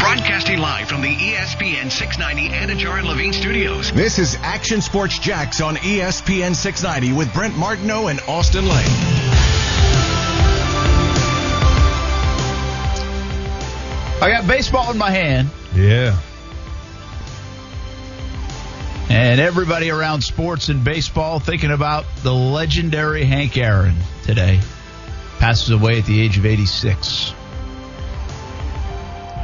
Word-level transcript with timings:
Broadcasting 0.00 0.58
live 0.58 0.88
from 0.88 1.00
the 1.00 1.14
ESPN 1.14 1.90
690 1.90 2.50
Anajar 2.50 2.98
and 2.98 3.08
Levine 3.08 3.32
studios. 3.32 3.90
This 3.92 4.18
is 4.18 4.36
Action 4.42 4.80
Sports 4.80 5.18
Jacks 5.18 5.60
on 5.60 5.76
ESPN 5.76 6.54
690 6.54 7.16
with 7.16 7.32
Brent 7.32 7.56
Martineau 7.56 8.08
and 8.08 8.20
Austen 8.28 8.66
Lane. 8.68 8.86
I 14.18 14.30
got 14.30 14.46
baseball 14.46 14.90
in 14.90 14.98
my 14.98 15.10
hand, 15.10 15.50
Yeah. 15.74 16.16
and 19.10 19.40
everybody 19.40 19.90
around 19.90 20.22
sports 20.22 20.68
and 20.68 20.82
baseball 20.82 21.38
thinking 21.38 21.70
about 21.70 22.06
the 22.22 22.32
legendary 22.34 23.24
Hank 23.24 23.56
Aaron 23.56 23.94
today. 24.24 24.60
Passes 25.38 25.70
away 25.70 25.98
at 25.98 26.06
the 26.06 26.20
age 26.20 26.38
of 26.38 26.46
86. 26.46 27.34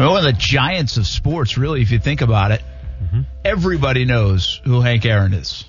Oh, 0.02 0.06
mean, 0.06 0.14
one 0.14 0.26
of 0.26 0.34
the 0.34 0.38
giants 0.38 0.96
of 0.96 1.06
sports, 1.06 1.56
really, 1.56 1.82
if 1.82 1.90
you 1.90 1.98
think 1.98 2.20
about 2.20 2.50
it. 2.50 2.62
Mm-hmm. 3.02 3.20
Everybody 3.44 4.04
knows 4.04 4.60
who 4.64 4.80
Hank 4.80 5.04
Aaron 5.04 5.32
is, 5.32 5.64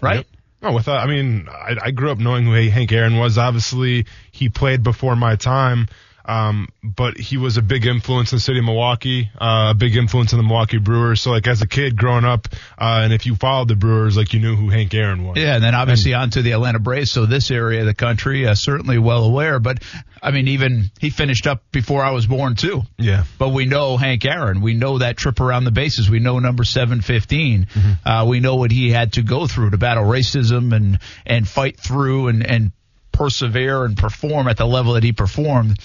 right? 0.00 0.16
Yep. 0.18 0.26
Oh, 0.64 0.72
without, 0.72 0.98
uh, 0.98 1.00
I 1.00 1.06
mean, 1.06 1.48
I, 1.48 1.76
I 1.82 1.90
grew 1.90 2.12
up 2.12 2.18
knowing 2.18 2.44
who 2.44 2.52
Hank 2.52 2.92
Aaron 2.92 3.18
was. 3.18 3.38
Obviously, 3.38 4.06
he 4.30 4.48
played 4.48 4.84
before 4.84 5.16
my 5.16 5.34
time, 5.34 5.88
um, 6.24 6.68
but 6.82 7.16
he 7.16 7.36
was 7.36 7.56
a 7.56 7.62
big 7.62 7.86
influence 7.86 8.32
in 8.32 8.36
the 8.36 8.40
city 8.40 8.58
of 8.58 8.64
Milwaukee, 8.64 9.30
uh, 9.40 9.68
a 9.70 9.74
big 9.74 9.96
influence 9.96 10.32
in 10.32 10.38
the 10.38 10.44
Milwaukee 10.44 10.78
Brewers. 10.78 11.20
So, 11.20 11.30
like, 11.30 11.46
as 11.46 11.62
a 11.62 11.66
kid 11.66 11.96
growing 11.96 12.24
up, 12.24 12.48
uh, 12.78 13.00
and 13.04 13.12
if 13.12 13.26
you 13.26 13.34
followed 13.34 13.68
the 13.68 13.76
Brewers, 13.76 14.16
like, 14.16 14.32
you 14.32 14.40
knew 14.40 14.56
who 14.56 14.68
Hank 14.68 14.94
Aaron 14.94 15.24
was. 15.24 15.36
Yeah, 15.36 15.54
and 15.56 15.64
then 15.64 15.74
obviously 15.74 16.14
on 16.14 16.30
to 16.30 16.42
the 16.42 16.52
Atlanta 16.52 16.78
Braves. 16.78 17.10
So 17.10 17.26
this 17.26 17.50
area 17.50 17.80
of 17.80 17.86
the 17.86 17.94
country, 17.94 18.46
uh, 18.46 18.54
certainly 18.54 18.98
well 18.98 19.24
aware. 19.24 19.58
But 19.58 19.82
I 20.22 20.30
mean, 20.30 20.48
even 20.48 20.90
he 21.00 21.10
finished 21.10 21.46
up 21.46 21.64
before 21.72 22.04
I 22.04 22.12
was 22.12 22.26
born 22.26 22.54
too. 22.54 22.82
Yeah. 22.96 23.24
But 23.38 23.48
we 23.48 23.64
know 23.66 23.96
Hank 23.96 24.24
Aaron. 24.24 24.60
We 24.60 24.74
know 24.74 24.98
that 24.98 25.16
trip 25.16 25.40
around 25.40 25.64
the 25.64 25.72
bases. 25.72 26.08
We 26.08 26.20
know 26.20 26.38
number 26.38 26.62
seven 26.64 27.00
fifteen. 27.00 27.66
Uh, 28.04 28.26
we 28.28 28.38
know 28.38 28.56
what 28.56 28.70
he 28.70 28.90
had 28.90 29.14
to 29.14 29.22
go 29.22 29.46
through 29.46 29.70
to 29.70 29.78
battle 29.78 30.04
racism 30.04 30.72
and 30.72 30.98
and 31.26 31.48
fight 31.48 31.78
through 31.78 32.28
and 32.28 32.46
and 32.46 32.72
persevere 33.10 33.84
and 33.84 33.96
perform 33.96 34.48
at 34.48 34.56
the 34.56 34.66
level 34.66 34.94
that 34.94 35.02
he 35.02 35.12
performed. 35.12 35.78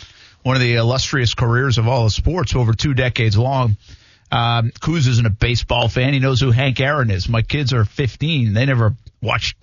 One 0.48 0.56
of 0.56 0.62
the 0.62 0.76
illustrious 0.76 1.34
careers 1.34 1.78
of 1.78 1.90
all 1.90 2.06
of 2.06 2.14
sports, 2.14 2.56
over 2.56 2.72
two 2.72 2.94
decades 2.94 3.38
long. 3.38 3.76
Um, 4.32 4.72
Kuz 4.80 5.06
isn't 5.06 5.26
a 5.26 5.30
baseball 5.30 5.90
fan. 5.90 6.14
He 6.14 6.20
knows 6.20 6.40
who 6.40 6.52
Hank 6.52 6.80
Aaron 6.80 7.12
is. 7.12 7.28
My 7.28 7.42
kids 7.42 7.74
are 7.74 7.84
15. 7.84 8.54
They 8.54 8.66
never 8.66 8.96
watched 9.22 9.58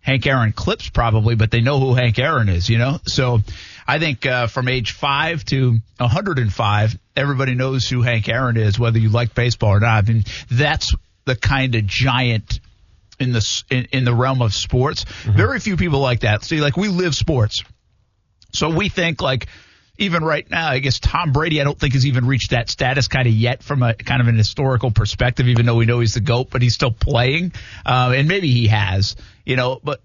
Hank 0.00 0.26
Aaron 0.26 0.52
clips 0.52 0.88
probably, 0.88 1.34
but 1.34 1.50
they 1.50 1.60
know 1.60 1.78
who 1.78 1.92
Hank 1.92 2.18
Aaron 2.18 2.48
is, 2.48 2.70
you 2.70 2.78
know? 2.78 2.98
So 3.06 3.40
I 3.86 3.98
think, 3.98 4.24
uh, 4.24 4.46
from 4.46 4.68
age 4.68 4.92
five 4.92 5.44
to 5.46 5.76
105, 5.98 6.98
everybody 7.14 7.54
knows 7.54 7.86
who 7.86 8.00
Hank 8.00 8.26
Aaron 8.30 8.56
is, 8.56 8.78
whether 8.78 8.98
you 8.98 9.10
like 9.10 9.34
baseball 9.34 9.74
or 9.74 9.80
not. 9.80 10.02
I 10.02 10.10
mean, 10.10 10.24
that's 10.50 10.94
the 11.26 11.36
kind 11.36 11.74
of 11.74 11.84
giant 11.86 12.60
in 13.20 13.32
the, 13.32 13.64
in, 13.68 13.88
in 13.92 14.04
the 14.06 14.14
realm 14.14 14.40
of 14.40 14.54
sports. 14.54 15.04
Very 15.24 15.60
few 15.60 15.76
people 15.76 16.00
like 16.00 16.20
that. 16.20 16.42
See, 16.42 16.62
like 16.62 16.78
we 16.78 16.88
live 16.88 17.14
sports. 17.14 17.62
So 18.54 18.70
we 18.70 18.88
think 18.88 19.20
like, 19.20 19.48
even 19.98 20.24
right 20.24 20.48
now, 20.50 20.68
I 20.68 20.78
guess 20.78 20.98
Tom 20.98 21.32
Brady, 21.32 21.60
I 21.60 21.64
don't 21.64 21.78
think 21.78 21.94
has 21.94 22.06
even 22.06 22.26
reached 22.26 22.50
that 22.50 22.68
status 22.68 23.08
kind 23.08 23.26
of 23.26 23.34
yet 23.34 23.62
from 23.62 23.82
a 23.82 23.94
kind 23.94 24.20
of 24.20 24.28
an 24.28 24.36
historical 24.36 24.90
perspective, 24.90 25.48
even 25.48 25.66
though 25.66 25.76
we 25.76 25.86
know 25.86 26.00
he's 26.00 26.14
the 26.14 26.20
GOAT, 26.20 26.50
but 26.50 26.62
he's 26.62 26.74
still 26.74 26.92
playing. 26.92 27.52
Um, 27.84 28.12
and 28.12 28.28
maybe 28.28 28.50
he 28.50 28.68
has, 28.68 29.16
you 29.44 29.56
know, 29.56 29.80
but 29.82 30.00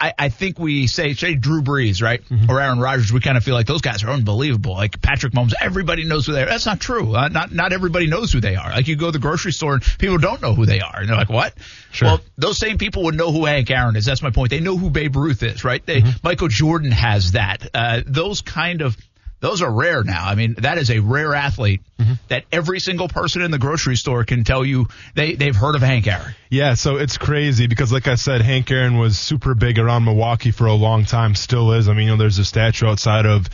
I, 0.00 0.14
I 0.18 0.28
think 0.30 0.58
we 0.58 0.86
say, 0.86 1.12
say 1.12 1.34
Drew 1.34 1.62
Brees, 1.62 2.02
right? 2.02 2.22
Or 2.48 2.58
Aaron 2.58 2.78
Rodgers, 2.78 3.12
we 3.12 3.20
kind 3.20 3.36
of 3.36 3.44
feel 3.44 3.54
like 3.54 3.66
those 3.66 3.82
guys 3.82 4.02
are 4.02 4.08
unbelievable. 4.08 4.72
Like 4.72 5.00
Patrick 5.02 5.34
Mahomes, 5.34 5.52
everybody 5.60 6.04
knows 6.04 6.26
who 6.26 6.32
they 6.32 6.42
are. 6.42 6.46
That's 6.46 6.64
not 6.64 6.80
true. 6.80 7.14
Uh, 7.14 7.28
not, 7.28 7.52
not 7.52 7.74
everybody 7.74 8.06
knows 8.06 8.32
who 8.32 8.40
they 8.40 8.56
are. 8.56 8.70
Like 8.70 8.88
you 8.88 8.96
go 8.96 9.06
to 9.06 9.12
the 9.12 9.18
grocery 9.18 9.52
store 9.52 9.74
and 9.74 9.82
people 9.98 10.16
don't 10.16 10.40
know 10.40 10.54
who 10.54 10.64
they 10.64 10.80
are. 10.80 11.00
And 11.00 11.08
they're 11.08 11.16
like, 11.16 11.28
what? 11.28 11.54
Sure. 11.92 12.08
Well, 12.08 12.20
those 12.38 12.56
same 12.58 12.78
people 12.78 13.04
would 13.04 13.14
know 13.14 13.30
who 13.30 13.44
Hank 13.44 13.70
Aaron 13.70 13.96
is. 13.96 14.06
That's 14.06 14.22
my 14.22 14.30
point. 14.30 14.50
They 14.50 14.60
know 14.60 14.76
who 14.76 14.88
Babe 14.88 15.16
Ruth 15.16 15.42
is, 15.42 15.64
right? 15.64 15.84
They, 15.84 16.02
Michael 16.22 16.48
Jordan 16.48 16.90
has 16.90 17.32
that. 17.32 17.68
Uh, 17.74 18.00
those 18.06 18.40
kind 18.40 18.80
of, 18.80 18.96
those 19.44 19.60
are 19.60 19.70
rare 19.70 20.02
now. 20.02 20.26
I 20.26 20.36
mean, 20.36 20.54
that 20.58 20.78
is 20.78 20.90
a 20.90 21.00
rare 21.00 21.34
athlete 21.34 21.82
that 22.28 22.44
every 22.50 22.80
single 22.80 23.08
person 23.08 23.42
in 23.42 23.50
the 23.50 23.58
grocery 23.58 23.94
store 23.94 24.24
can 24.24 24.42
tell 24.42 24.64
you 24.64 24.88
they, 25.14 25.34
they've 25.34 25.54
heard 25.54 25.74
of 25.74 25.82
Hank 25.82 26.06
Aaron. 26.06 26.34
Yeah, 26.48 26.72
so 26.74 26.96
it's 26.96 27.18
crazy 27.18 27.66
because, 27.66 27.92
like 27.92 28.08
I 28.08 28.14
said, 28.14 28.40
Hank 28.40 28.70
Aaron 28.70 28.96
was 28.96 29.18
super 29.18 29.54
big 29.54 29.78
around 29.78 30.04
Milwaukee 30.04 30.50
for 30.50 30.66
a 30.66 30.72
long 30.72 31.04
time, 31.04 31.34
still 31.34 31.72
is. 31.72 31.90
I 31.90 31.92
mean, 31.92 32.06
you 32.06 32.12
know, 32.12 32.16
there's 32.16 32.38
a 32.38 32.44
statue 32.44 32.86
outside 32.86 33.26
of 33.26 33.50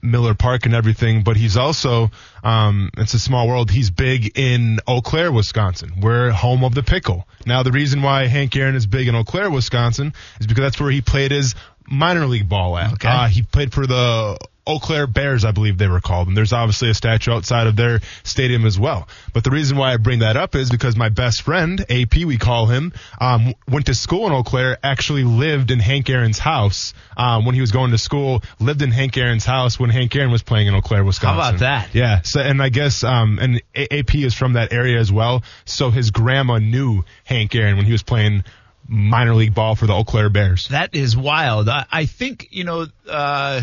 Miller 0.00 0.34
Park 0.34 0.64
and 0.64 0.74
everything, 0.74 1.22
but 1.22 1.36
he's 1.36 1.58
also, 1.58 2.10
um, 2.42 2.88
it's 2.96 3.12
a 3.12 3.18
small 3.18 3.46
world. 3.46 3.70
He's 3.70 3.90
big 3.90 4.38
in 4.38 4.80
Eau 4.86 5.02
Claire, 5.02 5.30
Wisconsin. 5.30 6.00
We're 6.00 6.30
home 6.30 6.64
of 6.64 6.74
the 6.74 6.82
pickle. 6.82 7.28
Now, 7.44 7.62
the 7.62 7.72
reason 7.72 8.00
why 8.00 8.26
Hank 8.26 8.56
Aaron 8.56 8.74
is 8.74 8.86
big 8.86 9.06
in 9.06 9.14
Eau 9.14 9.24
Claire, 9.24 9.50
Wisconsin 9.50 10.14
is 10.40 10.46
because 10.46 10.62
that's 10.62 10.80
where 10.80 10.90
he 10.90 11.02
played 11.02 11.30
his 11.30 11.54
minor 11.86 12.24
league 12.26 12.48
ball 12.48 12.78
at. 12.78 12.94
Okay. 12.94 13.08
Uh, 13.08 13.28
he 13.28 13.42
played 13.42 13.72
for 13.72 13.86
the 13.86 14.38
Eau 14.70 14.78
Claire 14.78 15.06
Bears, 15.06 15.44
I 15.44 15.50
believe 15.50 15.78
they 15.78 15.88
were 15.88 16.00
called. 16.00 16.28
And 16.28 16.36
there's 16.36 16.52
obviously 16.52 16.90
a 16.90 16.94
statue 16.94 17.32
outside 17.32 17.66
of 17.66 17.76
their 17.76 18.00
stadium 18.22 18.64
as 18.64 18.78
well. 18.78 19.08
But 19.32 19.44
the 19.44 19.50
reason 19.50 19.76
why 19.76 19.92
I 19.92 19.96
bring 19.96 20.20
that 20.20 20.36
up 20.36 20.54
is 20.54 20.70
because 20.70 20.96
my 20.96 21.08
best 21.08 21.42
friend, 21.42 21.84
AP, 21.90 22.24
we 22.24 22.38
call 22.38 22.66
him, 22.66 22.92
um, 23.20 23.54
went 23.68 23.86
to 23.86 23.94
school 23.94 24.26
in 24.26 24.32
Eau 24.32 24.42
Claire, 24.42 24.78
actually 24.82 25.24
lived 25.24 25.70
in 25.70 25.80
Hank 25.80 26.08
Aaron's 26.08 26.38
house, 26.38 26.94
um, 27.16 27.44
when 27.44 27.54
he 27.54 27.60
was 27.60 27.72
going 27.72 27.90
to 27.90 27.98
school, 27.98 28.42
lived 28.60 28.82
in 28.82 28.90
Hank 28.92 29.16
Aaron's 29.16 29.44
house 29.44 29.78
when 29.78 29.90
Hank 29.90 30.14
Aaron 30.14 30.30
was 30.30 30.42
playing 30.42 30.68
in 30.68 30.74
Eau 30.74 30.80
Claire, 30.80 31.04
Wisconsin. 31.04 31.40
How 31.40 31.48
about 31.48 31.60
that? 31.60 31.94
Yeah. 31.94 32.22
So, 32.22 32.40
and 32.40 32.62
I 32.62 32.68
guess, 32.68 33.02
um, 33.02 33.38
and 33.40 33.62
A- 33.74 33.98
AP 33.98 34.14
is 34.14 34.34
from 34.34 34.52
that 34.52 34.72
area 34.72 35.00
as 35.00 35.10
well. 35.10 35.42
So 35.64 35.90
his 35.90 36.10
grandma 36.10 36.58
knew 36.58 37.04
Hank 37.24 37.54
Aaron 37.54 37.76
when 37.76 37.86
he 37.86 37.92
was 37.92 38.02
playing 38.02 38.44
minor 38.86 39.34
league 39.34 39.54
ball 39.54 39.76
for 39.76 39.86
the 39.86 39.92
Eau 39.92 40.04
Claire 40.04 40.30
Bears. 40.30 40.68
That 40.68 40.94
is 40.94 41.16
wild. 41.16 41.68
I, 41.68 41.86
I 41.90 42.06
think, 42.06 42.48
you 42.50 42.64
know, 42.64 42.86
uh, 43.08 43.62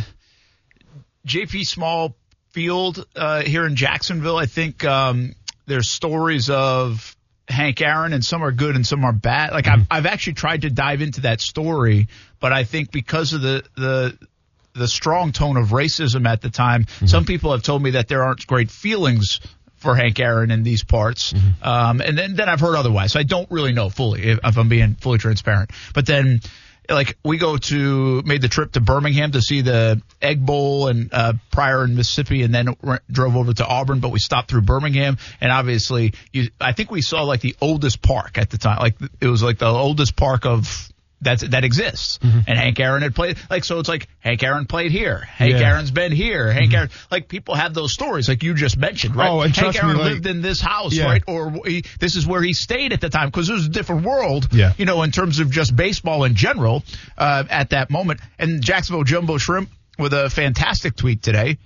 JP 1.27 1.65
Small 1.67 2.15
Field 2.51 3.05
uh, 3.15 3.43
here 3.43 3.65
in 3.65 3.75
Jacksonville, 3.75 4.37
I 4.37 4.45
think 4.45 4.83
um, 4.83 5.35
there's 5.67 5.89
stories 5.89 6.49
of 6.49 7.15
Hank 7.47 7.81
Aaron, 7.81 8.13
and 8.13 8.23
some 8.25 8.43
are 8.43 8.51
good 8.51 8.75
and 8.75 8.85
some 8.85 9.05
are 9.05 9.13
bad. 9.13 9.51
Like 9.51 9.67
I've, 9.67 9.85
I've 9.91 10.05
actually 10.05 10.33
tried 10.33 10.61
to 10.63 10.69
dive 10.69 11.01
into 11.01 11.21
that 11.21 11.41
story, 11.41 12.07
but 12.39 12.53
I 12.53 12.63
think 12.63 12.91
because 12.91 13.33
of 13.33 13.41
the 13.41 13.63
the 13.75 14.17
the 14.73 14.87
strong 14.87 15.31
tone 15.31 15.57
of 15.57 15.69
racism 15.69 16.27
at 16.27 16.41
the 16.41 16.49
time, 16.49 16.85
some 17.05 17.25
people 17.25 17.51
have 17.51 17.63
told 17.63 17.81
me 17.81 17.91
that 17.91 18.07
there 18.07 18.23
aren't 18.23 18.45
great 18.45 18.69
feelings 18.69 19.39
for 19.77 19.95
Hank 19.95 20.19
Aaron 20.19 20.51
in 20.51 20.63
these 20.63 20.83
parts. 20.83 21.33
Um, 21.61 22.01
and 22.01 22.17
then, 22.17 22.35
then 22.35 22.49
I've 22.49 22.59
heard 22.59 22.75
otherwise. 22.75 23.13
So 23.13 23.19
I 23.19 23.23
don't 23.23 23.49
really 23.49 23.73
know 23.73 23.89
fully 23.89 24.23
if, 24.23 24.39
if 24.43 24.57
I'm 24.57 24.69
being 24.69 24.95
fully 24.95 25.17
transparent. 25.17 25.71
But 25.93 26.05
then, 26.05 26.41
like, 26.89 27.17
we 27.23 27.37
go 27.37 27.57
to, 27.57 28.21
made 28.23 28.41
the 28.41 28.47
trip 28.47 28.71
to 28.73 28.81
Birmingham 28.81 29.31
to 29.31 29.41
see 29.41 29.61
the 29.61 30.01
Egg 30.21 30.45
Bowl 30.45 30.87
and, 30.87 31.09
uh, 31.13 31.33
prior 31.51 31.83
in 31.83 31.95
Mississippi 31.95 32.43
and 32.43 32.53
then 32.53 32.75
re- 32.81 32.99
drove 33.11 33.35
over 33.35 33.53
to 33.53 33.65
Auburn, 33.65 33.99
but 33.99 34.09
we 34.09 34.19
stopped 34.19 34.49
through 34.49 34.61
Birmingham. 34.61 35.17
And 35.41 35.51
obviously, 35.51 36.13
you, 36.31 36.49
I 36.59 36.73
think 36.73 36.91
we 36.91 37.01
saw 37.01 37.23
like 37.23 37.41
the 37.41 37.55
oldest 37.61 38.01
park 38.01 38.37
at 38.37 38.49
the 38.49 38.57
time. 38.57 38.79
Like, 38.79 38.95
it 39.21 39.27
was 39.27 39.43
like 39.43 39.59
the 39.59 39.67
oldest 39.67 40.15
park 40.15 40.45
of, 40.45 40.89
that's, 41.19 41.41
that 41.47 41.63
exists. 41.63 42.19
Mm-hmm. 42.19 42.39
And 42.47 42.59
Hank 42.59 42.79
Aaron 42.79 43.01
had 43.01 43.15
played, 43.15 43.37
like, 43.49 43.63
so 43.63 43.79
it's 43.79 43.89
like 43.89 44.07
Hank 44.19 44.43
Aaron 44.43 44.65
played 44.65 44.91
here. 44.91 45.17
Hank 45.19 45.51
Yeah. 45.51 45.57
Mm-hmm. 45.57 45.65
Aaron's 45.65 45.91
been 45.91 46.11
here. 46.11 46.51
Hank 46.51 46.73
Aaron, 46.73 46.89
like, 47.09 47.27
people 47.27 47.55
have 47.55 47.73
those 47.73 47.91
stories, 47.93 48.29
like 48.29 48.43
you 48.43 48.53
just 48.53 48.77
mentioned, 48.77 49.15
right? 49.15 49.29
Oh, 49.29 49.41
and 49.41 49.55
Hank 49.55 49.75
trust 49.75 49.87
me, 49.87 49.93
like- 49.93 50.11
lived 50.13 50.27
in 50.27 50.41
this 50.41 50.61
house, 50.61 50.93
Yeah. 50.93 51.05
right? 51.05 51.23
Or 51.27 51.51
he, 51.65 51.83
this 51.99 52.15
is 52.15 52.27
where 52.27 52.41
he 52.41 52.53
stayed 52.53 52.93
at 52.93 53.01
the 53.01 53.09
time 53.09 53.29
because 53.29 53.49
it 53.49 53.53
was 53.53 53.65
a 53.65 53.69
different 53.69 54.03
world, 54.05 54.47
Yeah. 54.51 54.73
you 54.77 54.85
know, 54.85 55.01
in 55.03 55.11
terms 55.11 55.39
of 55.39 55.49
just 55.49 55.75
baseball 55.75 56.23
in 56.23 56.35
general 56.35 56.83
uh, 57.17 57.43
at 57.49 57.71
that 57.71 57.89
moment. 57.89 58.19
And 58.37 58.61
Jacksonville 58.63 59.03
Jumbo 59.03 59.37
Shrimp 59.37 59.69
with 59.97 60.13
a 60.13 60.29
fantastic 60.29 60.95
tweet 60.95 61.23
today. 61.23 61.57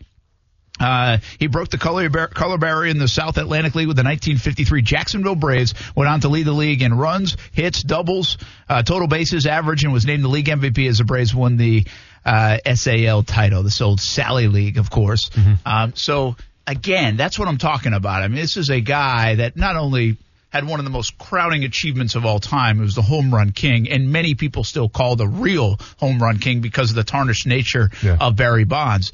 Uh, 0.80 1.18
he 1.38 1.48
broke 1.48 1.70
the 1.70 1.78
color, 1.78 2.10
bar- 2.10 2.28
color 2.30 2.58
barrier 2.58 2.90
in 2.90 2.98
the 2.98 3.08
South 3.08 3.38
Atlantic 3.38 3.76
League 3.76 3.88
with 3.88 3.98
the 3.98 4.04
1953 4.04 4.82
Jacksonville 4.82 5.36
Braves. 5.36 5.74
Went 5.96 6.10
on 6.10 6.22
to 6.22 6.30
lead 6.30 6.48
the 6.48 6.54
league 6.54 6.82
in 6.82 6.94
runs, 6.94 7.38
hits, 7.52 7.84
doubles, 7.84 8.38
uh, 8.68 8.82
total 8.82 9.08
bases 9.08 9.46
average, 9.46 9.84
and 9.84 9.94
was 9.94 10.06
named 10.08 10.24
the 10.24 10.28
league 10.30 10.48
MVP 10.48 10.88
as 10.88 10.98
the 10.98 11.04
Braves 11.04 11.36
won 11.36 11.58
the 11.58 11.86
uh, 12.26 12.58
SAL 12.74 13.24
title, 13.24 13.62
this 13.64 13.80
old 13.82 14.00
Sally 14.00 14.48
League, 14.48 14.78
of 14.78 14.90
course. 14.90 15.30
Um, 15.66 15.94
so 15.96 16.36
again, 16.66 17.16
that's 17.16 17.38
what 17.38 17.48
I'm 17.48 17.58
talking 17.60 17.94
about. 17.94 18.24
I 18.24 18.28
mean, 18.28 18.38
this 18.42 18.58
is 18.58 18.70
a 18.70 18.80
guy 18.82 19.36
that 19.36 19.56
not 19.58 19.76
only 19.76 20.18
had 20.50 20.68
one 20.68 20.80
of 20.80 20.84
the 20.86 20.92
most 20.92 21.18
crowning 21.18 21.64
achievements 21.64 22.16
of 22.16 22.26
all 22.26 22.40
time. 22.40 22.80
It 22.80 22.84
was 22.84 22.96
the 22.96 23.02
home 23.02 23.34
run 23.34 23.52
king, 23.52 23.90
and 23.90 24.12
many 24.12 24.36
people 24.36 24.64
still 24.66 24.90
call 24.90 25.16
the 25.16 25.28
real 25.28 25.80
home 25.98 26.22
run 26.22 26.40
king 26.40 26.60
because 26.60 26.90
of 26.90 26.96
the 26.96 27.04
tarnished 27.06 27.46
nature 27.48 27.90
Yeah. 28.04 28.18
of 28.20 28.36
Barry 28.36 28.66
Bonds 28.66 29.14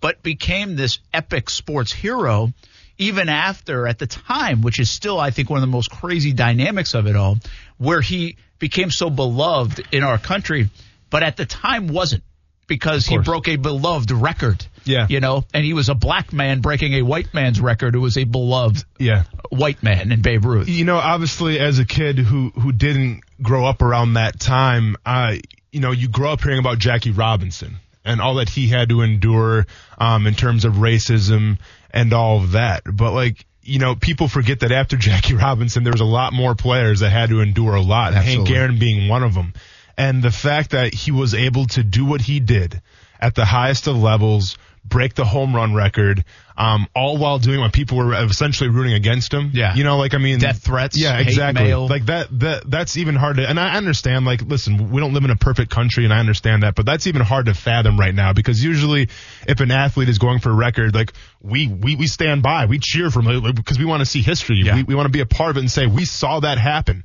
but 0.00 0.22
became 0.22 0.76
this 0.76 0.98
epic 1.12 1.50
sports 1.50 1.92
hero 1.92 2.52
even 2.98 3.28
after 3.28 3.86
at 3.86 3.98
the 3.98 4.06
time, 4.06 4.62
which 4.62 4.80
is 4.80 4.88
still, 4.90 5.20
I 5.20 5.30
think, 5.30 5.50
one 5.50 5.58
of 5.58 5.60
the 5.60 5.66
most 5.66 5.90
crazy 5.90 6.32
dynamics 6.32 6.94
of 6.94 7.06
it 7.06 7.14
all, 7.14 7.38
where 7.76 8.00
he 8.00 8.36
became 8.58 8.90
so 8.90 9.10
beloved 9.10 9.82
in 9.92 10.02
our 10.02 10.16
country, 10.16 10.70
but 11.10 11.22
at 11.22 11.36
the 11.36 11.44
time 11.44 11.88
wasn't. 11.88 12.22
because 12.68 13.06
he 13.06 13.16
broke 13.18 13.46
a 13.46 13.54
beloved 13.56 14.10
record. 14.10 14.66
Yeah. 14.84 15.06
You 15.08 15.20
know, 15.20 15.44
and 15.54 15.64
he 15.64 15.72
was 15.72 15.88
a 15.88 15.94
black 15.94 16.32
man 16.32 16.60
breaking 16.60 16.94
a 16.94 17.02
white 17.02 17.32
man's 17.32 17.60
record 17.60 17.94
who 17.94 18.00
was 18.00 18.16
a 18.16 18.24
beloved 18.24 18.84
Yeah. 18.98 19.22
white 19.50 19.82
man 19.84 20.10
in 20.10 20.20
Babe 20.20 20.44
Ruth. 20.44 20.68
you 20.68 20.84
know, 20.84 20.96
obviously, 20.96 21.60
as 21.60 21.78
a 21.78 21.84
kid 21.84 22.18
who 22.18 22.50
who 22.50 22.72
didn't 22.72 23.20
grow 23.40 23.66
up 23.66 23.82
around 23.82 24.14
that 24.14 24.40
time, 24.40 24.96
uh, 25.06 25.36
you 25.70 25.78
know, 25.80 25.92
you 25.92 26.08
grow 26.08 26.32
up 26.32 26.42
hearing 26.42 26.58
about 26.58 26.78
Jackie 26.80 27.12
Robinson 27.12 27.76
and 28.06 28.20
all 28.20 28.36
that 28.36 28.48
he 28.48 28.68
had 28.68 28.88
to 28.88 29.02
endure 29.02 29.66
um, 29.98 30.26
in 30.26 30.34
terms 30.34 30.64
of 30.64 30.74
racism 30.74 31.58
and 31.90 32.12
all 32.12 32.38
of 32.38 32.52
that. 32.52 32.82
But 32.84 33.12
like, 33.12 33.44
you 33.62 33.78
know, 33.78 33.96
people 33.96 34.28
forget 34.28 34.60
that 34.60 34.72
after 34.72 34.96
Jackie 35.08 35.34
Robinson, 35.34 35.84
there 35.84 35.92
was 35.92 36.00
a 36.00 36.06
lot 36.06 36.32
more 36.32 36.54
players 36.54 37.00
that 37.00 37.10
had 37.10 37.30
to 37.30 37.40
endure 37.40 37.74
a 37.74 37.82
lot. 37.82 38.14
and 38.14 38.24
Hank 38.24 38.50
Aaron 38.50 38.78
being 38.78 39.08
one 39.08 39.22
of 39.22 39.34
them. 39.34 39.52
And 39.98 40.22
the 40.22 40.30
fact 40.30 40.70
that 40.70 40.94
he 40.94 41.10
was 41.10 41.34
able 41.34 41.66
to 41.68 41.82
do 41.82 42.04
what 42.04 42.20
he 42.20 42.38
did 42.38 42.80
at 43.18 43.34
the 43.34 43.44
highest 43.46 43.86
of 43.86 43.96
levels, 43.96 44.58
break 44.88 45.14
the 45.14 45.24
home 45.24 45.54
run 45.54 45.74
record, 45.74 46.24
um, 46.56 46.86
all 46.94 47.18
while 47.18 47.38
doing 47.38 47.60
what 47.60 47.72
people 47.72 47.98
were 47.98 48.14
essentially 48.24 48.70
rooting 48.70 48.94
against 48.94 49.32
him. 49.32 49.50
Yeah. 49.52 49.74
You 49.74 49.84
know, 49.84 49.98
like, 49.98 50.14
I 50.14 50.18
mean, 50.18 50.38
Death 50.38 50.62
threats, 50.62 50.96
Yeah, 50.96 51.18
exactly. 51.18 51.64
mail. 51.64 51.86
Like 51.86 52.06
that, 52.06 52.28
that, 52.40 52.70
that's 52.70 52.96
even 52.96 53.14
hard 53.14 53.36
to, 53.36 53.48
and 53.48 53.58
I 53.60 53.76
understand, 53.76 54.24
like, 54.24 54.42
listen, 54.42 54.90
we 54.90 55.00
don't 55.00 55.12
live 55.12 55.24
in 55.24 55.30
a 55.30 55.36
perfect 55.36 55.70
country 55.70 56.04
and 56.04 56.12
I 56.12 56.18
understand 56.18 56.62
that, 56.62 56.74
but 56.74 56.86
that's 56.86 57.06
even 57.06 57.22
hard 57.22 57.46
to 57.46 57.54
fathom 57.54 57.98
right 57.98 58.14
now 58.14 58.32
because 58.32 58.62
usually 58.62 59.08
if 59.46 59.60
an 59.60 59.70
athlete 59.70 60.08
is 60.08 60.18
going 60.18 60.38
for 60.38 60.50
a 60.50 60.54
record, 60.54 60.94
like, 60.94 61.12
we, 61.42 61.68
we, 61.68 61.96
we 61.96 62.06
stand 62.06 62.42
by, 62.42 62.66
we 62.66 62.78
cheer 62.78 63.10
for 63.10 63.22
him 63.22 63.52
because 63.54 63.78
we 63.78 63.84
want 63.84 64.00
to 64.00 64.06
see 64.06 64.22
history. 64.22 64.62
Yeah. 64.64 64.76
We, 64.76 64.82
we 64.84 64.94
want 64.94 65.06
to 65.06 65.12
be 65.12 65.20
a 65.20 65.26
part 65.26 65.50
of 65.50 65.56
it 65.56 65.60
and 65.60 65.70
say, 65.70 65.86
we 65.86 66.04
saw 66.04 66.40
that 66.40 66.58
happen. 66.58 67.04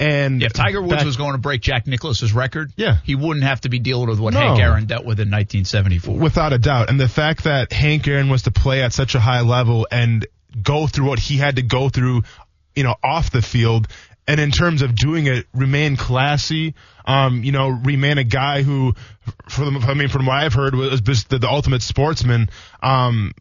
And 0.00 0.42
If 0.42 0.54
Tiger 0.54 0.80
Woods 0.80 0.94
that- 1.00 1.04
was 1.06 1.16
going 1.18 1.32
to 1.32 1.38
break 1.38 1.60
Jack 1.60 1.86
Nicklaus's 1.86 2.32
record, 2.32 2.72
Yeah. 2.76 2.96
he 3.04 3.14
wouldn't 3.14 3.44
have 3.44 3.60
to 3.60 3.68
be 3.68 3.78
dealing 3.78 4.08
with 4.08 4.18
what 4.18 4.32
No. 4.32 4.40
Hank 4.40 4.58
Aaron 4.58 4.86
dealt 4.86 5.04
with 5.04 5.20
in 5.20 5.28
1974. 5.28 6.16
Without 6.18 6.52
a 6.54 6.58
doubt. 6.58 6.88
And 6.88 6.98
the 6.98 7.08
fact 7.08 7.44
that 7.44 7.70
Hank 7.72 8.08
Aaron 8.08 8.30
was 8.30 8.42
to 8.42 8.50
play 8.50 8.82
at 8.82 8.94
such 8.94 9.14
a 9.14 9.20
high 9.20 9.42
level 9.42 9.86
and 9.92 10.26
go 10.62 10.86
through 10.86 11.06
what 11.06 11.18
he 11.18 11.36
had 11.36 11.56
to 11.56 11.62
go 11.62 11.90
through, 11.90 12.22
you 12.74 12.82
know, 12.82 12.94
off 13.04 13.30
the 13.30 13.42
field. 13.42 13.88
And 14.26 14.40
in 14.40 14.50
terms 14.52 14.80
of 14.82 14.94
doing 14.94 15.26
it, 15.26 15.46
remain 15.52 15.96
classy, 15.96 16.74
um, 17.04 17.44
you 17.44 17.52
know, 17.52 17.68
remain 17.68 18.16
a 18.16 18.24
guy 18.24 18.62
who, 18.62 18.94
for 19.48 19.64
the, 19.64 19.78
I 19.86 19.94
mean, 19.94 20.08
from 20.08 20.26
what 20.26 20.36
I've 20.36 20.54
heard, 20.54 20.74
was 20.74 21.00
just 21.02 21.28
the, 21.28 21.38
the 21.38 21.48
ultimate 21.48 21.82
sportsman. 21.82 22.48
Um, 22.82 23.32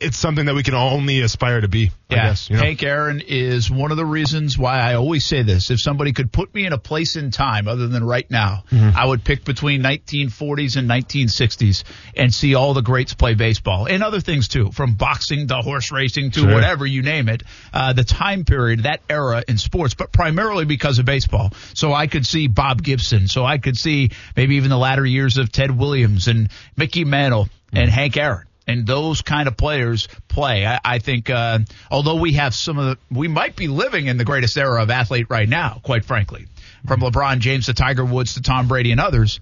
it's 0.00 0.16
something 0.16 0.46
that 0.46 0.54
we 0.54 0.62
can 0.62 0.74
only 0.74 1.20
aspire 1.20 1.60
to 1.60 1.68
be, 1.68 1.90
I 2.10 2.14
Yeah, 2.14 2.28
guess. 2.28 2.50
You 2.50 2.56
know? 2.56 2.62
Hank 2.62 2.82
Aaron 2.82 3.20
is 3.26 3.70
one 3.70 3.90
of 3.90 3.96
the 3.96 4.04
reasons 4.06 4.56
why 4.58 4.78
I 4.80 4.94
always 4.94 5.24
say 5.24 5.42
this. 5.42 5.70
If 5.70 5.80
somebody 5.80 6.12
could 6.12 6.32
put 6.32 6.54
me 6.54 6.66
in 6.66 6.72
a 6.72 6.78
place 6.78 7.16
in 7.16 7.30
time 7.30 7.68
other 7.68 7.88
than 7.88 8.04
right 8.04 8.28
now, 8.30 8.64
Mm-hmm. 8.70 8.96
I 8.96 9.04
would 9.06 9.24
pick 9.24 9.44
between 9.44 9.82
1940s 9.82 10.76
and 10.76 10.88
1960s 10.88 11.84
and 12.16 12.32
see 12.32 12.54
all 12.54 12.74
the 12.74 12.82
greats 12.82 13.14
play 13.14 13.34
baseball 13.34 13.86
and 13.86 14.02
other 14.02 14.20
things 14.20 14.48
too, 14.48 14.70
from 14.72 14.94
boxing 14.94 15.48
to 15.48 15.56
horse 15.56 15.90
racing 15.92 16.30
to 16.32 16.40
Sure. 16.40 16.52
whatever 16.54 16.86
you 16.86 17.02
name 17.02 17.28
it. 17.28 17.42
Uh, 17.72 17.92
the 17.92 18.04
time 18.04 18.44
period, 18.44 18.84
that 18.84 19.00
era 19.08 19.42
in 19.48 19.58
sports, 19.58 19.94
but 19.94 20.12
primarily 20.12 20.64
because 20.64 20.98
of 20.98 21.04
baseball. 21.04 21.52
So 21.74 21.92
I 21.92 22.06
could 22.06 22.26
see 22.26 22.46
Bob 22.48 22.82
Gibson. 22.82 23.28
So 23.28 23.44
I 23.44 23.58
could 23.58 23.76
see 23.76 24.10
maybe 24.36 24.56
even 24.56 24.70
the 24.70 24.78
latter 24.78 25.04
years 25.06 25.38
of 25.38 25.50
Ted 25.52 25.70
Williams 25.76 26.28
and 26.28 26.50
Mickey 26.76 27.04
Mantle 27.04 27.48
and 27.72 27.90
Hank 27.90 28.16
Aaron 28.16 28.46
and 28.68 28.86
those 28.86 29.22
kind 29.22 29.48
of 29.48 29.56
players 29.56 30.08
play. 30.28 30.66
I, 30.66 30.78
I 30.84 30.98
think, 30.98 31.30
uh, 31.30 31.60
although 31.90 32.16
we 32.16 32.34
have 32.34 32.54
some 32.54 32.78
of 32.78 32.84
the, 32.84 32.98
we 33.10 33.26
might 33.26 33.56
be 33.56 33.66
living 33.66 34.06
in 34.06 34.18
the 34.18 34.24
greatest 34.24 34.56
era 34.56 34.82
of 34.82 34.90
athlete 34.90 35.26
right 35.30 35.48
now, 35.48 35.80
quite 35.82 36.04
frankly, 36.04 36.46
from 36.86 37.00
LeBron 37.00 37.38
James 37.38 37.66
to 37.66 37.74
Tiger 37.74 38.04
Woods 38.04 38.34
to 38.34 38.42
Tom 38.42 38.68
Brady 38.68 38.92
and 38.92 39.00
others. 39.00 39.40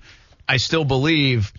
I 0.48 0.58
still 0.58 0.84
believe 0.84 1.52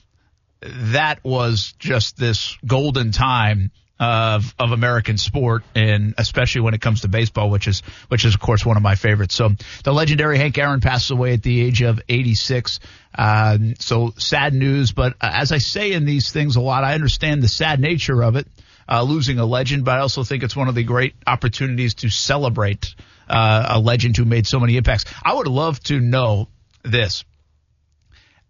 that 0.62 1.24
was 1.24 1.74
just 1.78 2.18
this 2.18 2.58
golden 2.66 3.12
time 3.12 3.72
of 4.00 4.54
of 4.60 4.72
American 4.72 5.18
sport, 5.18 5.64
and 5.76 6.14
especially 6.18 6.62
when 6.62 6.74
it 6.74 6.82
comes 6.82 7.02
to 7.02 7.08
baseball, 7.08 7.50
which 7.50 7.68
is 7.68 7.82
which 8.10 8.26
is 8.26 8.36
of 8.36 8.40
course 8.40 8.66
one 8.66 8.78
of 8.78 8.84
my 8.84 8.96
favorites. 8.96 9.36
So 9.36 9.50
the 9.84 9.94
legendary 9.94 10.38
Hank 10.38 10.58
Aaron 10.58 10.82
passed 10.82 11.12
away 11.12 11.34
at 11.34 11.44
the 11.44 11.62
age 11.62 11.82
of 11.82 12.00
86. 12.08 12.80
Um, 13.16 13.76
so 13.80 14.14
sad 14.18 14.54
news, 14.54 14.92
but 14.92 15.16
as 15.20 15.52
I 15.52 15.58
say 15.58 15.94
in 15.94 16.06
these 16.06 16.32
things 16.32 16.56
a 16.56 16.62
lot, 16.62 16.84
I 16.84 16.94
understand 16.94 17.42
the 17.42 17.48
sad 17.48 17.80
nature 17.80 18.24
of 18.24 18.36
it, 18.36 18.48
uh, 18.88 19.02
losing 19.02 19.40
a 19.40 19.46
legend, 19.46 19.86
but 19.86 19.98
I 19.98 20.02
also 20.02 20.24
think 20.24 20.44
it's 20.44 20.56
one 20.56 20.68
of 20.68 20.76
the 20.76 20.84
great 20.84 21.16
opportunities 21.26 21.96
to 21.96 22.10
celebrate 22.10 22.94
uh, 23.28 23.66
a 23.70 23.80
legend 23.80 24.18
who 24.18 24.26
made 24.26 24.46
so 24.46 24.60
many 24.60 24.78
impacts. 24.78 25.06
I 25.24 25.34
would 25.34 25.48
love 25.48 25.80
to 25.86 26.00
know 26.00 26.48
this 26.84 27.26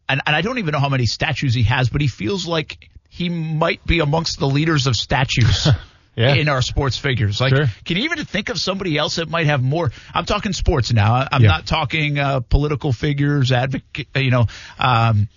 and, 0.09 0.21
and 0.25 0.35
I 0.35 0.41
don't 0.41 0.57
even 0.57 0.71
know 0.71 0.79
how 0.79 0.89
many 0.89 1.05
statues 1.05 1.53
he 1.53 1.63
has, 1.63 1.89
but 1.89 2.01
he 2.01 2.07
feels 2.07 2.47
like 2.47 2.89
he 3.17 3.29
might 3.29 3.85
be 3.85 3.99
amongst 3.99 4.39
the 4.39 4.47
leaders 4.47 4.85
of 4.87 4.95
statues 4.95 5.67
Yeah. 6.15 6.33
in 6.33 6.49
our 6.49 6.61
sports 6.63 6.97
figures. 6.97 7.39
Like, 7.39 7.55
Sure. 7.55 7.65
can 7.85 7.97
you 7.97 8.03
even 8.05 8.25
think 8.25 8.49
of 8.49 8.57
somebody 8.59 8.97
else 8.97 9.17
that 9.17 9.29
might 9.29 9.45
have 9.45 9.61
more? 9.61 9.91
I'm 10.13 10.25
talking 10.25 10.51
sports 10.53 10.91
now. 10.91 11.27
I'm 11.31 11.41
Yeah. 11.43 11.49
not 11.49 11.65
talking 11.67 12.17
uh, 12.17 12.39
political 12.39 12.91
figures, 12.91 13.51
advocate, 13.51 14.07
you 14.15 14.31
know, 14.31 14.47
um, 14.79 15.29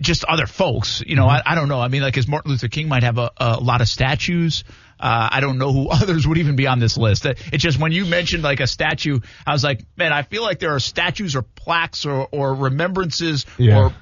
just 0.00 0.24
other 0.24 0.46
folks. 0.46 1.02
You 1.06 1.14
know, 1.16 1.26
Mm-hmm. 1.26 1.48
I, 1.48 1.52
I 1.52 1.54
don't 1.54 1.68
know. 1.68 1.80
I 1.80 1.86
mean, 1.88 2.02
like, 2.02 2.18
as 2.18 2.26
Martin 2.26 2.50
Luther 2.50 2.66
King 2.68 2.88
might 2.88 3.04
have 3.04 3.18
a, 3.18 3.30
a 3.36 3.60
lot 3.60 3.80
of 3.80 3.88
statues. 3.88 4.64
Uh, 5.00 5.28
I 5.30 5.38
don't 5.40 5.58
know 5.58 5.72
who 5.72 5.88
others 6.00 6.26
would 6.26 6.38
even 6.38 6.56
be 6.56 6.66
on 6.66 6.80
this 6.80 6.96
list. 6.98 7.24
Uh, 7.24 7.34
It's 7.52 7.62
just 7.62 7.78
when 7.78 7.92
you 7.92 8.04
mentioned 8.04 8.42
like 8.42 8.58
a 8.58 8.66
statue, 8.66 9.20
I 9.46 9.52
was 9.52 9.62
like, 9.62 9.84
man, 9.96 10.12
I 10.12 10.22
feel 10.22 10.42
like 10.42 10.58
there 10.58 10.74
are 10.74 10.80
statues 10.80 11.36
or 11.36 11.42
plaques 11.42 12.04
or, 12.06 12.26
or 12.32 12.54
remembrances 12.54 13.46
Yeah. 13.56 13.78
or 13.78 13.94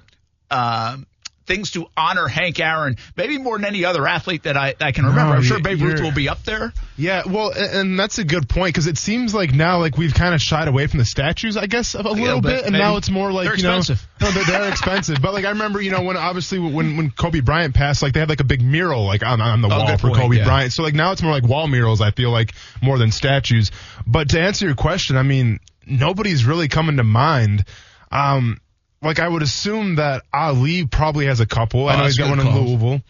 um, 0.51 1.07
things 1.47 1.71
to 1.73 1.87
honor 1.97 2.27
Hank 2.27 2.61
Aaron, 2.61 2.97
maybe 3.17 3.39
more 3.39 3.57
than 3.57 3.65
any 3.65 3.85
other 3.85 4.07
athlete 4.07 4.43
that 4.45 4.57
I, 4.57 4.75
I 4.81 4.93
can 4.93 5.07
remember. 5.07 5.35
I'm 5.35 5.43
sure 5.43 5.61
Babe 5.61 5.81
Ruth 5.81 6.01
will 6.01 6.13
be 6.13 6.29
up 6.29 6.43
there. 6.45 6.73
Yeah, 6.97 7.23
well, 7.27 7.53
and 7.55 7.99
that's 7.99 8.19
a 8.19 8.25
good 8.25 8.49
point 8.49 8.75
because 8.75 8.87
it 8.87 8.99
seems 8.99 9.35
like 9.35 9.53
now, 9.53 9.79
like 9.81 9.97
we've 9.99 10.15
kind 10.15 10.35
of 10.35 10.41
shied 10.41 10.69
away 10.69 10.87
from 10.87 10.99
the 10.99 11.05
statues, 11.05 11.57
I 11.57 11.67
guess, 11.67 11.95
a 11.95 11.99
little, 11.99 12.15
little 12.15 12.41
bit, 12.41 12.49
bit, 12.49 12.65
and 12.65 12.73
maybe. 12.73 12.83
now 12.83 12.97
it's 12.97 13.11
more 13.11 13.33
like 13.33 13.47
They're 13.47 13.57
you 13.57 13.63
know, 13.65 13.79
expensive. 13.79 14.07
no, 14.21 14.31
they're, 14.31 14.45
they're 14.45 14.69
expensive. 14.69 15.19
But 15.21 15.35
like 15.35 15.45
I 15.45 15.51
remember, 15.51 15.81
you 15.81 15.91
know, 15.91 16.03
when 16.03 16.17
obviously 16.17 16.59
when 16.59 16.97
when 16.97 17.11
Kobe 17.11 17.41
Bryant 17.41 17.75
passed, 17.75 18.03
like 18.03 18.13
they 18.15 18.21
had 18.21 18.29
like 18.29 18.41
a 18.41 18.45
big 18.45 18.63
mural 18.63 19.05
like 19.05 19.25
on 19.25 19.41
on 19.41 19.61
the 19.61 19.69
Oh, 19.69 19.79
wall 19.79 19.99
for 19.99 20.09
point, 20.09 20.17
Kobe 20.21 20.37
yeah. 20.39 20.45
Bryant. 20.45 20.73
So 20.73 20.83
like 20.83 20.95
now 20.95 21.13
it's 21.13 21.23
more 21.23 21.33
like 21.33 21.45
wall 21.45 21.69
murals. 21.69 22.01
I 22.01 22.11
feel 22.11 22.31
like 22.31 22.55
more 22.83 22.99
than 22.99 23.13
statues. 23.13 23.71
But 24.07 24.31
to 24.31 24.41
answer 24.41 24.67
your 24.67 24.75
question, 24.75 25.17
I 25.17 25.23
mean, 25.23 25.61
nobody's 25.87 26.45
really 26.45 26.69
coming 26.69 26.97
to 26.97 27.05
mind. 27.05 27.65
Um, 28.11 28.59
like 29.07 29.19
I 29.21 29.29
would 29.29 29.43
assume 29.43 29.97
that 29.97 30.23
Ali 30.33 30.87
probably 30.87 31.27
has 31.27 31.41
a 31.41 31.47
couple. 31.47 31.89
I 31.89 31.95
Oh, 31.95 31.99
know 31.99 32.05
he's 32.05 32.19
got 32.19 32.29
one 32.31 32.41
in. 32.41 32.49
Louisville. 32.55 33.01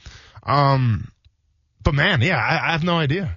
Um, 0.42 1.10
but 1.82 1.94
man, 1.94 2.20
yeah, 2.22 2.36
I, 2.38 2.68
I 2.68 2.72
have 2.72 2.84
no 2.84 2.96
idea. 2.96 3.36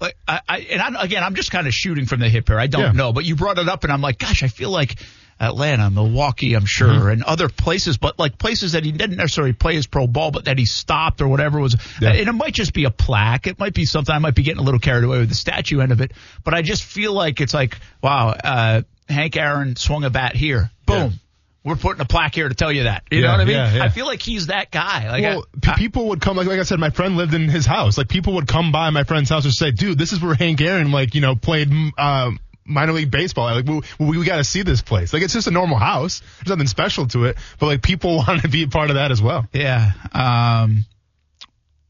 Like 0.00 0.16
I, 0.26 0.40
I 0.48 0.58
and 0.70 0.96
I, 0.96 1.02
again, 1.02 1.22
I'm 1.24 1.34
just 1.34 1.50
kind 1.50 1.66
of 1.66 1.74
shooting 1.74 2.06
from 2.06 2.20
the 2.20 2.28
hip 2.28 2.48
here. 2.48 2.58
I 2.58 2.66
don't 2.68 2.80
Yeah. 2.82 2.92
know, 2.92 3.12
but 3.12 3.24
you 3.24 3.34
brought 3.36 3.58
it 3.58 3.68
up, 3.68 3.84
and 3.84 3.92
I'm 3.92 4.00
like, 4.00 4.18
gosh, 4.18 4.42
I 4.42 4.48
feel 4.48 4.70
like 4.70 4.94
Atlanta, 5.40 5.90
Milwaukee, 5.90 6.54
I'm 6.54 6.64
sure, 6.66 6.88
Mm-hmm. 6.88 7.08
and 7.08 7.22
other 7.24 7.48
places, 7.48 7.96
but 7.98 8.18
like 8.18 8.38
places 8.38 8.72
that 8.72 8.84
he 8.84 8.92
didn't 8.92 9.16
necessarily 9.16 9.52
play 9.52 9.74
his 9.74 9.86
pro 9.86 10.06
ball, 10.06 10.30
but 10.30 10.44
that 10.46 10.58
he 10.58 10.66
stopped 10.66 11.20
or 11.20 11.28
whatever 11.28 11.58
was. 11.60 11.76
Yeah. 12.00 12.10
And 12.10 12.28
it 12.28 12.32
might 12.32 12.54
just 12.54 12.72
be 12.74 12.84
a 12.84 12.90
plaque. 12.90 13.46
It 13.46 13.58
might 13.58 13.74
be 13.74 13.84
something. 13.86 14.14
I 14.14 14.18
might 14.18 14.34
be 14.34 14.42
getting 14.42 14.60
a 14.60 14.64
little 14.64 14.80
carried 14.80 15.04
away 15.04 15.18
with 15.18 15.28
the 15.28 15.34
statue 15.34 15.80
end 15.80 15.92
of 15.92 16.00
it, 16.00 16.12
but 16.44 16.54
I 16.54 16.62
just 16.62 16.82
feel 16.84 17.12
like 17.12 17.40
it's 17.40 17.54
like, 17.54 17.76
wow, 18.02 18.28
uh, 18.30 18.82
Hank 19.08 19.36
Aaron 19.36 19.74
swung 19.76 20.04
a 20.04 20.10
bat 20.10 20.36
here. 20.36 20.70
Boom. 20.86 20.96
Yeah. 20.96 21.10
We're 21.68 21.76
putting 21.76 22.00
a 22.00 22.04
plaque 22.04 22.34
here 22.34 22.48
to 22.48 22.54
tell 22.54 22.72
you 22.72 22.84
that. 22.84 23.04
You 23.10 23.20
know 23.22 23.30
what 23.30 23.40
I 23.40 23.44
mean? 23.44 23.54
yeah, 23.54 23.74
yeah. 23.76 23.84
I 23.84 23.88
feel 23.90 24.06
like 24.06 24.22
he's 24.22 24.46
that 24.48 24.70
guy. 24.70 25.10
Like, 25.10 25.22
well, 25.22 25.44
I, 25.54 25.58
p- 25.60 25.70
I- 25.70 25.76
people 25.76 26.08
would 26.08 26.20
come 26.20 26.36
like 26.36 26.46
like 26.46 26.58
I 26.58 26.62
said, 26.64 26.78
my 26.80 26.90
friend 26.90 27.16
lived 27.16 27.34
in 27.34 27.48
his 27.48 27.66
house. 27.66 27.98
Like 27.98 28.08
people 28.08 28.34
would 28.34 28.48
come 28.48 28.72
by 28.72 28.90
my 28.90 29.04
friend's 29.04 29.30
house 29.30 29.44
and 29.44 29.52
say, 29.52 29.70
"Dude, 29.70 29.98
this 29.98 30.12
is 30.12 30.20
where 30.20 30.34
Hank 30.34 30.60
Aaron 30.60 30.90
like 30.90 31.14
you 31.14 31.20
know 31.20 31.34
played 31.36 31.70
uh, 31.96 32.30
minor 32.64 32.92
league 32.92 33.10
baseball. 33.10 33.46
Like 33.46 33.66
we 33.66 33.80
we, 33.98 34.18
we 34.18 34.24
got 34.24 34.36
to 34.36 34.44
see 34.44 34.62
this 34.62 34.82
place. 34.82 35.12
Like 35.12 35.22
it's 35.22 35.32
just 35.32 35.46
a 35.46 35.50
normal 35.52 35.78
house. 35.78 36.22
There's 36.38 36.48
nothing 36.50 36.66
special 36.68 37.06
to 37.08 37.24
it, 37.26 37.36
but 37.58 37.66
like 37.66 37.82
people 37.82 38.16
want 38.26 38.42
to 38.42 38.48
be 38.48 38.62
a 38.62 38.68
part 38.68 38.90
of 38.90 38.96
that 38.96 39.10
as 39.10 39.20
well. 39.20 39.46
Yeah. 39.52 39.92
Um, 40.12 40.84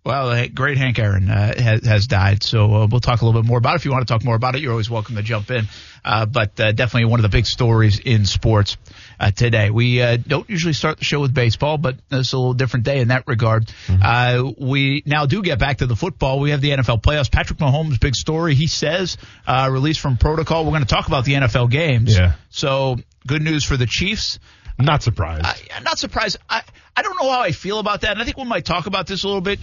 well, 0.04 0.46
great 0.54 0.78
Hank 0.78 0.98
Aaron 0.98 1.28
uh, 1.28 1.60
has, 1.60 1.86
has 1.86 2.06
died, 2.06 2.42
so 2.42 2.64
uh, 2.72 2.86
we'll 2.90 3.00
talk 3.00 3.20
a 3.20 3.26
little 3.26 3.42
bit 3.42 3.46
more 3.46 3.58
about 3.58 3.74
it. 3.74 3.76
If 3.80 3.84
you 3.84 3.90
want 3.90 4.08
to 4.08 4.14
talk 4.14 4.24
more 4.24 4.36
about 4.36 4.54
it, 4.54 4.62
you're 4.62 4.70
always 4.70 4.88
welcome 4.88 5.16
to 5.16 5.22
jump 5.22 5.50
in. 5.50 5.68
Uh, 6.02 6.24
but 6.24 6.58
uh, 6.58 6.72
definitely 6.72 7.04
one 7.10 7.18
of 7.20 7.24
the 7.24 7.28
big 7.28 7.44
stories 7.44 7.98
in 7.98 8.24
sports 8.24 8.78
uh, 9.20 9.30
today. 9.30 9.70
We 9.70 10.00
uh, 10.00 10.16
don't 10.16 10.48
usually 10.48 10.72
start 10.72 10.98
the 10.98 11.04
show 11.04 11.20
with 11.20 11.34
baseball, 11.34 11.78
but 11.78 11.96
it's 12.10 12.32
a 12.32 12.38
little 12.38 12.54
different 12.54 12.84
day 12.84 13.00
in 13.00 13.08
that 13.08 13.24
regard. 13.26 13.70
Uh, 13.88 14.52
we 14.58 15.02
now 15.06 15.26
do 15.26 15.42
get 15.42 15.58
back 15.58 15.78
to 15.78 15.86
the 15.86 15.96
football. 15.96 16.40
We 16.40 16.50
have 16.50 16.60
the 16.60 16.70
NFL 16.70 17.02
playoffs. 17.02 17.30
Patrick 17.30 17.58
Mahomes' 17.58 18.00
big 18.00 18.14
story. 18.14 18.54
He 18.54 18.66
says 18.66 19.16
uh, 19.46 19.68
released 19.70 20.00
from 20.00 20.16
protocol. 20.16 20.64
We're 20.64 20.72
going 20.72 20.82
to 20.82 20.88
talk 20.88 21.08
about 21.08 21.24
the 21.24 21.34
NFL 21.34 21.70
games. 21.70 22.16
Yeah. 22.16 22.34
So 22.50 22.96
good 23.26 23.42
news 23.42 23.64
for 23.64 23.76
the 23.76 23.86
Chiefs. 23.86 24.38
Not 24.78 25.02
surprised. 25.02 25.44
I, 25.44 25.80
not 25.82 25.98
surprised. 25.98 26.36
I, 26.48 26.62
I 26.96 27.02
don't 27.02 27.20
know 27.20 27.30
how 27.30 27.40
I 27.40 27.50
feel 27.50 27.80
about 27.80 28.02
that, 28.02 28.12
and 28.12 28.22
I 28.22 28.24
think 28.24 28.36
we 28.36 28.44
might 28.44 28.64
talk 28.64 28.86
about 28.86 29.06
this 29.06 29.24
a 29.24 29.26
little 29.26 29.40
bit. 29.40 29.58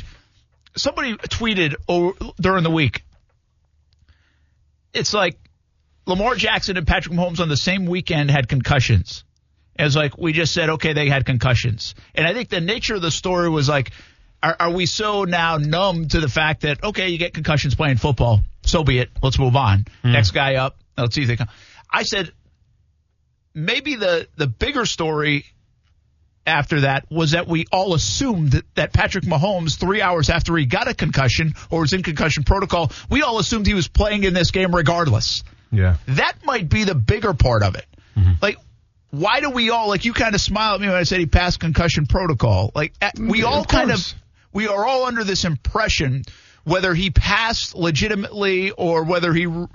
Somebody 0.76 1.16
tweeted 1.16 1.76
over, 1.88 2.14
during 2.40 2.64
the 2.64 2.72
week. 2.72 3.04
It's 4.94 5.14
like 5.14 5.38
Lamar 6.06 6.36
Jackson 6.36 6.78
and 6.78 6.86
Patrick 6.86 7.16
Mahomes 7.16 7.40
on 7.40 7.50
the 7.50 7.58
same 7.58 7.86
weekend 7.86 8.30
had 8.30 8.48
concussions, 8.48 9.24
Was 9.78 9.96
like 9.96 10.18
we 10.18 10.34
just 10.34 10.54
said, 10.54 10.70
okay, 10.72 10.94
they 10.94 11.10
had 11.10 11.26
concussions, 11.26 11.96
and 12.14 12.26
I 12.26 12.34
think 12.34 12.50
the 12.50 12.62
nature 12.62 12.96
of 12.96 13.02
the 13.02 13.12
story 13.12 13.50
was 13.50 13.68
like, 13.68 13.92
are, 14.42 14.56
are 14.60 14.72
we 14.72 14.86
so 14.86 15.24
now 15.26 15.58
numb 15.58 16.08
to 16.10 16.20
the 16.20 16.30
fact 16.30 16.62
that 16.62 16.84
okay, 16.84 17.10
you 17.10 17.18
get 17.18 17.34
concussions 17.34 17.76
playing 17.76 17.98
football, 17.98 18.42
so 18.64 18.84
be 18.84 19.00
it. 19.00 19.10
Let's 19.22 19.38
move 19.38 19.56
on. 19.56 19.86
Hmm. 20.02 20.14
Next 20.14 20.32
guy 20.32 20.56
up. 20.56 20.78
Let's 20.98 21.16
see 21.16 21.24
if 21.24 21.28
they 21.28 21.36
come. 21.36 21.50
I 21.92 22.04
said 22.04 22.32
maybe 23.54 23.96
the 23.96 24.28
the 24.38 24.48
bigger 24.48 24.86
story 24.86 25.46
after 26.48 26.82
that 26.82 27.06
was 27.10 27.32
that 27.32 27.48
we 27.48 27.66
all 27.72 27.94
assumed 27.94 28.52
that, 28.52 28.76
that 28.76 28.94
Patrick 28.94 29.24
Mahomes, 29.24 29.78
three 29.78 30.02
hours 30.02 30.30
after 30.30 30.56
he 30.56 30.66
got 30.66 30.88
a 30.88 30.94
concussion 30.94 31.54
or 31.70 31.82
was 31.82 31.94
in 31.94 32.04
concussion 32.04 32.44
protocol, 32.44 32.92
we 33.10 33.24
all 33.24 33.40
assumed 33.40 33.66
he 33.66 33.74
was 33.74 33.88
playing 33.88 34.24
in 34.24 34.34
this 34.34 34.52
game 34.52 34.74
regardless. 34.74 35.44
Yeah. 35.72 35.98
That 36.08 36.34
might 36.44 36.70
be 36.70 36.84
the 36.84 36.96
bigger 36.96 37.34
part 37.34 37.64
of 37.64 37.76
it. 37.76 37.86
Mm-hmm. 38.16 38.34
Like, 38.42 38.58
why 39.12 39.40
do 39.40 39.50
we 39.50 39.70
all, 39.70 39.88
like, 39.88 40.06
you 40.06 40.14
kind 40.14 40.36
of 40.36 40.42
smile 40.42 40.76
at 40.76 40.82
me 40.82 40.88
when 40.88 40.96
I 40.96 41.04
said 41.04 41.20
he 41.20 41.26
passed 41.26 41.60
concussion 41.60 42.06
protocol? 42.06 42.72
Like, 42.76 42.94
eh, 43.02 43.12
we 43.20 43.44
all 43.44 43.62
of 43.62 43.68
kind 43.68 43.92
of, 43.92 44.14
we 44.54 44.68
are 44.68 44.86
all 44.86 45.06
under 45.06 45.24
this 45.24 45.46
impression 45.46 46.24
whether 46.64 46.94
he 46.96 47.12
passed 47.12 47.76
legitimately 47.76 48.72
or 48.72 49.04
whether 49.04 49.32
he 49.34 49.46
r- 49.46 49.70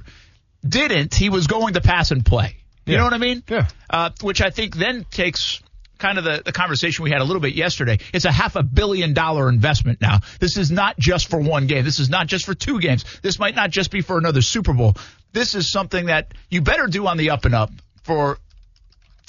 didn't, 0.67 1.15
he 1.15 1.31
was 1.31 1.47
going 1.47 1.75
to 1.75 1.81
pass 1.81 2.11
and 2.11 2.25
play. 2.27 2.57
You 2.85 2.95
Yeah. 2.95 2.99
know 2.99 3.05
what 3.05 3.13
I 3.15 3.19
mean? 3.19 3.43
Yeah. 3.49 3.69
Uh, 3.89 4.11
which 4.23 4.43
I 4.43 4.51
think 4.51 4.75
then 4.77 5.05
takes 5.11 5.63
kind 5.99 6.19
of 6.19 6.25
the, 6.25 6.43
the 6.45 6.53
conversation 6.53 7.05
we 7.05 7.11
had 7.11 7.21
a 7.21 7.25
little 7.25 7.41
bit 7.41 7.55
yesterday. 7.55 7.99
It's 8.13 8.25
a 8.25 8.33
half 8.33 8.57
a 8.57 8.63
billion 8.63 9.13
dollar 9.15 9.49
investment 9.49 10.01
now. 10.01 10.19
This 10.41 10.57
is 10.57 10.71
not 10.71 10.99
just 10.99 11.29
for 11.29 11.39
one 11.39 11.67
game. 11.67 11.85
This 11.85 11.99
is 11.99 12.09
not 12.09 12.27
just 12.27 12.45
for 12.47 12.55
two 12.55 12.81
games. 12.81 13.05
This 13.23 13.39
might 13.39 13.55
not 13.55 13.71
just 13.71 13.91
be 13.91 14.01
for 14.01 14.19
another 14.19 14.43
Super 14.43 14.73
Bowl. 14.73 14.97
This 15.33 15.55
is 15.55 15.71
something 15.71 16.07
that 16.07 16.33
you 16.49 16.63
better 16.63 16.87
do 16.87 17.07
on 17.07 17.17
the 17.19 17.31
up 17.31 17.45
and 17.45 17.55
up 17.55 17.71
for, 18.03 18.39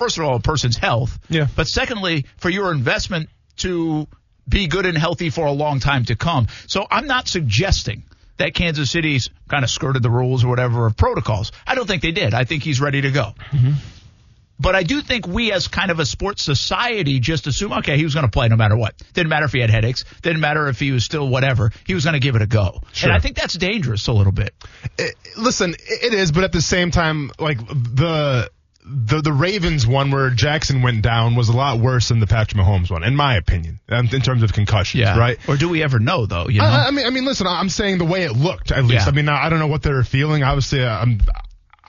first 0.01 0.17
of 0.17 0.24
all, 0.24 0.36
a 0.36 0.39
person's 0.39 0.77
health. 0.77 1.20
Yeah. 1.29 1.48
But 1.55 1.67
secondly, 1.67 2.25
for 2.38 2.50
your 2.50 2.72
investment 2.72 3.29
to 3.58 4.08
be 4.50 4.65
good 4.65 4.88
and 4.88 4.98
healthy 4.98 5.29
for 5.29 5.46
a 5.46 5.51
long 5.51 5.79
time 5.79 6.05
to 6.05 6.15
come. 6.15 6.48
So 6.65 6.88
I'm 6.89 7.05
not 7.05 7.27
suggesting 7.27 8.03
that 8.38 8.55
Kansas 8.55 8.89
City's 8.89 9.29
kind 9.48 9.63
of 9.63 9.70
skirted 9.70 10.01
the 10.01 10.10
rules 10.10 10.43
or 10.43 10.48
whatever 10.48 10.88
of 10.88 10.98
protocols. 10.98 11.51
I 11.67 11.75
don't 11.75 11.86
think 11.86 12.01
they 12.01 12.12
did. 12.12 12.34
I 12.34 12.46
think 12.46 12.63
he's 12.63 12.81
ready 12.81 13.01
to 13.01 13.12
go. 13.12 13.34
Mm-hmm. 13.51 13.74
But 14.60 14.75
I 14.75 14.81
do 14.81 15.01
think 15.01 15.27
we, 15.27 15.51
as 15.51 15.67
kind 15.67 15.91
of 15.91 16.00
a 16.00 16.05
sports 16.05 16.43
society, 16.43 17.20
just 17.20 17.46
assume, 17.46 17.74
okay, 17.74 17.98
he 17.98 18.03
was 18.03 18.15
going 18.15 18.25
to 18.25 18.31
play 18.31 18.48
no 18.48 18.55
matter 18.55 18.75
what. 18.75 18.96
Didn't 19.13 19.29
matter 19.29 19.46
if 19.46 19.51
he 19.51 19.60
had 19.60 19.70
headaches. 19.70 20.03
Didn't 20.24 20.41
matter 20.41 20.67
if 20.67 20.79
he 20.79 20.91
was 20.91 21.03
still 21.03 21.27
whatever. 21.29 21.72
He 21.86 21.93
was 21.93 22.05
going 22.05 22.13
to 22.13 22.20
give 22.20 22.36
it 22.36 22.41
a 22.41 22.48
go. 22.48 22.81
Sure. 22.91 23.10
And 23.10 23.15
I 23.15 23.20
think 23.20 23.36
that's 23.36 23.55
dangerous 23.55 24.08
a 24.08 24.13
little 24.13 24.31
bit. 24.31 24.53
it, 24.98 25.15
listen, 25.38 25.75
it 25.79 26.13
is, 26.13 26.31
but 26.31 26.43
at 26.43 26.51
the 26.51 26.62
same 26.62 26.89
time, 26.89 27.31
like 27.39 27.58
the 27.67 28.51
the 28.83 29.21
the 29.21 29.33
Ravens 29.33 29.85
one 29.85 30.11
where 30.11 30.29
Jackson 30.29 30.81
went 30.81 31.01
down 31.01 31.35
was 31.35 31.50
a 31.50 31.53
lot 31.53 31.79
worse 31.79 32.09
than 32.09 32.19
the 32.19 32.27
Patrick 32.27 32.61
Mahomes 32.61 32.89
one, 32.89 33.03
in 33.03 33.15
my 33.15 33.35
opinion, 33.35 33.79
um, 33.89 34.09
in 34.11 34.21
terms 34.21 34.43
of 34.43 34.53
concussions. 34.53 35.03
Right. 35.17 35.38
Or 35.47 35.57
do 35.57 35.69
we 35.69 35.83
ever 35.83 36.00
know, 36.00 36.25
though? 36.25 36.47
You 36.47 36.61
know? 36.61 36.67
I, 36.67 36.88
I 36.88 36.91
mean, 36.91 37.05
I 37.05 37.09
mean, 37.09 37.25
listen. 37.25 37.47
I'm 37.47 37.69
saying 37.69 38.00
the 38.00 38.05
way 38.05 38.23
it 38.23 38.33
looked, 38.33 38.71
at 38.71 38.83
least. 38.83 39.05
Yeah. 39.05 39.11
I 39.11 39.11
mean, 39.11 39.29
I 39.29 39.50
don't 39.50 39.59
know 39.59 39.67
what 39.67 39.83
they 39.83 39.91
were 39.91 40.03
feeling. 40.03 40.43
Obviously, 40.43 40.83
uh, 40.83 40.97
I'm 40.97 41.21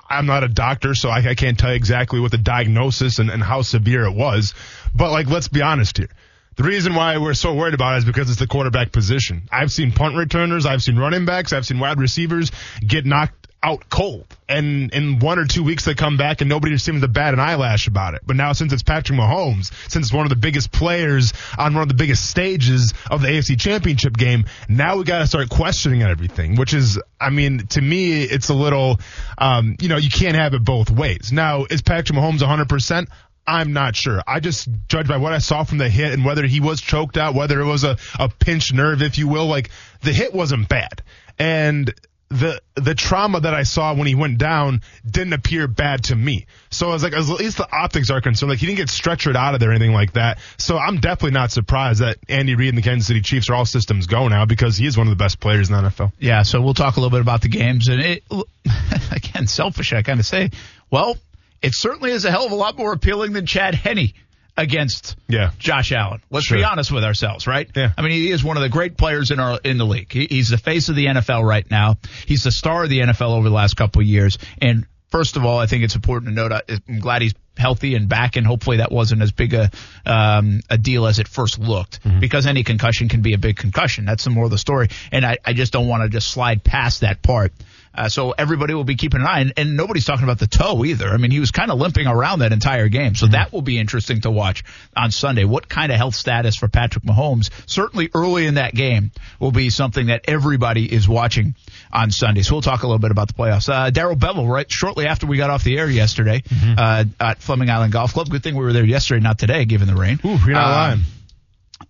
I'm 0.08 0.26
not 0.26 0.44
a 0.44 0.48
doctor, 0.48 0.94
so 0.94 1.08
I, 1.08 1.18
I 1.30 1.34
can't 1.34 1.58
tell 1.58 1.70
you 1.70 1.76
exactly 1.76 2.20
what 2.20 2.30
the 2.30 2.38
diagnosis 2.38 3.18
and, 3.18 3.30
and 3.30 3.42
how 3.42 3.62
severe 3.62 4.04
it 4.04 4.14
was. 4.14 4.54
But 4.94 5.10
like, 5.10 5.28
let's 5.28 5.48
be 5.48 5.62
honest 5.62 5.96
here. 5.96 6.10
The 6.54 6.64
reason 6.64 6.94
why 6.94 7.16
we're 7.16 7.32
so 7.32 7.54
worried 7.54 7.72
about 7.72 7.94
it 7.94 7.98
is 7.98 8.04
because 8.04 8.28
it's 8.28 8.38
the 8.38 8.46
quarterback 8.46 8.92
position. 8.92 9.48
I've 9.50 9.72
seen 9.72 9.90
punt 9.90 10.16
returners, 10.16 10.66
I've 10.66 10.82
seen 10.82 10.98
running 10.98 11.24
backs, 11.24 11.54
I've 11.54 11.64
seen 11.64 11.78
wide 11.78 11.98
receivers 11.98 12.52
get 12.86 13.06
knocked 13.06 13.41
out 13.62 13.88
cold. 13.88 14.26
And 14.48 14.92
in 14.92 15.18
one 15.18 15.38
or 15.38 15.46
two 15.46 15.62
weeks 15.62 15.84
they 15.84 15.94
come 15.94 16.16
back 16.16 16.40
and 16.40 16.48
nobody 16.48 16.76
seems 16.78 17.00
to 17.00 17.08
bat 17.08 17.32
an 17.32 17.40
eyelash 17.40 17.86
about 17.86 18.14
it. 18.14 18.22
But 18.26 18.36
now 18.36 18.52
since 18.52 18.72
it's 18.72 18.82
Patrick 18.82 19.18
Mahomes, 19.18 19.72
since 19.90 20.06
it's 20.06 20.12
one 20.12 20.26
of 20.26 20.30
the 20.30 20.36
biggest 20.36 20.72
players 20.72 21.32
on 21.56 21.74
one 21.74 21.82
of 21.82 21.88
the 21.88 21.94
biggest 21.94 22.28
stages 22.28 22.92
of 23.10 23.22
the 23.22 23.28
AFC 23.28 23.58
championship 23.58 24.16
game, 24.16 24.46
now 24.68 24.96
we 24.96 25.04
gotta 25.04 25.26
start 25.26 25.48
questioning 25.48 26.02
everything, 26.02 26.56
which 26.56 26.74
is, 26.74 26.98
I 27.20 27.30
mean, 27.30 27.66
to 27.68 27.80
me, 27.80 28.22
it's 28.22 28.48
a 28.48 28.54
little, 28.54 28.98
um, 29.38 29.76
you 29.80 29.88
know, 29.88 29.96
you 29.96 30.10
can't 30.10 30.36
have 30.36 30.54
it 30.54 30.64
both 30.64 30.90
ways. 30.90 31.30
Now, 31.32 31.64
is 31.70 31.82
Patrick 31.82 32.18
Mahomes 32.18 32.40
100%? 32.40 33.06
I'm 33.46 33.72
not 33.72 33.96
sure. 33.96 34.22
I 34.26 34.40
just 34.40 34.68
judge 34.88 35.08
by 35.08 35.16
what 35.16 35.32
I 35.32 35.38
saw 35.38 35.64
from 35.64 35.78
the 35.78 35.88
hit 35.88 36.12
and 36.12 36.24
whether 36.24 36.46
he 36.46 36.60
was 36.60 36.80
choked 36.80 37.16
out, 37.16 37.34
whether 37.34 37.60
it 37.60 37.66
was 37.66 37.82
a, 37.82 37.96
a 38.18 38.28
pinched 38.28 38.72
nerve, 38.72 39.02
if 39.02 39.18
you 39.18 39.26
will. 39.26 39.46
Like 39.46 39.70
the 40.00 40.12
hit 40.12 40.32
wasn't 40.32 40.68
bad. 40.68 41.02
And 41.38 41.92
the 42.32 42.62
the 42.74 42.94
trauma 42.94 43.40
that 43.40 43.52
I 43.52 43.62
saw 43.62 43.94
when 43.94 44.06
he 44.06 44.14
went 44.14 44.38
down 44.38 44.80
didn't 45.08 45.34
appear 45.34 45.68
bad 45.68 46.04
to 46.04 46.16
me. 46.16 46.46
So 46.70 46.88
I 46.88 46.92
was 46.94 47.02
like, 47.02 47.12
as 47.12 47.28
at 47.28 47.36
least 47.36 47.58
the 47.58 47.68
optics 47.70 48.10
are 48.10 48.22
concerned. 48.22 48.50
Like 48.50 48.58
he 48.58 48.66
didn't 48.66 48.78
get 48.78 48.88
stretchered 48.88 49.36
out 49.36 49.52
of 49.54 49.60
there 49.60 49.68
or 49.68 49.72
anything 49.72 49.92
like 49.92 50.14
that. 50.14 50.38
So 50.56 50.78
I'm 50.78 50.98
definitely 50.98 51.32
not 51.32 51.52
surprised 51.52 52.00
that 52.00 52.16
Andy 52.28 52.54
Reid 52.54 52.70
and 52.70 52.78
the 52.78 52.82
Kansas 52.82 53.06
City 53.06 53.20
Chiefs 53.20 53.50
are 53.50 53.54
all 53.54 53.66
systems 53.66 54.06
go 54.06 54.28
now 54.28 54.46
because 54.46 54.78
he 54.78 54.86
is 54.86 54.96
one 54.96 55.06
of 55.06 55.10
the 55.10 55.22
best 55.22 55.40
players 55.40 55.68
in 55.68 55.76
the 55.76 55.82
NFL. 55.82 56.12
Yeah, 56.18 56.42
so 56.42 56.62
we'll 56.62 56.74
talk 56.74 56.96
a 56.96 57.00
little 57.00 57.10
bit 57.10 57.20
about 57.20 57.42
the 57.42 57.48
games. 57.48 57.88
And 57.88 58.00
it, 58.00 58.24
again, 59.12 59.46
selfish, 59.46 59.92
I 59.92 60.02
kind 60.02 60.18
of 60.18 60.24
say, 60.24 60.50
well, 60.90 61.16
it 61.60 61.74
certainly 61.74 62.12
is 62.12 62.24
a 62.24 62.30
hell 62.30 62.46
of 62.46 62.52
a 62.52 62.56
lot 62.56 62.78
more 62.78 62.92
appealing 62.92 63.34
than 63.34 63.44
Chad 63.44 63.74
Henne 63.74 64.12
against 64.56 65.16
Yeah. 65.28 65.50
Josh 65.58 65.92
Allen. 65.92 66.20
Let's 66.30 66.50
be 66.50 66.64
honest 66.64 66.92
with 66.92 67.04
ourselves, 67.04 67.46
right? 67.46 67.68
Yeah. 67.74 67.92
I 67.96 68.02
mean, 68.02 68.12
he 68.12 68.30
is 68.30 68.44
one 68.44 68.56
of 68.56 68.62
the 68.62 68.68
great 68.68 68.96
players 68.96 69.30
in 69.30 69.40
our 69.40 69.58
in 69.64 69.78
the 69.78 69.86
league. 69.86 70.12
He, 70.12 70.26
he's 70.28 70.48
the 70.50 70.58
face 70.58 70.88
of 70.88 70.96
the 70.96 71.06
NFL 71.06 71.42
right 71.42 71.68
now. 71.70 71.98
He's 72.26 72.42
the 72.44 72.52
star 72.52 72.84
of 72.84 72.90
the 72.90 73.00
NFL 73.00 73.30
over 73.36 73.48
the 73.48 73.54
last 73.54 73.74
couple 73.76 74.02
of 74.02 74.06
years. 74.06 74.38
And 74.60 74.86
first 75.10 75.36
of 75.36 75.44
all, 75.44 75.58
I 75.58 75.66
think 75.66 75.84
it's 75.84 75.94
important 75.94 76.30
to 76.30 76.34
note. 76.34 76.52
I- 76.52 76.62
I'm 76.88 76.98
glad 76.98 77.22
he's 77.22 77.34
healthy 77.56 77.94
and 77.94 78.08
back, 78.08 78.36
and 78.36 78.46
hopefully 78.46 78.78
that 78.78 78.90
wasn't 78.90 79.20
as 79.22 79.30
big 79.30 79.52
a 79.54 79.70
um, 80.06 80.60
a 80.70 80.78
deal 80.78 81.06
as 81.06 81.18
it 81.18 81.28
first 81.28 81.58
looked. 81.58 82.00
Because 82.20 82.46
any 82.46 82.62
concussion 82.62 83.08
can 83.08 83.20
be 83.22 83.34
a 83.34 83.38
big 83.38 83.56
concussion. 83.56 84.04
That's 84.04 84.24
the 84.24 84.30
more 84.30 84.44
of 84.44 84.50
the 84.50 84.58
story. 84.58 84.88
And 85.12 85.24
I, 85.24 85.38
I 85.44 85.52
just 85.52 85.72
don't 85.72 85.86
want 85.88 86.02
to 86.02 86.08
just 86.08 86.28
slide 86.28 86.62
past 86.64 87.00
that 87.02 87.22
part. 87.22 87.52
Uh, 87.94 88.08
so 88.08 88.30
everybody 88.32 88.72
will 88.74 88.84
be 88.84 88.94
keeping 88.94 89.20
an 89.20 89.26
eye, 89.26 89.40
and, 89.40 89.52
and 89.56 89.76
nobody's 89.76 90.04
talking 90.04 90.24
about 90.24 90.38
the 90.38 90.46
toe 90.46 90.84
either. 90.84 91.08
I 91.08 91.16
mean, 91.18 91.30
he 91.30 91.40
was 91.40 91.50
kind 91.50 91.70
of 91.70 91.78
limping 91.78 92.06
around 92.06 92.38
that 92.38 92.52
entire 92.52 92.88
game, 92.88 93.14
so 93.14 93.26
that 93.26 93.52
will 93.52 93.60
be 93.62 93.78
interesting 93.78 94.22
to 94.22 94.30
watch 94.30 94.64
on 94.96 95.10
Sunday. 95.10 95.44
What 95.44 95.68
kind 95.68 95.92
of 95.92 95.98
health 95.98 96.14
status 96.14 96.56
for 96.56 96.68
Patrick 96.68 97.04
Mahomes? 97.04 97.50
Certainly 97.66 98.10
early 98.14 98.46
in 98.46 98.54
that 98.54 98.74
game 98.74 99.10
will 99.38 99.52
be 99.52 99.68
something 99.70 100.06
that 100.06 100.22
everybody 100.26 100.90
is 100.90 101.06
watching 101.08 101.54
on 101.92 102.10
Sunday. 102.10 102.42
So 102.42 102.54
we'll 102.54 102.62
talk 102.62 102.82
a 102.82 102.86
little 102.86 102.98
bit 102.98 103.10
about 103.10 103.28
the 103.28 103.34
playoffs. 103.34 103.68
Uh, 103.68 103.90
Darrell 103.90 104.16
Bevell, 104.16 104.48
right 104.48 104.70
shortly 104.70 105.06
after 105.06 105.26
we 105.26 105.36
got 105.36 105.50
off 105.50 105.62
the 105.62 105.78
air 105.78 105.88
yesterday 105.90 106.42
uh, 106.78 107.04
at 107.20 107.38
Fleming 107.42 107.68
Island 107.68 107.92
Golf 107.92 108.14
Club. 108.14 108.30
Good 108.30 108.42
thing 108.42 108.54
we 108.56 108.64
were 108.64 108.72
there 108.72 108.84
yesterday, 108.84 109.20
not 109.22 109.38
today, 109.38 109.64
given 109.66 109.86
the 109.86 109.94
rain. 109.96 110.18
Ooh, 110.24 110.38
you're 110.38 110.52
not 110.52 110.64
Uh, 110.64 110.70
lying. 110.70 111.00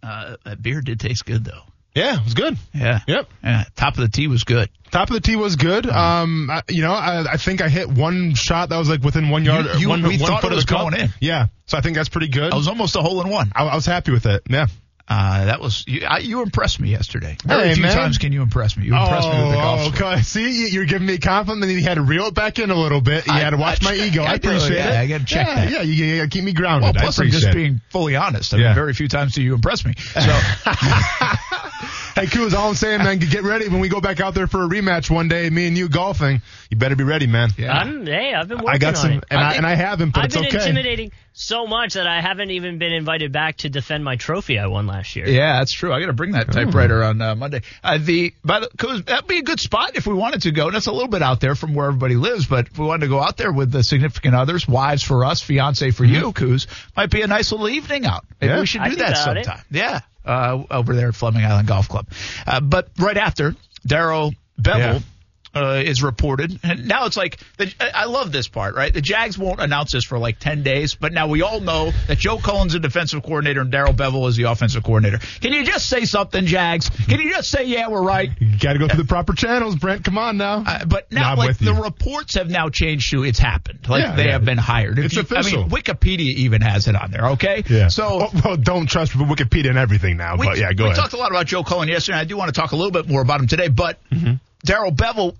Uh, 0.03 0.37
that 0.45 0.63
beer 0.63 0.81
did 0.81 0.99
taste 0.99 1.25
good 1.27 1.45
though. 1.45 1.61
Yeah, 1.95 2.19
it 2.19 2.25
was 2.25 2.35
good. 2.35 2.57
Yeah. 2.75 3.01
Yep. 3.07 3.29
Yeah. 3.45 3.65
Top 3.77 3.95
of 3.95 4.01
the 4.01 4.09
tee 4.09 4.27
was 4.27 4.45
good. 4.45 4.71
Top 4.93 5.09
of 5.09 5.15
the 5.15 5.21
tee 5.21 5.37
was 5.37 5.57
good. 5.57 5.87
Um, 5.87 6.49
I, 6.51 6.63
you 6.69 6.83
know, 6.83 6.93
I, 6.93 7.33
I 7.33 7.37
think 7.39 7.61
I 7.63 7.69
hit 7.69 7.89
one 7.89 8.35
shot 8.35 8.69
that 8.69 8.77
was 8.77 8.89
like 8.91 9.03
within 9.03 9.31
one 9.31 9.45
yard. 9.45 9.67
you- 9.79 9.89
one, 9.89 10.03
we 10.03 10.19
one 10.19 10.29
thought 10.31 10.43
foot 10.43 10.53
it 10.53 10.55
was 10.55 10.65
going 10.67 10.95
in. 10.95 11.09
Yeah, 11.21 11.47
so 11.67 11.79
I 11.79 11.81
think 11.81 11.97
that's 11.97 12.11
pretty 12.11 12.29
good. 12.29 12.53
It 12.53 12.57
was 12.57 12.69
almost 12.69 12.95
a 12.95 13.01
hole 13.01 13.21
in 13.23 13.29
one. 13.31 13.51
I, 13.57 13.65
I 13.65 13.75
was 13.75 13.87
happy 13.87 14.13
with 14.13 14.27
it. 14.27 14.43
Yeah. 14.49 14.67
Uh, 15.09 15.47
that 15.47 15.61
was 15.61 15.85
you, 15.89 16.07
I, 16.09 16.19
you 16.19 16.43
impressed 16.43 16.79
me 16.79 16.89
yesterday. 16.91 17.37
Very 17.45 17.69
Hey, 17.69 17.75
few 17.75 17.83
man. 17.83 17.95
times 17.97 18.19
can 18.19 18.33
you 18.33 18.41
impress 18.41 18.77
me. 18.77 18.85
You 18.87 18.95
impressed 18.97 19.29
me 19.29 19.35
with 19.43 19.49
the 19.51 19.55
golf. 19.57 19.81
Oh, 19.83 19.89
okay. 20.13 20.23
See, 20.23 20.61
you- 20.61 20.67
you're 20.69 20.85
giving 20.85 21.07
me 21.07 21.15
a 21.15 21.19
compliment, 21.19 21.71
and 21.71 21.81
you 21.81 21.87
had 21.87 21.95
to 21.95 22.03
reel 22.03 22.27
it 22.27 22.35
back 22.35 22.59
in 22.61 22.71
a 22.71 22.75
little 22.75 23.01
bit. 23.01 23.27
You 23.27 23.33
I- 23.33 23.41
had 23.41 23.51
to 23.51 23.57
watch 23.57 23.85
I- 23.85 23.91
my 23.91 23.95
ego. 23.97 24.23
I, 24.23 24.33
I 24.33 24.35
appreciate 24.35 24.77
yeah, 24.77 25.01
it. 25.01 25.01
I 25.01 25.07
gotta 25.09 25.25
check 25.25 25.47
yeah, 25.49 25.55
that. 25.57 25.71
Yeah, 25.71 25.83
you, 25.83 25.93
you 26.05 26.17
gotta 26.19 26.29
keep 26.29 26.45
me 26.45 26.53
grounded. 26.53 26.83
Well, 26.95 26.99
I 26.99 27.01
plus 27.05 27.19
I'm 27.19 27.23
appreciate 27.27 27.41
just 27.41 27.53
it. 27.53 27.55
being 27.57 27.81
fully 27.91 28.15
honest. 28.15 28.55
I 28.55 28.59
Yeah. 28.59 28.67
mean, 28.67 28.75
very 28.77 28.95
few 28.95 29.09
times 29.09 29.35
do 29.35 29.43
you 29.43 29.55
impress 29.55 29.85
me. 29.85 29.95
So 29.97 30.21
Hey, 32.15 32.27
Kuz, 32.27 32.53
all 32.53 32.69
I'm 32.69 32.75
saying, 32.75 32.99
man, 32.99 33.19
get 33.19 33.43
ready 33.43 33.69
when 33.69 33.81
we 33.81 33.89
go 33.89 33.99
back 34.01 34.21
out 34.21 34.35
there 34.35 34.47
for 34.47 34.63
a 34.65 34.69
rematch 34.69 35.11
one 35.11 35.29
day. 35.29 35.49
Me 35.49 35.67
and 35.67 35.79
you 35.79 35.89
golfing. 35.89 36.43
You 36.69 36.77
better 36.77 36.95
be 36.95 37.05
ready, 37.05 37.27
man. 37.27 37.49
Yeah. 37.57 37.73
I'm, 37.73 38.05
hey, 38.05 38.35
I've 38.35 38.49
been 38.49 38.59
working 38.59 38.69
I 38.71 38.77
got 38.79 38.89
on 38.97 38.97
some, 38.97 39.13
it. 39.13 39.25
and 39.31 39.41
I, 39.41 39.49
think- 39.49 39.59
and 39.59 39.67
I 39.67 39.75
haven't, 39.75 40.11
but 40.13 40.21
I've 40.21 40.27
it's 40.27 40.37
been 40.37 40.47
okay. 40.47 40.59
intimidating 40.59 41.13
so 41.33 41.67
much 41.67 41.95
that 41.95 42.07
I 42.07 42.21
haven't 42.21 42.51
even 42.51 42.77
been 42.77 42.93
invited 42.93 43.33
back 43.33 43.57
to 43.59 43.71
defend 43.71 44.05
my 44.05 44.17
trophy 44.17 44.59
I 44.59 44.67
won 44.67 44.87
last 44.87 45.17
year. 45.17 45.27
yeah, 45.27 45.59
that's 45.61 45.73
true. 45.73 45.91
I 45.91 46.01
got 46.01 46.07
to 46.09 46.13
bring 46.13 46.33
that 46.33 46.53
typewriter 46.53 47.03
on 47.03 47.19
uh, 47.23 47.35
Monday. 47.35 47.63
Uh, 47.83 47.97
the 47.99 48.35
by 48.45 48.61
the 48.61 48.69
cause 48.77 49.03
that'd 49.05 49.27
be 49.27 49.39
a 49.39 49.43
good 49.43 49.59
spot 49.59 49.93
if 49.97 50.07
we 50.07 50.13
wanted 50.13 50.43
to 50.43 50.51
go. 50.53 50.67
And 50.67 50.75
that's 50.75 50.89
a 50.89 50.93
little 50.93 51.09
bit 51.09 51.23
out 51.23 51.41
there 51.41 51.55
from 51.55 51.75
where 51.75 51.87
everybody 51.87 52.17
lives, 52.17 52.45
but 52.47 52.67
if 52.67 52.79
we 52.79 52.85
wanted 52.85 53.07
to 53.07 53.09
go 53.09 53.21
out 53.21 53.39
there 53.39 53.51
with 53.53 53.73
the 53.73 53.83
significant 53.83 54.35
others, 54.35 54.69
wives 54.69 55.03
for 55.03 55.25
us, 55.25 55.41
fiance 55.41 55.91
for 55.93 56.05
you, 56.05 56.33
Coos, 56.35 56.67
might 56.95 57.11
be 57.11 57.23
a 57.23 57.27
nice 57.27 57.51
little 57.53 57.71
evening 57.71 58.05
out. 58.05 58.27
Maybe 58.39 58.53
Yeah. 58.53 58.61
we 58.61 58.67
should 58.67 58.85
do 58.85 58.91
be 58.91 58.97
that 58.97 59.13
about 59.23 59.37
it. 59.39 59.45
sometime. 59.47 59.65
Yeah, 59.71 60.01
uh, 60.25 60.63
over 60.71 60.95
there 60.95 61.09
at 61.09 61.15
Fleming 61.15 61.45
Island 61.45 61.69
Golf 61.69 61.89
Club. 61.89 62.07
Uh, 62.47 62.61
but 62.61 62.89
right 62.99 63.17
after 63.17 63.55
Darrell 63.87 64.35
Bevell. 64.61 64.79
Yeah. 64.79 64.99
Uh, 65.55 65.83
is 65.85 66.03
reported. 66.03 66.59
And 66.63 66.89
now 66.89 67.05
it's 67.05 67.17
like, 67.19 67.39
the, 67.59 67.71
I 67.95 68.07
love 68.07 68.33
this 68.33 68.49
part, 68.49 68.75
right? 68.75 68.91
The 68.95 69.03
Jags 69.03 69.37
won't 69.37 69.61
announce 69.61 69.93
this 69.93 70.03
for 70.03 70.19
like 70.19 70.39
10 70.39 70.63
days, 70.63 70.95
but 70.95 71.13
now 71.13 71.29
we 71.29 71.43
all 71.43 71.61
know 71.61 71.93
that 72.09 72.17
Joe 72.17 72.39
Cullen's 72.39 72.73
the 72.73 72.81
defensive 72.81 73.23
coordinator 73.23 73.61
and 73.61 73.71
Darrell 73.71 73.93
Bevell 73.93 74.27
is 74.31 74.37
the 74.37 74.45
offensive 74.45 74.83
coordinator. 74.83 75.19
Can 75.43 75.53
you 75.53 75.63
just 75.63 75.91
say 75.91 76.07
something, 76.07 76.47
Jags? 76.47 76.89
Can 76.89 77.21
you 77.21 77.29
just 77.35 77.51
say, 77.51 77.65
yeah, 77.67 77.89
we're 77.89 78.01
right? 78.03 78.31
You 78.41 78.59
got 78.59 78.73
to 78.73 78.79
go 78.79 78.89
through 78.89 79.03
the 79.03 79.07
proper 79.09 79.35
channels, 79.35 79.77
Brent. 79.77 80.05
Come 80.05 80.17
on 80.17 80.39
now. 80.39 80.65
Uh, 80.67 80.87
but 80.87 81.13
now, 81.13 81.37
like 81.37 81.59
the 81.59 81.75
reports 81.75 82.37
have 82.37 82.49
now 82.49 82.71
changed 82.71 83.11
to 83.11 83.23
it's 83.23 83.39
happened. 83.39 83.87
Like 83.87 84.05
Yeah, 84.05 84.17
they 84.17 84.25
yeah. 84.27 84.33
have 84.33 84.47
been 84.47 84.57
hired. 84.57 84.99
If 84.99 85.05
It's 85.05 85.15
you- 85.17 85.21
official. 85.21 85.59
I 85.59 85.63
mean, 85.65 85.71
Wikipedia 85.71 86.33
even 86.37 86.63
has 86.63 86.89
it 86.89 86.97
on 86.97 87.11
there. 87.11 87.27
Okay. 87.33 87.63
yeah. 87.69 87.89
So 87.89 88.23
Oh, 88.23 88.41
well, 88.43 88.57
don't 88.57 88.87
trust 88.87 89.13
Wikipedia 89.13 89.69
and 89.69 89.77
everything 89.79 90.17
now. 90.17 90.37
we, 90.39 90.47
but 90.47 90.57
yeah, 90.57 90.73
go 90.73 90.85
we 90.85 90.91
ahead. 90.93 90.97
We 90.97 91.03
talked 91.03 91.13
a 91.13 91.19
lot 91.19 91.31
about 91.31 91.45
Joe 91.45 91.63
Cullen 91.63 91.89
yesterday. 91.91 92.15
and 92.17 92.21
I 92.23 92.25
do 92.25 92.39
want 92.39 92.55
to 92.55 92.59
talk 92.59 92.73
a 92.73 92.77
little 92.77 92.91
bit 92.91 93.07
more 93.07 93.21
about 93.21 93.41
him 93.41 93.49
today. 93.49 93.69
But 93.69 93.99
Mm-hmm. 94.11 94.35
Darrell 94.65 94.93
Bevell, 94.93 95.35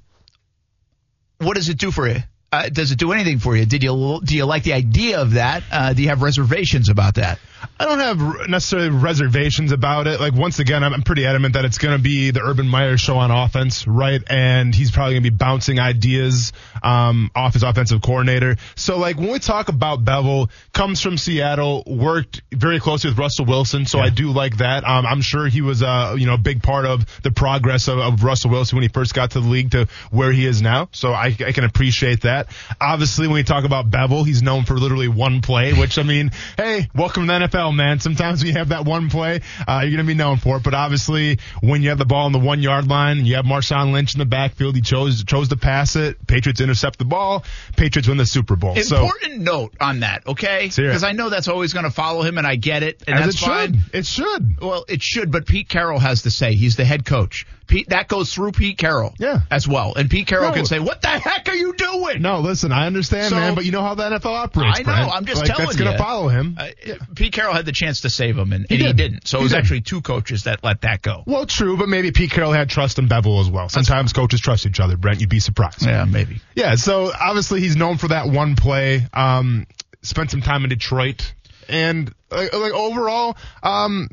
what 1.45 1.57
does 1.57 1.69
it 1.69 1.79
do 1.79 1.91
for 1.91 2.09
you? 2.09 2.19
Uh, 2.53 2.69
does 2.69 2.93
it 2.93 2.99
do 2.99 3.13
anything 3.13 3.39
for 3.39 3.57
you? 3.57 3.65
Did 3.65 3.83
you 3.83 4.21
do 4.23 4.37
you 4.37 4.45
like 4.45 4.63
the 4.63 4.75
idea 4.75 5.21
of 5.21 5.33
that? 5.33 5.63
Uh, 5.71 5.93
do 5.95 6.03
you 6.03 6.09
have 6.09 6.21
reservations 6.21 6.91
about 6.91 7.15
that? 7.15 7.39
I 7.79 7.85
don't 7.85 7.99
have 7.99 8.49
necessarily 8.49 8.91
reservations 8.91 9.73
about 9.73 10.07
it. 10.07 10.21
Like 10.21 10.35
once 10.35 10.59
again, 10.59 10.85
I'm, 10.85 10.95
I'm 10.95 11.03
pretty 11.03 11.27
adamant 11.27 11.55
that 11.55 11.65
it's 11.65 11.79
going 11.79 11.97
to 11.97 12.03
be 12.03 12.31
the 12.31 12.41
Urban 12.41 12.69
Meyer 12.69 12.97
show 12.97 13.19
on 13.19 13.31
offense, 13.31 13.87
right? 13.87 14.23
And 14.29 14.75
he's 14.75 14.91
probably 14.91 15.15
going 15.15 15.25
to 15.25 15.31
be 15.31 15.37
bouncing 15.37 15.79
ideas 15.79 16.53
um, 16.83 17.31
off 17.35 17.55
his 17.55 17.63
offensive 17.63 18.03
coordinator. 18.03 18.57
So 18.77 18.99
like 18.99 19.17
when 19.17 19.31
we 19.31 19.39
talk 19.39 19.69
about 19.69 20.05
Bevell, 20.05 20.51
comes 20.73 21.01
from 21.01 21.19
Seattle, 21.19 21.83
worked 21.87 22.43
very 22.53 22.81
closely 22.81 23.11
with 23.11 23.19
Russell 23.19 23.47
Wilson, 23.47 23.87
so 23.87 23.99
I 23.99 24.11
do 24.11 24.31
like 24.31 24.59
that. 24.59 24.85
Um, 24.85 25.07
I'm 25.07 25.21
sure 25.21 25.47
he 25.47 25.61
was 25.61 25.83
uh, 25.83 26.17
you 26.19 26.27
know 26.27 26.35
a 26.35 26.39
big 26.39 26.63
part 26.63 26.87
of 26.87 27.07
the 27.23 27.31
progress 27.31 27.89
of, 27.89 27.99
of 27.99 28.25
Russell 28.25 28.51
Wilson 28.51 28.77
when 28.77 28.83
he 28.83 28.89
first 28.89 29.15
got 29.15 29.33
to 29.33 29.41
the 29.41 29.49
league 29.49 29.73
to 29.73 29.89
where 30.11 30.33
he 30.33 30.47
is 30.47 30.63
now. 30.63 30.89
So 30.93 31.13
I, 31.13 31.27
I 31.27 31.53
can 31.53 31.65
appreciate 31.65 32.23
that. 32.23 32.49
Obviously, 32.81 33.27
when 33.27 33.35
we 33.35 33.45
talk 33.45 33.65
about 33.65 33.91
Bevell, 33.91 34.27
he's 34.27 34.43
known 34.43 34.65
for 34.65 34.75
literally 34.75 35.09
one 35.09 35.41
play, 35.41 35.73
which 35.73 35.99
I 35.99 36.03
mean, 36.03 36.33
hey, 36.57 36.89
welcome 36.95 37.27
to 37.27 37.33
the 37.33 37.47
NFL, 37.47 37.52
man. 37.53 38.01
Sometimes 38.01 38.41
when 38.41 38.49
you 38.49 38.59
have 38.59 38.71
that 38.71 38.85
one 38.85 39.11
play, 39.11 39.41
uh, 39.67 39.81
you're 39.83 39.91
going 39.91 39.99
to 39.99 40.05
be 40.05 40.15
known 40.15 40.39
for 40.39 40.57
it. 40.57 40.63
But 40.63 40.75
obviously, 40.75 41.39
when 41.61 41.83
you 41.83 41.91
have 41.91 41.99
the 41.99 42.07
ball 42.07 42.27
on 42.27 42.33
the 42.33 42.39
one 42.39 42.63
yard 42.63 42.89
line 42.89 43.25
you 43.27 43.37
have 43.37 43.45
Marshawn 43.45 43.93
Lynch 43.93 44.15
in 44.15 44.19
the 44.19 44.27
backfield, 44.27 44.75
he 44.75 44.81
chose 44.81 45.23
chose 45.25 45.49
to 45.51 45.57
pass 45.57 45.97
it. 45.97 46.27
Patriots 46.27 46.61
intercept 46.61 46.99
the 46.99 47.05
ball. 47.05 47.45
Patriots 47.77 48.09
win 48.09 48.17
the 48.19 48.27
Super 48.27 48.57
Bowl. 48.57 48.77
So 48.77 49.05
Important 49.05 49.41
note 49.41 49.75
on 49.81 50.01
that, 50.01 50.27
okay? 50.27 50.71
Because 50.75 51.05
I 51.05 51.13
know 51.13 51.29
that's 51.29 51.49
always 51.49 51.73
going 51.73 51.85
to 51.85 51.91
follow 51.91 52.23
him, 52.23 52.39
and 52.39 52.47
I 52.47 52.57
get 52.57 52.83
it, 52.83 53.03
and 53.07 53.19
as 53.19 53.27
that's 53.27 53.43
it 53.43 53.47
fine. 53.47 53.73
should, 53.75 53.95
it 53.95 54.07
should. 54.07 54.61
Well, 54.61 54.85
it 54.89 55.03
should, 55.03 55.31
but 55.31 55.47
Pete 55.47 55.69
Carroll 55.69 55.99
has 55.99 56.23
to 56.23 56.31
say 56.31 56.55
he's 56.55 56.77
the 56.77 56.85
head 56.85 57.05
coach. 57.05 57.47
Pete, 57.67 57.89
that 57.91 58.09
goes 58.09 58.33
through 58.35 58.53
Pete 58.53 58.77
Carroll, 58.79 59.15
Yeah. 59.19 59.41
as 59.51 59.67
well, 59.69 59.95
and 59.95 60.11
Pete 60.11 60.27
Carroll 60.27 60.49
No. 60.49 60.55
can 60.55 60.67
say, 60.67 60.79
"What 60.79 61.01
the 61.03 61.09
heck 61.09 61.49
are 61.49 61.55
you 61.55 61.75
doing?" 61.75 62.21
No, 62.23 62.41
listen, 62.41 62.73
I 62.73 62.87
understand, 62.87 63.31
So- 63.31 63.37
man, 63.37 63.55
but 63.55 63.65
you 63.65 63.71
know 63.73 63.83
how 63.83 63.95
the 63.95 64.05
NFL 64.05 64.35
operates. 64.35 64.81
I 64.81 64.83
know, 64.83 64.93
Brent. 64.95 65.13
I'm 65.13 65.25
just 65.25 65.41
like, 65.41 65.49
telling 65.49 65.67
that's 65.67 65.77
gonna 65.79 65.97
follow 65.99 66.29
him. 66.29 66.57
Uh, 66.61 66.69
Pete 67.15 67.33
Carroll 67.33 67.55
had 67.55 67.65
the 67.67 67.73
chance 67.73 68.01
to 68.03 68.11
save 68.11 68.37
him, 68.37 68.53
and, 68.53 68.67
and 68.69 68.79
he 68.81 68.87
did. 68.87 68.97
didn't. 68.97 69.29
So 69.29 69.39
it 69.39 69.43
was 69.43 69.53
did. 69.53 69.59
actually 69.59 69.81
two 69.83 70.01
coaches 70.03 70.45
that 70.45 70.63
let 70.65 70.83
that 70.83 71.03
go. 71.03 71.23
well, 71.27 71.47
true, 71.47 71.77
but 71.77 71.89
maybe 71.89 72.11
Pete 72.11 72.31
Carroll 72.31 72.53
had 72.53 72.69
trust 72.69 72.99
in 72.99 73.09
Bevell 73.09 73.41
as 73.41 73.49
well. 73.49 73.69
Sometimes 73.69 74.13
coaches 74.13 74.41
trust 74.41 74.67
each 74.67 74.81
other, 74.81 74.97
Brent. 74.97 75.21
You'd 75.21 75.31
be 75.31 75.41
surprised. 75.41 75.87
Yeah, 75.87 76.05
maybe. 76.05 76.41
Yeah, 76.55 76.75
so 76.75 77.13
obviously 77.19 77.61
he's 77.61 77.77
known 77.77 77.97
for 77.99 78.09
that 78.09 78.29
one 78.29 78.57
play. 78.57 79.07
Um, 79.15 79.67
spent 80.03 80.31
some 80.31 80.43
time 80.43 80.65
in 80.65 80.71
Detroit, 80.71 81.33
and 81.69 82.13
like, 82.31 82.53
like 82.53 82.73
overall, 82.73 83.37
um, 83.63 84.09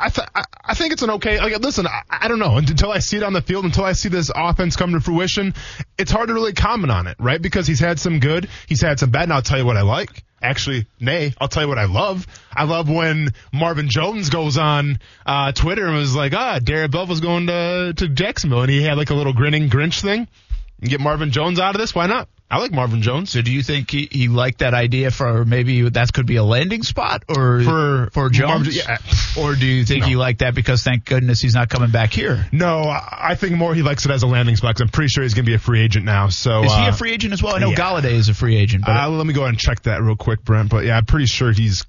I, 0.00 0.08
th- 0.08 0.28
I 0.64 0.74
think 0.74 0.94
it's 0.94 1.02
an 1.02 1.10
okay. 1.10 1.38
Like, 1.38 1.58
listen, 1.60 1.86
I, 1.86 2.02
I 2.08 2.28
don't 2.28 2.38
know 2.38 2.56
until 2.56 2.90
I 2.90 3.00
see 3.00 3.18
it 3.18 3.22
on 3.22 3.34
the 3.34 3.42
field, 3.42 3.66
until 3.66 3.84
I 3.84 3.92
see 3.92 4.08
this 4.08 4.30
offense 4.34 4.74
come 4.74 4.92
to 4.92 5.00
fruition. 5.00 5.54
It's 5.98 6.10
hard 6.10 6.28
to 6.28 6.34
really 6.34 6.54
comment 6.54 6.90
on 6.90 7.06
it, 7.06 7.16
right? 7.20 7.40
Because 7.40 7.66
he's 7.66 7.80
had 7.80 8.00
some 8.00 8.18
good, 8.18 8.48
he's 8.66 8.80
had 8.80 8.98
some 8.98 9.10
bad. 9.10 9.24
And 9.24 9.32
I'll 9.34 9.42
tell 9.42 9.58
you 9.58 9.66
what 9.66 9.76
I 9.76 9.82
like. 9.82 10.24
Actually, 10.42 10.86
nay, 10.98 11.34
I'll 11.38 11.48
tell 11.48 11.64
you 11.64 11.68
what 11.68 11.76
I 11.78 11.84
love. 11.84 12.26
I 12.50 12.64
love 12.64 12.88
when 12.88 13.28
Marvin 13.52 13.90
Jones 13.90 14.30
goes 14.30 14.56
on 14.56 14.98
uh, 15.26 15.52
Twitter 15.52 15.86
and 15.86 15.96
was 15.96 16.16
like, 16.16 16.32
"Ah, 16.32 16.60
Darrell 16.60 16.88
Bevell 16.88 17.08
was 17.08 17.20
going 17.20 17.48
to 17.48 17.92
to 17.94 18.08
Jacksonville," 18.08 18.62
and 18.62 18.70
he 18.70 18.82
had 18.82 18.96
like 18.96 19.10
a 19.10 19.14
little 19.14 19.34
grinning 19.34 19.68
Grinch 19.68 20.00
thing. 20.00 20.26
And 20.80 20.88
get 20.88 20.98
Marvin 20.98 21.30
Jones 21.30 21.60
out 21.60 21.74
of 21.74 21.80
this? 21.80 21.94
Why 21.94 22.06
not? 22.06 22.26
I 22.52 22.58
like 22.58 22.72
Marvin 22.72 23.00
Jones. 23.00 23.30
So 23.30 23.42
do 23.42 23.52
you 23.52 23.62
think 23.62 23.90
he, 23.92 24.08
he 24.10 24.26
liked 24.26 24.58
that 24.58 24.74
idea 24.74 25.12
for 25.12 25.44
maybe 25.44 25.88
that 25.90 26.12
could 26.12 26.26
be 26.26 26.34
a 26.36 26.42
landing 26.42 26.82
spot 26.82 27.22
or 27.28 27.62
For- 27.62 28.10
for 28.12 28.28
Jones? 28.28 28.50
Marvin- 28.66 28.72
yeah. 28.72 28.98
Or 29.38 29.54
do 29.54 29.64
you 29.66 29.84
think 29.84 30.04
he 30.04 30.16
liked 30.16 30.40
that 30.40 30.54
because 30.56 30.82
thank 30.82 31.04
goodness 31.04 31.40
he's 31.40 31.54
not 31.54 31.68
coming 31.68 31.90
back 31.92 32.12
here? 32.12 32.44
No, 32.50 32.82
I 32.90 33.36
think 33.36 33.54
more 33.56 33.72
he 33.74 33.82
likes 33.82 34.04
it 34.04 34.10
as 34.10 34.24
a 34.24 34.26
landing 34.26 34.56
spot 34.56 34.74
'cause 34.74 34.80
I'm 34.82 34.88
pretty 34.88 35.08
sure 35.08 35.22
he's 35.22 35.34
going 35.34 35.44
to 35.44 35.50
be 35.50 35.54
a 35.54 35.60
free 35.60 35.80
agent 35.80 36.04
now. 36.04 36.28
So 36.28 36.64
Is 36.64 36.72
he 36.74 36.78
uh, 36.82 36.88
a 36.88 36.92
free 36.92 37.12
agent 37.12 37.32
as 37.32 37.40
well? 37.40 37.54
I 37.54 37.60
know 37.60 37.70
yeah. 37.70 37.76
Golladay 37.76 38.14
is 38.14 38.28
a 38.28 38.34
free 38.34 38.56
agent, 38.56 38.84
but 38.84 38.96
Uh, 38.96 39.08
let 39.10 39.24
me 39.26 39.32
go 39.32 39.42
ahead 39.42 39.50
and 39.50 39.58
check 39.58 39.82
that 39.82 40.02
real 40.02 40.16
quick, 40.16 40.42
Brent. 40.44 40.68
But 40.70 40.84
yeah, 40.84 40.96
I'm 40.96 41.06
pretty 41.06 41.26
sure 41.26 41.52
he's 41.52 41.84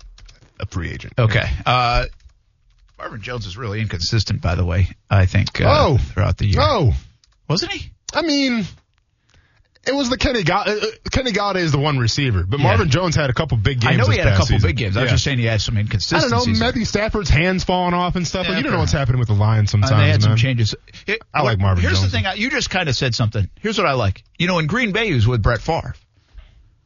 a 0.60 0.68
free 0.68 0.92
agent. 0.92 1.14
Okay. 1.18 1.50
Uh, 1.66 2.06
Marvin 3.00 3.22
Jones 3.24 3.48
is 3.48 3.58
really 3.58 3.82
inconsistent, 3.82 4.42
by 4.42 4.54
the 4.54 4.64
way. 4.64 4.90
I 5.10 5.26
think 5.26 5.60
uh, 5.60 5.66
Oh. 5.68 5.98
throughout 5.98 6.38
the 6.38 6.46
year, 6.46 6.60
Oh, 6.62 6.94
wasn't 7.50 7.72
he? 7.72 7.90
I 8.14 8.22
mean, 8.22 8.66
it 9.88 9.94
was 9.96 10.10
the 10.10 10.18
Kenny 10.18 10.44
God. 10.44 10.68
uh, 10.68 10.72
uh, 10.74 10.86
Kenny 11.12 11.32
Golladay 11.32 11.62
is 11.62 11.72
the 11.72 11.80
one 11.80 11.98
receiver, 11.98 12.44
but 12.44 12.60
Yeah. 12.60 12.68
Marvin 12.68 12.90
Jones 12.90 13.16
had 13.16 13.30
a 13.30 13.34
couple 13.34 13.58
big 13.58 13.80
games. 13.80 13.94
I 13.94 13.96
know 13.98 14.06
he 14.10 14.18
had 14.18 14.28
a 14.28 14.32
couple 14.32 14.46
season. 14.48 14.68
big 14.70 14.78
games. 14.78 14.96
I 14.98 15.02
was 15.02 15.10
Yeah. 15.10 15.14
just 15.16 15.24
saying 15.24 15.40
he 15.40 15.46
had 15.46 15.62
some 15.62 15.78
inconsistencies. 15.78 16.32
I 16.32 16.36
don't 16.36 16.54
know. 16.54 16.60
Matthew 16.60 16.86
Stafford's 16.86 17.30
hands 17.30 17.64
falling 17.64 17.94
off 17.94 18.16
and 18.16 18.28
stuff. 18.28 18.46
Yeah, 18.46 18.52
like, 18.52 18.58
you 18.58 18.64
don't 18.64 18.74
know 18.74 18.80
what's 18.80 18.92
happening 18.92 19.20
with 19.20 19.28
the 19.28 19.34
Lions 19.36 19.72
sometimes. 19.72 19.92
Uh, 19.94 19.98
they 19.98 20.10
had 20.10 20.22
some 20.22 20.36
changes. 20.36 20.76
It- 21.08 21.22
I 21.34 21.42
like 21.42 21.60
Marvin 21.60 21.82
Here's 21.84 22.00
Jones. 22.00 22.12
the 22.12 22.20
thing. 22.22 22.26
You 22.36 22.50
just 22.52 22.70
kind 22.70 22.90
of 22.90 22.96
said 22.96 23.16
something. 23.16 23.50
Here's 23.60 23.78
what 23.78 23.88
I 23.88 23.94
like. 23.94 24.24
You 24.38 24.48
know, 24.48 24.60
in 24.60 24.68
Green 24.68 24.92
Bay, 24.92 25.08
he 25.08 25.14
was 25.14 25.28
with 25.28 25.42
Brett 25.42 25.62
Favre. 25.62 25.96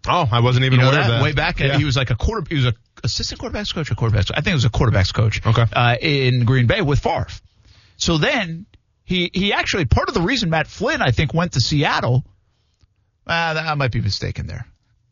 Oh, 0.08 0.30
I 0.32 0.40
wasn't 0.42 0.66
even 0.66 0.80
You 0.80 0.86
know 0.86 0.92
aware 0.92 1.02
that? 1.02 1.10
of 1.10 1.18
that. 1.18 1.24
Way 1.24 1.32
back, 1.34 1.60
Yeah. 1.60 1.78
he 1.78 1.84
was 1.86 1.98
like 1.98 2.12
a 2.12 2.16
quarter. 2.16 2.46
He 2.48 2.56
was 2.56 2.66
a 2.68 2.74
assistant 3.04 3.42
quarterbacks 3.42 3.74
coach 3.74 3.90
or 3.92 3.96
quarterbacks. 3.96 4.30
I 4.32 4.42
think 4.42 4.50
it 4.50 4.54
was 4.54 4.66
a 4.66 4.70
quarterbacks 4.70 5.12
coach. 5.14 5.42
Okay. 5.46 5.66
Uh, 5.74 5.96
in 6.00 6.46
Green 6.46 6.68
Bay 6.68 6.82
with 6.82 7.00
Favre. 7.00 7.28
So 7.98 8.18
then 8.20 8.68
he 9.04 9.32
he 9.34 9.52
actually 9.54 9.86
part 9.86 10.08
of 10.08 10.14
the 10.14 10.22
reason 10.22 10.50
Matt 10.50 10.68
Flynn 10.68 11.02
I 11.02 11.12
think 11.12 11.34
went 11.34 11.54
to 11.54 11.60
Seattle. 11.62 12.24
Uh, 13.28 13.64
I 13.66 13.74
might 13.76 13.92
be 13.92 14.02
mistaken 14.02 14.48
there. 14.48 14.66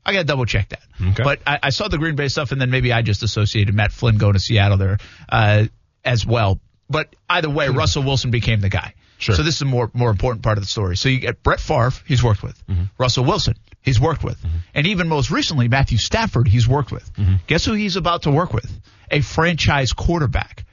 I 0.06 0.12
got 0.14 0.20
to 0.20 0.26
double 0.26 0.46
check 0.46 0.70
that. 0.70 0.82
Okay. 1.02 1.24
But 1.24 1.40
I, 1.48 1.60
I 1.64 1.70
saw 1.70 1.88
the 1.88 1.98
Green 1.98 2.16
Bay 2.16 2.28
stuff, 2.28 2.52
and 2.52 2.60
then 2.60 2.70
maybe 2.70 2.92
I 2.92 3.02
just 3.02 3.24
associated 3.24 3.74
Matt 3.74 3.92
Flynn 3.92 4.18
going 4.18 4.34
to 4.34 4.40
Seattle 4.40 4.78
there 4.78 4.98
uh, 5.30 5.66
as 6.04 6.26
well. 6.26 6.60
But 6.90 7.16
either 7.30 7.50
way, 7.50 7.70
Russell 7.70 8.04
Wilson 8.04 8.30
became 8.30 8.60
the 8.60 8.70
guy. 8.70 8.94
Sure. 9.18 9.36
So 9.36 9.44
this 9.44 9.56
is 9.56 9.62
a 9.62 9.66
more 9.66 9.90
more 9.94 10.10
important 10.10 10.44
part 10.44 10.58
of 10.58 10.64
the 10.64 10.70
story. 10.70 10.98
So 10.98 11.08
you 11.08 11.20
get 11.20 11.42
Brett 11.44 11.62
Favre, 11.62 11.92
he's 12.06 12.22
worked 12.22 12.44
with. 12.44 12.62
Russell 12.98 13.24
Wilson, 13.24 13.56
he's 13.82 14.00
worked 14.00 14.24
with. 14.24 14.38
And 14.76 14.86
even 14.88 15.08
most 15.08 15.32
recently, 15.32 15.70
Matthew 15.70 15.98
Stafford, 15.98 16.48
he's 16.48 16.68
worked 16.68 16.92
with. 16.92 17.10
Guess 17.48 17.64
who 17.66 17.74
he's 17.74 17.96
about 17.96 18.24
to 18.24 18.32
work 18.32 18.52
with? 18.54 18.70
A 19.10 19.22
franchise 19.22 19.94
quarterback. 19.94 20.66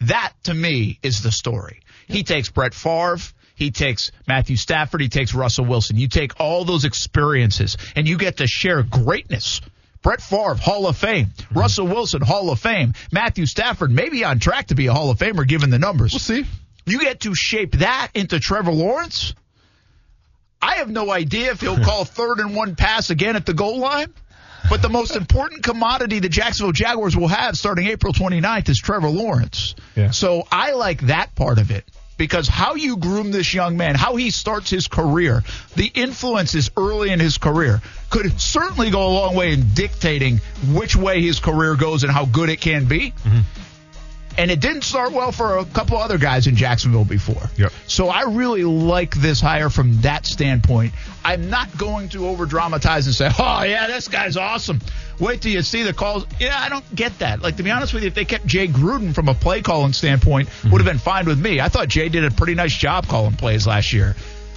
That 0.00 0.32
to 0.44 0.54
me 0.54 0.98
is 1.02 1.22
the 1.22 1.30
story. 1.30 1.80
He 2.08 2.22
takes 2.24 2.48
Brett 2.50 2.72
Favre. 2.74 3.18
He 3.54 3.70
takes 3.70 4.12
Matthew 4.26 4.56
Stafford. 4.56 5.00
He 5.00 5.08
takes 5.08 5.34
Russell 5.34 5.64
Wilson. 5.64 5.96
You 5.96 6.08
take 6.08 6.40
all 6.40 6.64
those 6.64 6.84
experiences 6.84 7.76
and 7.94 8.08
you 8.08 8.18
get 8.18 8.38
to 8.38 8.46
share 8.46 8.82
greatness. 8.82 9.60
Brett 10.02 10.20
Favre, 10.20 10.54
Hall 10.54 10.86
of 10.86 10.96
Fame. 10.96 11.26
Mm-hmm. 11.26 11.58
Russell 11.58 11.86
Wilson, 11.86 12.22
Hall 12.22 12.50
of 12.50 12.58
Fame. 12.58 12.94
Matthew 13.12 13.46
Stafford, 13.46 13.90
maybe 13.90 14.24
on 14.24 14.40
track 14.40 14.68
to 14.68 14.74
be 14.74 14.88
a 14.88 14.92
Hall 14.92 15.10
of 15.10 15.18
Famer 15.18 15.46
given 15.46 15.70
the 15.70 15.78
numbers. 15.78 16.12
We'll 16.12 16.20
see. 16.20 16.44
You 16.84 16.98
get 16.98 17.20
to 17.20 17.34
shape 17.34 17.72
that 17.76 18.08
into 18.14 18.40
Trevor 18.40 18.72
Lawrence. 18.72 19.34
I 20.60 20.76
have 20.76 20.90
no 20.90 21.10
idea 21.10 21.52
if 21.52 21.60
he'll 21.60 21.78
call 21.84 22.04
third 22.04 22.40
and 22.40 22.56
one 22.56 22.74
pass 22.74 23.10
again 23.10 23.36
at 23.36 23.46
the 23.46 23.54
goal 23.54 23.78
line. 23.78 24.12
But 24.68 24.80
the 24.80 24.88
most 24.88 25.16
important 25.16 25.64
commodity 25.64 26.20
the 26.20 26.28
Jacksonville 26.28 26.72
Jaguars 26.72 27.16
will 27.16 27.28
have 27.28 27.56
starting 27.56 27.86
April 27.88 28.12
29th 28.12 28.68
is 28.68 28.78
Trevor 28.78 29.08
Lawrence. 29.08 29.74
Yeah. 29.96 30.12
So 30.12 30.46
I 30.50 30.72
like 30.72 31.00
that 31.02 31.34
part 31.34 31.58
of 31.58 31.70
it 31.70 31.84
because 32.22 32.46
how 32.46 32.76
you 32.76 32.98
groom 32.98 33.32
this 33.32 33.52
young 33.52 33.76
man, 33.76 33.96
how 33.96 34.14
he 34.14 34.30
starts 34.30 34.70
his 34.70 34.86
career, 34.86 35.42
the 35.74 35.90
influences 35.92 36.70
early 36.76 37.10
in 37.10 37.18
his 37.18 37.36
career 37.36 37.82
could 38.10 38.40
certainly 38.40 38.92
go 38.92 39.08
a 39.08 39.12
long 39.12 39.34
way 39.34 39.52
in 39.52 39.74
dictating 39.74 40.40
which 40.72 40.94
way 40.94 41.20
his 41.20 41.40
career 41.40 41.74
goes 41.74 42.04
and 42.04 42.12
how 42.12 42.24
good 42.24 42.48
it 42.48 42.60
can 42.60 42.84
be. 42.84 43.10
Mm-hmm. 43.10 43.40
And 44.38 44.52
it 44.52 44.60
didn't 44.60 44.82
start 44.82 45.10
well 45.10 45.32
for 45.32 45.58
a 45.58 45.64
couple 45.64 45.96
other 45.96 46.16
guys 46.16 46.46
in 46.46 46.54
Jacksonville 46.54 47.04
before. 47.04 47.50
Yep. 47.56 47.72
So 47.88 48.06
I 48.06 48.22
really 48.22 48.62
like 48.62 49.16
this 49.16 49.40
hire 49.40 49.68
from 49.68 50.00
that 50.02 50.24
standpoint. 50.24 50.94
I'm 51.24 51.50
not 51.50 51.76
going 51.76 52.08
to 52.10 52.28
over 52.28 52.46
dramatize 52.46 53.06
and 53.06 53.16
say, 53.16 53.30
oh, 53.36 53.62
yeah, 53.64 53.88
this 53.88 54.06
guy's 54.06 54.36
awesome. 54.36 54.78
Wait 55.18 55.40
till 55.42 55.52
you 55.52 55.62
see 55.62 55.82
the 55.82 55.92
calls. 55.92 56.26
Yeah, 56.40 56.58
I 56.58 56.68
don't 56.68 56.94
get 56.94 57.18
that. 57.20 57.42
Like, 57.42 57.56
to 57.56 57.62
be 57.62 57.70
honest 57.70 57.94
with 57.94 58.02
you, 58.02 58.08
if 58.08 58.14
they 58.14 58.24
kept 58.24 58.46
Jay 58.46 58.66
Gruden 58.68 59.14
from 59.14 59.28
a 59.28 59.34
play 59.34 59.62
calling 59.62 59.92
standpoint, 59.92 60.48
would 60.64 60.80
have 60.80 60.86
been 60.86 60.98
fine 60.98 61.26
with 61.26 61.38
me. 61.38 61.60
I 61.60 61.68
thought 61.68 61.88
Jay 61.88 62.08
did 62.08 62.24
a 62.24 62.30
pretty 62.30 62.54
nice 62.54 62.76
job 62.76 63.06
calling 63.06 63.34
plays 63.34 63.66
last 63.66 63.92
year. 63.92 64.16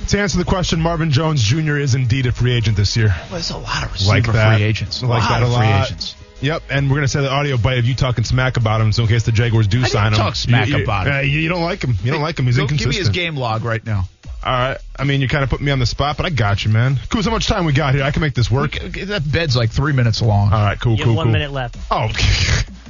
To 0.09 0.19
answer 0.19 0.37
the 0.37 0.45
question, 0.45 0.81
Marvin 0.81 1.09
Jones 1.11 1.41
Jr. 1.43 1.77
is 1.77 1.95
indeed 1.95 2.25
a 2.27 2.31
free 2.31 2.53
agent 2.53 2.77
this 2.77 2.95
year. 2.97 3.07
Well, 3.07 3.27
there's 3.31 3.49
a 3.51 3.57
lot 3.57 3.83
of 3.85 3.93
receiver 3.93 4.11
Like 4.11 4.25
that. 4.33 4.55
free 4.57 4.63
agents. 4.65 5.01
A 5.01 5.07
Like 5.07 5.21
lot 5.23 5.29
that 5.29 5.41
a 5.43 5.45
of 5.45 5.51
free 5.57 5.65
lot. 5.67 5.85
agents. 5.87 6.15
Yep, 6.41 6.63
and 6.69 6.89
we're 6.89 6.97
gonna 6.97 7.07
say 7.07 7.21
the 7.21 7.31
audio 7.31 7.57
bite 7.57 7.77
of 7.79 7.85
you 7.85 7.95
talking 7.95 8.23
smack 8.25 8.57
about 8.57 8.81
him, 8.81 8.91
so 8.91 9.03
in 9.03 9.07
case 9.07 9.23
the 9.23 9.31
Jaguars 9.31 9.67
do 9.67 9.79
didn't 9.79 9.91
sign 9.91 10.11
him, 10.11 10.17
talk 10.19 10.35
smack 10.35 10.67
you, 10.67 10.77
you- 10.77 10.83
about 10.83 11.07
him. 11.07 11.13
uh, 11.13 11.19
you, 11.21 11.39
you 11.39 11.49
don't 11.49 11.63
like 11.63 11.81
him. 11.81 11.95
You 12.03 12.11
don't 12.11 12.21
like 12.21 12.37
him. 12.37 12.45
He's 12.45 12.57
Go- 12.57 12.67
Give 12.67 12.87
me 12.89 12.95
his 12.95 13.09
game 13.09 13.37
log 13.37 13.63
right 13.63 13.83
now. 13.83 14.07
All 14.45 14.51
right. 14.51 14.77
I 14.97 15.03
mean, 15.05 15.21
you 15.21 15.27
kind 15.27 15.43
of 15.43 15.49
put 15.49 15.59
me 15.59 15.71
on 15.71 15.79
the 15.79 15.87
spot, 15.87 16.17
but 16.17 16.25
I 16.27 16.29
got 16.29 16.63
you, 16.63 16.71
man. 16.71 16.99
Cool. 17.09 17.23
How 17.23 17.31
much 17.31 17.47
time 17.47 17.65
we 17.65 17.73
got 17.73 17.95
here? 17.95 18.03
I 18.03 18.11
can 18.11 18.21
make 18.21 18.35
this 18.35 18.51
work. 18.51 18.73
That 18.73 19.23
bed's 19.25 19.55
like 19.55 19.71
three 19.71 19.91
minutes 19.91 20.21
long. 20.21 20.53
All 20.53 20.63
right. 20.63 20.79
Cool. 20.79 20.93
You 20.93 20.97
have 20.99 21.05
cool. 21.07 21.15
one 21.15 21.25
cool. 21.25 21.33
minute 21.33 21.51
left. 21.51 21.77
Oh. 21.89 22.09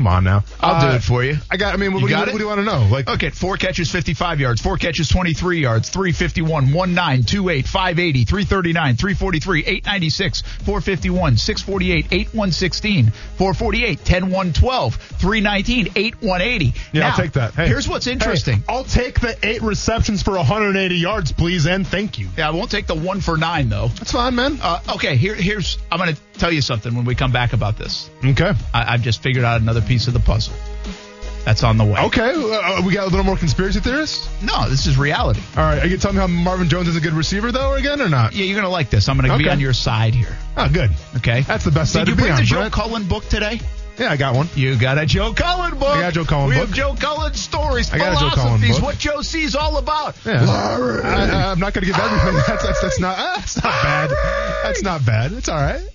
Come 0.00 0.06
on 0.06 0.24
now. 0.24 0.44
I'll 0.60 0.76
Uh, 0.76 0.90
do 0.92 0.96
it 0.96 1.02
for 1.02 1.22
you. 1.22 1.36
I 1.50 1.58
got. 1.58 1.74
I 1.74 1.76
mean, 1.76 1.92
what, 1.92 2.00
You 2.00 2.08
do 2.08 2.14
you, 2.14 2.18
what, 2.20 2.32
do 2.32 2.38
you 2.38 2.46
want 2.46 2.60
to 2.60 2.64
know? 2.64 2.88
Like, 2.90 3.06
Okay, 3.06 3.28
four 3.28 3.58
catches, 3.58 3.90
55 3.90 4.40
yards. 4.40 4.62
Four 4.62 4.78
catches, 4.78 5.08
23 5.10 5.60
yards. 5.60 5.90
351, 5.90 6.72
19, 6.72 7.24
28, 7.24 7.66
580, 7.68 8.24
339, 8.24 8.96
343, 8.96 9.60
896, 9.60 10.40
451, 10.64 11.36
648, 11.36 12.06
8116, 12.12 13.10
448, 13.10 14.02
10, 14.06 14.22
112, 14.30 14.94
319, 14.94 15.88
8180. 15.94 16.74
Yeah, 16.92 17.08
I'll 17.10 17.16
take 17.18 17.32
that. 17.32 17.52
Hey. 17.52 17.66
Here's 17.68 17.86
what's 17.86 18.06
interesting. 18.06 18.56
Hey, 18.60 18.64
I'll 18.70 18.84
take 18.84 19.20
the 19.20 19.36
eight 19.46 19.60
receptions 19.60 20.22
for 20.22 20.34
180 20.34 20.94
yards, 20.96 21.32
please, 21.32 21.66
and 21.66 21.86
thank 21.86 22.18
you. 22.18 22.28
Yeah, 22.38 22.48
I 22.48 22.52
won't 22.52 22.70
take 22.70 22.86
the 22.86 22.94
one 22.94 23.20
for 23.20 23.36
nine, 23.36 23.68
though. 23.68 23.88
That's 23.88 24.12
fine, 24.12 24.34
man. 24.34 24.58
Uh, 24.62 24.80
okay, 24.94 25.16
here, 25.16 25.34
here's, 25.34 25.76
I'm 25.92 25.98
going 25.98 26.14
to 26.14 26.20
tell 26.34 26.52
you 26.52 26.62
something 26.62 26.94
when 26.94 27.04
we 27.04 27.14
come 27.14 27.32
back 27.32 27.52
about 27.52 27.76
this. 27.78 28.10
Okay. 28.24 28.52
I, 28.74 28.94
I've 28.94 29.02
just 29.02 29.22
figured 29.22 29.44
out 29.44 29.60
another 29.60 29.80
piece 29.82 30.06
of 30.08 30.14
the 30.14 30.20
puzzle. 30.20 30.54
That's 31.44 31.62
on 31.64 31.78
the 31.78 31.84
way. 31.84 31.98
Okay. 31.98 32.32
Uh, 32.34 32.82
we 32.84 32.92
got 32.92 33.06
a 33.06 33.10
little 33.10 33.24
more 33.24 33.36
conspiracy 33.36 33.80
theorists. 33.80 34.28
No, 34.42 34.68
this 34.68 34.86
is 34.86 34.98
reality. 34.98 35.40
All 35.56 35.62
right. 35.62 35.82
Are 35.82 35.86
you 35.86 35.96
telling 35.96 36.16
me 36.16 36.20
how 36.20 36.26
Marvin 36.26 36.68
Jones 36.68 36.86
is 36.86 36.96
a 36.96 37.00
good 37.00 37.14
receiver, 37.14 37.50
though, 37.50 37.74
again, 37.74 38.02
or 38.02 38.10
not? 38.10 38.34
Yeah, 38.34 38.44
you're 38.44 38.56
going 38.56 38.64
to 38.66 38.70
like 38.70 38.90
this. 38.90 39.08
I'm 39.08 39.16
going 39.16 39.30
to 39.30 39.38
be 39.38 39.48
on 39.48 39.58
your 39.58 39.72
side 39.72 40.14
here. 40.14 40.36
Oh, 40.56 40.68
good. 40.70 40.90
Okay? 41.16 41.40
That's 41.40 41.64
the 41.64 41.70
best 41.70 41.92
side 41.94 42.00
Did 42.00 42.08
you 42.10 42.14
to 42.14 42.16
be 42.16 42.22
bring 42.24 42.32
on, 42.32 42.40
the 42.40 42.44
Joe 42.44 42.58
Brent. 42.58 42.74
Cullen 42.74 43.08
book 43.08 43.24
today? 43.28 43.58
Yeah, 43.98 44.10
I 44.12 44.16
got 44.18 44.34
one. 44.34 44.48
You 44.54 44.78
got 44.78 44.98
a 44.98 45.06
Joe 45.06 45.32
Cullen 45.32 45.78
book. 45.78 45.88
I 45.88 46.00
got 46.00 46.08
a 46.10 46.12
Joe 46.12 46.24
Cullen 46.24 46.48
we 46.50 46.54
book. 46.56 46.68
have 46.68 46.76
Joe 46.76 46.94
Cullen 46.98 47.34
stories, 47.34 47.90
I 47.92 47.98
got 47.98 48.12
a 48.12 48.20
Joe 48.20 48.30
Cullen 48.30 48.58
philosophies, 48.60 48.76
book. 48.76 48.84
what 48.84 48.98
Joe 48.98 49.22
sees 49.22 49.54
all 49.56 49.76
about. 49.78 50.16
Yeah. 50.24 50.44
I, 50.44 51.50
I'm 51.52 51.58
not 51.58 51.72
going 51.74 51.86
to 51.86 51.90
give 51.90 51.98
everything. 51.98 52.34
That's, 52.46 52.64
that's, 52.64 52.80
that's 52.82 53.00
not. 53.00 53.18
Uh, 53.18 53.36
that's 53.36 53.56
not 53.62 53.72
bad. 53.82 54.10
That's 54.62 54.82
not 54.82 55.06
bad. 55.06 55.32
It's 55.32 55.48
all 55.48 55.56
right. 55.56 55.82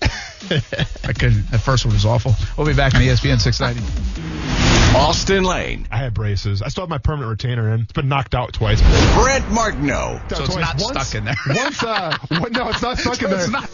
I 0.50 1.12
couldn't. 1.12 1.50
That 1.50 1.60
first 1.64 1.84
one 1.84 1.94
was 1.94 2.04
awful. 2.04 2.34
We'll 2.56 2.66
be 2.66 2.74
back 2.74 2.94
on 2.94 3.00
ESPN 3.00 3.40
690. 3.40 4.96
Austen 4.96 5.44
Lane, 5.44 5.86
I 5.90 5.98
had 5.98 6.14
braces. 6.14 6.62
I 6.62 6.68
still 6.68 6.82
have 6.82 6.88
my 6.88 6.98
permanent 6.98 7.30
retainer 7.30 7.74
in. 7.74 7.82
It's 7.82 7.92
been 7.92 8.08
knocked 8.08 8.34
out 8.34 8.52
twice. 8.52 8.80
Brent 9.14 9.50
Martineau. 9.50 10.20
So 10.30 10.44
it's 10.44 10.54
Twice. 10.54 10.64
not 10.64 10.80
Once- 10.80 11.08
stuck 11.08 11.14
in 11.18 11.24
there. 11.24 11.34
Once, 11.48 11.82
uh, 11.82 12.16
one- 12.28 12.52
no, 12.52 12.68
it's 12.68 12.80
not 12.82 12.98
stuck 13.02 13.20
in 13.22 13.30
there. 13.30 13.40
It's 13.40 13.50
not. 13.50 13.68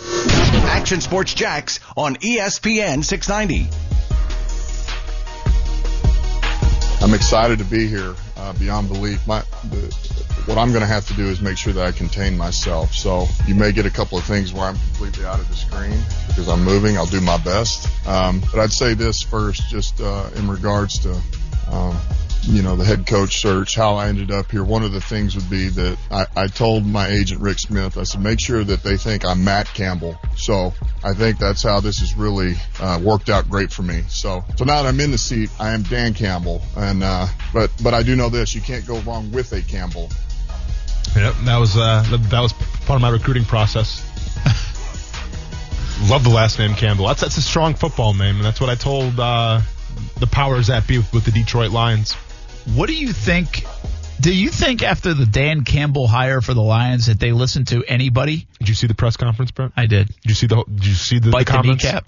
Action 0.67 1.01
Sports 1.01 1.35
Jacks 1.35 1.79
on 1.97 2.17
ESPN 2.17 3.05
690. 3.05 3.69
I'm 7.05 7.15
excited 7.15 7.59
to 7.59 7.65
be 7.65 7.87
here 7.89 8.15
uh, 8.43 8.53
beyond 8.55 8.89
belief. 8.89 9.25
My, 9.27 9.41
the, 9.71 9.95
what 10.47 10.59
I'm 10.59 10.71
going 10.71 10.81
to 10.81 10.87
have 10.87 11.07
to 11.09 11.15
do 11.15 11.29
is 11.29 11.41
make 11.41 11.57
sure 11.57 11.73
that 11.73 11.87
I 11.87 11.93
contain 11.93 12.37
myself. 12.37 12.93
So 12.93 13.27
you 13.47 13.55
may 13.55 13.71
get 13.73 13.87
a 13.87 13.91
couple 13.91 14.19
of 14.19 14.25
things 14.25 14.53
where 14.53 14.65
I'm 14.65 14.77
completely 14.77 15.25
out 15.25 15.39
of 15.39 15.49
the 15.49 15.55
screen 15.55 15.99
because 16.27 16.49
I'm 16.49 16.65
moving. 16.65 16.97
I'll 16.97 17.07
do 17.07 17.21
my 17.21 17.39
best. 17.39 17.89
Um, 18.07 18.41
but 18.41 18.59
I'd 18.61 18.73
say 18.73 18.95
this 18.95 19.23
first, 19.23 19.69
just 19.69 20.01
uh, 20.01 20.29
in 20.37 20.49
regards 20.49 20.99
to. 21.01 21.21
Um, 21.71 21.97
you 22.43 22.63
know, 22.63 22.75
the 22.75 22.85
head 22.85 23.07
coach 23.07 23.41
search, 23.41 23.75
how 23.75 23.95
I 23.95 24.09
ended 24.09 24.31
up 24.31 24.51
here. 24.51 24.65
One 24.65 24.83
of 24.83 24.93
the 24.93 25.01
things 25.01 25.37
would 25.37 25.49
be 25.49 25.69
that 25.69 25.97
I, 26.11 26.27
I 26.37 26.47
told 26.49 26.85
my 26.85 27.09
agent, 27.09 27.41
Rick 27.41 27.61
Smith, 27.61 27.97
I 27.97 28.03
said, 28.03 28.21
make 28.21 28.41
sure 28.41 28.65
that 28.65 28.83
they 28.83 28.97
think 28.97 29.25
I'm 29.25 29.45
Matt 29.45 29.69
Campbell. 29.69 30.19
So 30.37 30.73
I 31.05 31.15
think 31.15 31.39
that's 31.39 31.63
how 31.63 31.81
this 31.81 32.01
has 32.01 32.15
really 32.15 32.55
uh, 32.81 33.01
worked 33.03 33.31
out 33.31 33.49
great 33.49 33.73
for 33.73 33.83
me. 33.83 34.03
So, 34.09 34.45
so 34.57 34.65
now 34.65 34.83
that 34.83 34.89
I'm 34.89 34.99
in 34.99 35.13
the 35.13 35.19
seat, 35.19 35.51
I 35.61 35.71
am 35.71 35.83
Dan 35.85 36.15
Campbell. 36.15 36.63
And, 36.77 37.03
uh, 37.05 37.27
but, 37.53 37.71
but 37.83 37.95
I 37.95 38.03
do 38.03 38.17
know 38.17 38.29
this, 38.29 38.55
you 38.55 38.61
can't 38.61 38.87
go 38.87 38.99
wrong 39.01 39.31
with 39.31 39.53
a 39.53 39.63
Campbell. 39.63 40.11
Yep, 41.15 41.35
that 41.45 41.59
was 41.59 41.77
uh, 41.77 42.03
that, 42.11 42.41
was 42.41 42.55
part 42.55 42.97
of 42.97 43.03
my 43.03 43.11
recruiting 43.11 43.45
process. 43.45 44.01
Love 46.11 46.25
the 46.25 46.31
last 46.31 46.59
name 46.59 46.75
Campbell. 46.75 47.07
That's 47.07 47.21
that's 47.21 47.37
a 47.37 47.43
strong 47.43 47.75
football 47.75 48.15
name, 48.15 48.37
and 48.37 48.45
that's 48.45 48.63
what 48.63 48.71
I 48.71 48.77
told 48.77 49.21
uh, 49.21 49.61
the 50.21 50.27
powers 50.27 50.69
that 50.69 50.87
be 50.87 50.99
with 50.99 51.27
the 51.27 51.31
Detroit 51.31 51.71
Lions. 51.71 52.17
What 52.75 52.89
do 52.89 52.95
you 52.95 53.13
think? 53.13 53.65
Do 54.21 54.33
you 54.33 54.51
think 54.51 54.83
after 54.83 55.15
the 55.15 55.27
Dan 55.27 55.65
Campbell 55.65 56.07
hire 56.07 56.41
for 56.41 56.55
the 56.55 56.63
Lions 56.63 57.07
that 57.07 57.19
they 57.19 57.33
listen 57.33 57.65
to 57.67 57.85
anybody? 57.85 58.47
Did 58.61 58.69
you 58.69 58.75
see 58.75 58.87
the 58.87 58.95
press 58.95 59.17
conference, 59.17 59.51
Brent? 59.51 59.73
I 59.77 59.87
did. 59.87 60.07
Did 60.07 60.25
you 60.27 60.35
see 60.35 60.47
the 60.47 60.65
Did 60.65 60.87
you 60.87 60.95
see 60.95 61.19
the, 61.19 61.31
Bite 61.31 61.47
the 61.47 61.53
the 61.53 61.57
comments? 61.59 61.85
kneecap. 61.85 62.05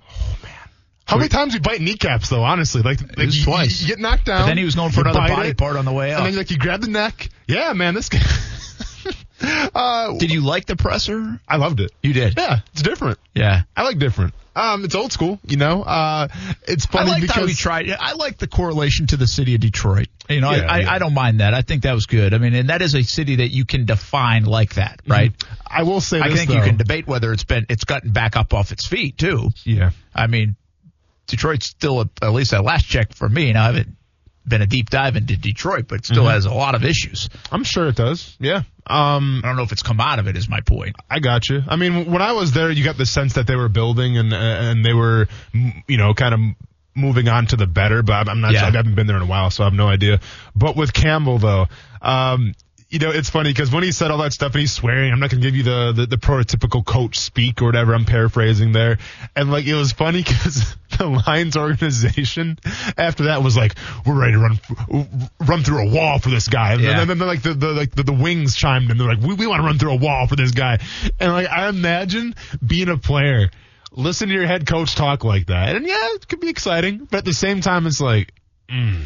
How 1.07 1.17
many 1.19 1.29
times 1.29 1.53
you 1.55 1.61
bite 1.61 1.81
kneecaps 1.81 2.31
though? 2.31 2.43
Honestly, 2.43 2.83
like, 2.83 3.01
like 3.01 3.17
was 3.27 3.37
you, 3.37 3.45
twice. 3.45 3.83
You 3.83 3.88
get 3.88 3.99
knocked 3.99 4.25
down. 4.25 4.43
But 4.43 4.47
then 4.47 4.59
he 4.59 4.64
was 4.64 4.75
going 4.75 4.90
for 4.90 5.03
another 5.03 5.19
body 5.19 5.51
it, 5.51 5.59
part 5.59 5.77
on 5.77 5.85
the 5.85 5.93
way 5.93 6.11
and 6.12 6.21
out. 6.21 6.25
then 6.25 6.37
like 6.37 6.51
you 6.51 6.57
grab 6.57 6.81
the 6.81 6.88
neck. 6.88 7.29
Yeah, 7.47 7.73
man, 7.75 7.93
this 7.95 8.09
guy. 8.09 8.21
uh, 9.75 10.17
Did 10.17 10.31
you 10.33 10.40
like 10.40 10.64
the 10.64 10.77
presser? 10.77 11.40
I 11.47 11.57
loved 11.57 11.81
it. 11.81 11.93
You 12.03 12.14
did. 12.14 12.35
Yeah, 12.38 12.61
it's 12.73 12.81
different. 12.81 13.19
Yeah. 13.35 13.62
I 13.77 13.83
like 13.83 13.99
different. 13.99 14.33
Um, 14.57 14.85
it's 14.85 14.95
old 14.95 15.12
school, 15.12 15.40
you 15.45 15.57
know. 15.57 15.83
Uh, 15.83 16.29
it's 16.69 16.87
I 16.87 16.90
funny 16.90 17.11
liked 17.11 17.23
because 17.23 17.37
how 17.37 17.47
he 17.47 17.55
tried. 17.55 17.90
I 17.90 18.12
like 18.12 18.38
the 18.38 18.47
correlation 18.47 19.07
to 19.09 19.17
the 19.17 19.27
city 19.27 19.55
of 19.55 19.61
Detroit. 19.61 20.07
You 20.29 20.40
know, 20.40 20.51
Yeah, 20.53 20.67
I, 20.71 20.79
yeah. 20.81 20.90
I, 20.90 20.95
I 20.95 20.99
don't 20.99 21.14
mind 21.14 21.40
that. 21.40 21.55
I 21.55 21.62
think 21.62 21.83
that 21.83 21.93
was 21.93 22.07
good. 22.07 22.35
I 22.35 22.38
mean, 22.38 22.55
and 22.55 22.69
that 22.71 22.81
is 22.81 22.95
a 22.95 23.03
city 23.03 23.37
that 23.37 23.49
you 23.49 23.64
can 23.64 23.85
define 23.85 24.45
like 24.45 24.75
that, 24.75 25.01
right? 25.07 25.33
I 25.67 25.83
will 25.83 26.01
say 26.01 26.21
I 26.21 26.29
this, 26.29 26.38
think 26.38 26.51
you 26.51 26.61
can 26.61 26.77
debate 26.77 27.07
whether 27.07 27.33
it's 27.33 27.45
been 27.45 27.67
it's 27.69 27.85
gotten 27.85 28.12
back 28.12 28.37
up 28.37 28.55
off 28.55 28.71
its 28.71 28.87
feet 28.87 29.19
too. 29.19 29.51
Yeah. 29.64 29.90
I 30.14 30.29
mean, 30.29 30.57
Detroit's 31.27 31.67
still 31.67 32.03
at, 32.03 32.09
at 32.23 32.33
least 32.33 32.53
at 32.53 32.64
last 32.64 32.87
check 32.87 33.12
for 33.14 33.29
me. 33.29 33.53
Now 33.53 33.64
I 33.64 33.67
haven't 33.67 33.97
been 34.46 34.62
a 34.62 34.66
deep 34.66 34.90
dive 34.90 35.16
into 35.16 35.37
Detroit, 35.37 35.87
but 35.88 36.04
still 36.04 36.26
has 36.26 36.44
a 36.44 36.52
lot 36.52 36.74
of 36.74 36.85
issues. 36.85 37.28
I'm 37.50 37.64
sure 37.64 37.88
it 37.88 37.96
does. 37.96 38.37
Yeah. 38.38 38.62
Um, 38.87 39.40
I 39.42 39.48
don't 39.48 39.57
know 39.57 39.62
if 39.62 39.72
it's 39.72 39.83
come 39.83 40.00
out 40.00 40.18
of 40.18 40.28
it. 40.28 40.37
Is 40.37 40.48
my 40.48 40.61
point. 40.61 40.96
I 41.11 41.18
got 41.20 41.48
you. 41.48 41.62
I 41.66 41.76
mean, 41.76 42.11
when 42.11 42.20
I 42.20 42.33
was 42.33 42.52
there, 42.52 42.70
you 42.70 42.85
got 42.85 42.98
the 42.98 43.07
sense 43.07 43.35
that 43.35 43.46
they 43.46 43.57
were 43.57 43.68
building 43.70 44.18
and 44.18 44.33
and 44.33 44.85
they 44.85 44.92
were, 44.92 45.28
you 45.52 45.96
know, 45.96 46.12
kind 46.12 46.35
of 46.35 46.40
moving 46.94 47.28
on 47.28 47.46
to 47.46 47.57
the 47.57 47.66
better. 47.66 48.02
But 48.02 48.12
I'm- 48.12 48.28
I'm 48.28 48.40
not. 48.42 48.52
Yeah. 48.52 48.61
sure. 48.61 48.68
I 48.68 48.72
haven't 48.72 48.94
been 48.94 49.07
there 49.07 49.16
in 49.16 49.22
a 49.22 49.26
while, 49.26 49.50
so 49.50 49.64
I 49.64 49.66
have 49.66 49.72
no 49.74 49.88
idea. 49.88 50.20
But 50.54 50.76
with 50.76 50.92
Campbell, 50.92 51.38
though, 51.38 51.66
um, 52.02 52.54
you 52.94 53.00
know, 53.00 53.11
it's 53.11 53.28
funny 53.28 53.50
because 53.50 53.72
when 53.72 53.83
he 53.83 53.90
said 53.90 54.12
all 54.12 54.18
that 54.18 54.33
stuff 54.33 54.52
and 54.52 54.61
he's 54.61 54.72
swearing, 54.72 55.12
I'm 55.12 55.18
not 55.18 55.28
going 55.28 55.42
to 55.42 55.46
give 55.50 55.57
you 55.57 55.64
the, 55.64 55.92
the 55.92 56.07
the 56.07 56.16
prototypical 56.16 56.85
coach 56.87 57.18
speak 57.18 57.61
or 57.61 57.64
whatever. 57.66 57.92
I'm 57.92 58.04
paraphrasing 58.04 58.70
there, 58.70 58.98
and 59.35 59.50
like 59.50 59.66
it 59.66 59.74
was 59.74 59.90
funny 59.90 60.22
because 60.26 60.76
the 60.96 61.07
Lions 61.26 61.57
organization 61.57 62.57
after 62.96 63.24
that 63.24 63.42
was 63.42 63.57
like, 63.57 63.74
we're 64.07 64.14
ready 64.20 64.35
to 64.35 64.38
run 64.38 64.61
run 65.40 65.62
through 65.64 65.88
a 65.88 65.90
wall 65.92 66.20
for 66.20 66.28
this 66.30 66.46
guy, 66.46 66.74
and 66.74 66.83
Yeah. 66.83 66.98
then, 66.98 67.09
then, 67.09 67.18
then 67.18 67.26
like 67.26 67.42
the, 67.42 67.54
the 67.54 67.72
like 67.72 67.90
the, 67.90 68.04
the 68.04 68.12
wings 68.12 68.54
chimed 68.54 68.88
in. 68.92 68.96
They're 68.96 69.09
like, 69.09 69.20
we, 69.20 69.35
we 69.35 69.48
want 69.48 69.61
to 69.61 69.66
run 69.66 69.76
through 69.78 69.92
a 69.94 69.96
wall 69.96 70.28
for 70.28 70.37
this 70.37 70.52
guy, 70.52 70.78
and 71.18 71.33
like 71.33 71.48
I 71.48 71.68
imagine 71.68 72.37
being 72.64 72.88
a 72.88 72.96
player, 72.96 73.50
listen 73.90 74.28
to 74.28 74.35
your 74.35 74.46
head 74.46 74.68
coach 74.68 74.94
talk 74.94 75.24
like 75.24 75.46
that, 75.46 75.74
and 75.74 75.85
yeah, 75.85 75.96
it 76.14 76.28
could 76.28 76.38
be 76.40 76.48
exciting, 76.48 77.09
but 77.11 77.18
at 77.18 77.24
the 77.24 77.35
same 77.35 77.61
time, 77.61 77.88
it's 77.88 78.00
like. 78.00 78.33
Mm, 78.68 79.03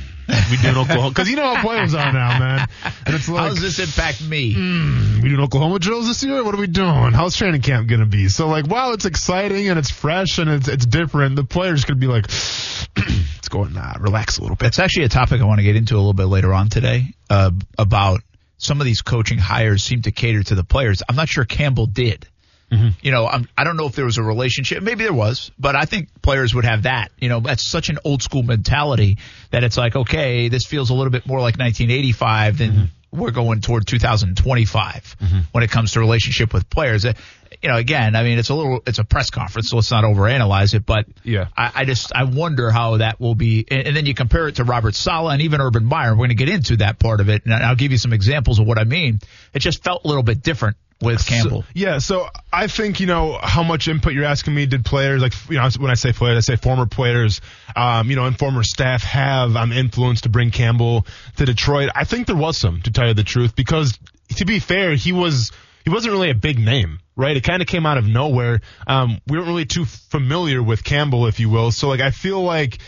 we 0.51 0.57
do 0.59 0.69
in 0.69 0.77
Oklahoma 0.77 1.09
because 1.11 1.29
you 1.29 1.37
know 1.37 1.55
how 1.55 1.63
players 1.63 1.95
are 1.95 2.13
now, 2.13 2.39
man. 2.39 2.69
And 3.07 3.15
it's 3.15 3.29
like, 3.29 3.43
How 3.43 3.49
does 3.49 3.61
this 3.61 3.79
impact 3.79 4.23
me? 4.23 4.55
mm, 4.55 5.23
we 5.23 5.29
doing 5.29 5.41
Oklahoma 5.41 5.79
drills 5.79 6.07
this 6.07 6.23
year? 6.23 6.45
What 6.45 6.55
are 6.55 6.59
we 6.59 6.67
doing? 6.69 7.13
How's 7.13 7.37
training 7.37 7.63
camp 7.63 7.89
gonna 7.89 8.07
be? 8.07 8.29
So 8.29 8.49
like, 8.49 8.67
wow, 8.67 8.93
it's 8.93 9.05
exciting 9.05 9.69
and 9.69 9.79
it's 9.79 9.91
fresh 9.91 10.39
and 10.39 10.49
it's 10.49 10.69
it's 10.69 10.87
different. 10.87 11.37
The 11.37 11.45
players 11.45 11.85
gonna 11.85 11.99
be 11.99 12.07
like, 12.07 12.27
it's 12.97 13.49
going, 13.49 13.73
nah, 13.75 13.95
relax 13.99 14.39
a 14.39 14.43
little 14.43 14.57
bit. 14.57 14.69
It's 14.69 14.79
actually 14.79 15.05
a 15.05 15.09
topic 15.09 15.41
I 15.41 15.45
want 15.45 15.59
to 15.59 15.65
get 15.65 15.77
into 15.77 15.95
a 15.95 15.99
little 15.99 16.13
bit 16.15 16.27
later 16.27 16.53
on 16.55 16.69
today 16.69 17.15
uh, 17.29 17.51
about 17.77 18.21
some 18.59 18.81
of 18.81 18.85
these 18.85 19.03
coaching 19.03 19.39
hires 19.39 19.83
seem 19.83 20.03
to 20.03 20.13
cater 20.13 20.43
to 20.43 20.55
the 20.55 20.65
players. 20.65 21.03
I'm 21.09 21.17
not 21.17 21.29
sure 21.29 21.45
Campbell 21.45 21.87
did. 21.87 22.27
Mm-hmm. 22.71 22.89
You 23.01 23.13
know, 23.13 23.27
I'm, 23.27 23.49
I 23.57 23.65
don't 23.65 23.77
know 23.77 23.87
if 23.87 23.95
there 23.95 24.05
was 24.05 24.19
a 24.19 24.23
relationship. 24.23 24.83
Maybe 24.83 25.05
there 25.05 25.13
was, 25.13 25.51
but 25.59 25.75
I 25.75 25.85
think 25.87 26.21
players 26.21 26.55
would 26.55 26.65
have 26.65 26.83
that. 26.83 27.11
You 27.19 27.29
know, 27.29 27.41
that's 27.41 27.67
such 27.67 27.89
an 27.89 27.99
old 28.05 28.23
school 28.23 28.43
mentality 28.43 29.19
that 29.51 29.65
it's 29.65 29.77
like, 29.77 29.97
okay, 29.97 30.49
this 30.49 30.67
feels 30.67 30.91
a 30.91 30.95
little 30.95 31.11
bit 31.11 31.27
more 31.27 31.39
like 31.39 31.57
1985 31.59 32.59
than 32.59 32.71
mm-hmm. 32.71 32.85
we're 33.11 33.31
going 33.31 33.63
toward 33.63 33.87
2025 33.87 35.17
mm-hmm. 35.19 35.39
when 35.53 35.65
it 35.65 35.71
comes 35.71 35.93
to 35.93 36.01
relationship 36.01 36.53
with 36.53 36.69
players. 36.69 37.07
Uh, 37.07 37.15
You 37.63 37.71
know, 37.71 37.77
again, 37.77 38.15
I 38.15 38.23
mean, 38.23 38.39
it's 38.39 38.51
a 38.51 38.55
little, 38.55 38.83
it's 38.87 38.99
a 38.99 39.05
press 39.05 39.31
conference, 39.31 39.71
so 39.71 39.77
let's 39.77 39.91
not 39.91 40.05
overanalyze 40.05 40.75
it, 40.75 40.85
but 40.85 41.07
Yeah. 41.25 41.47
I, 41.57 41.73
I 41.75 41.85
just 41.87 42.13
I 42.15 42.25
wonder 42.25 42.71
how 42.71 42.99
that 42.99 43.19
will 43.19 43.35
be, 43.35 43.65
and, 43.71 43.87
and 43.87 43.97
then 43.97 44.05
you 44.05 44.13
compare 44.13 44.47
it 44.49 44.57
to 44.57 44.65
Robert 44.65 44.95
Saleh 44.95 45.33
and 45.33 45.41
even 45.41 45.63
Urban 45.63 45.87
Meyer. 45.87 46.11
We're 46.11 46.19
going 46.19 46.29
to 46.29 46.35
get 46.35 46.51
into 46.51 46.77
that 46.77 46.99
part 46.99 47.21
of 47.21 47.31
it, 47.31 47.47
and 47.47 47.55
I'll 47.55 47.77
give 47.77 47.93
you 47.93 47.99
some 47.99 48.13
examples 48.13 48.59
of 48.59 48.67
what 48.67 48.79
I 48.79 48.85
mean. 48.85 49.21
It 49.55 49.61
just 49.61 49.83
felt 49.83 50.05
a 50.05 50.09
little 50.09 50.23
bit 50.23 50.43
different 50.43 50.77
with 51.01 51.25
Campbell. 51.27 51.63
So- 51.63 51.69
yeah, 51.75 51.99
so 51.99 52.29
I 52.53 52.67
think 52.67 53.01
you 53.01 53.07
know 53.07 53.39
how 53.41 53.63
much 53.63 53.89
input 53.89 54.13
you're 54.13 54.25
asking 54.25 54.55
me. 54.55 54.67
Did 54.67 54.85
players 54.85 55.23
like 55.23 55.33
you 55.49 55.57
know 55.57 55.69
when 55.79 55.91
I 55.91 55.95
say 55.95 56.13
players, 56.13 56.37
I 56.37 56.55
say 56.55 56.57
former 56.57 56.87
players, 56.87 57.41
um, 57.77 58.11
you 58.11 58.17
know, 58.17 58.27
and 58.27 58.39
former 58.39 58.63
staff 58.63 59.03
have 59.05 59.57
um, 59.57 59.73
influence 59.73 60.23
to 60.23 60.29
bring 60.29 60.51
Campbell 60.51 61.07
to 61.37 61.45
Detroit. 61.45 61.91
I 61.95 62.05
think 62.05 62.27
there 62.27 62.37
was 62.37 62.59
some, 62.59 62.83
to 62.83 62.91
tell 62.91 63.09
you 63.09 63.15
the 63.15 63.25
truth, 63.25 63.55
because 63.55 63.99
to 64.37 64.45
be 64.45 64.59
fair, 64.59 64.95
he 64.95 65.13
was 65.13 65.53
he 65.85 65.91
wasn't 65.91 66.13
really 66.13 66.31
a 66.31 66.35
big 66.35 66.59
name, 66.59 66.99
right? 67.17 67.37
It 67.37 67.45
kind 67.45 67.63
of 67.63 67.69
came 67.69 67.87
out 67.87 67.97
of 67.99 68.07
nowhere. 68.07 68.61
Um, 68.87 69.21
we 69.27 69.39
weren't 69.39 69.49
really 69.49 69.65
too 69.65 69.85
familiar 69.85 70.63
with 70.63 70.85
Campbell, 70.85 71.27
if 71.27 71.41
you 71.41 71.49
will. 71.49 71.71
So 71.71 71.89
like 71.89 72.01
I 72.01 72.11
feel 72.11 72.43
like 72.43 72.79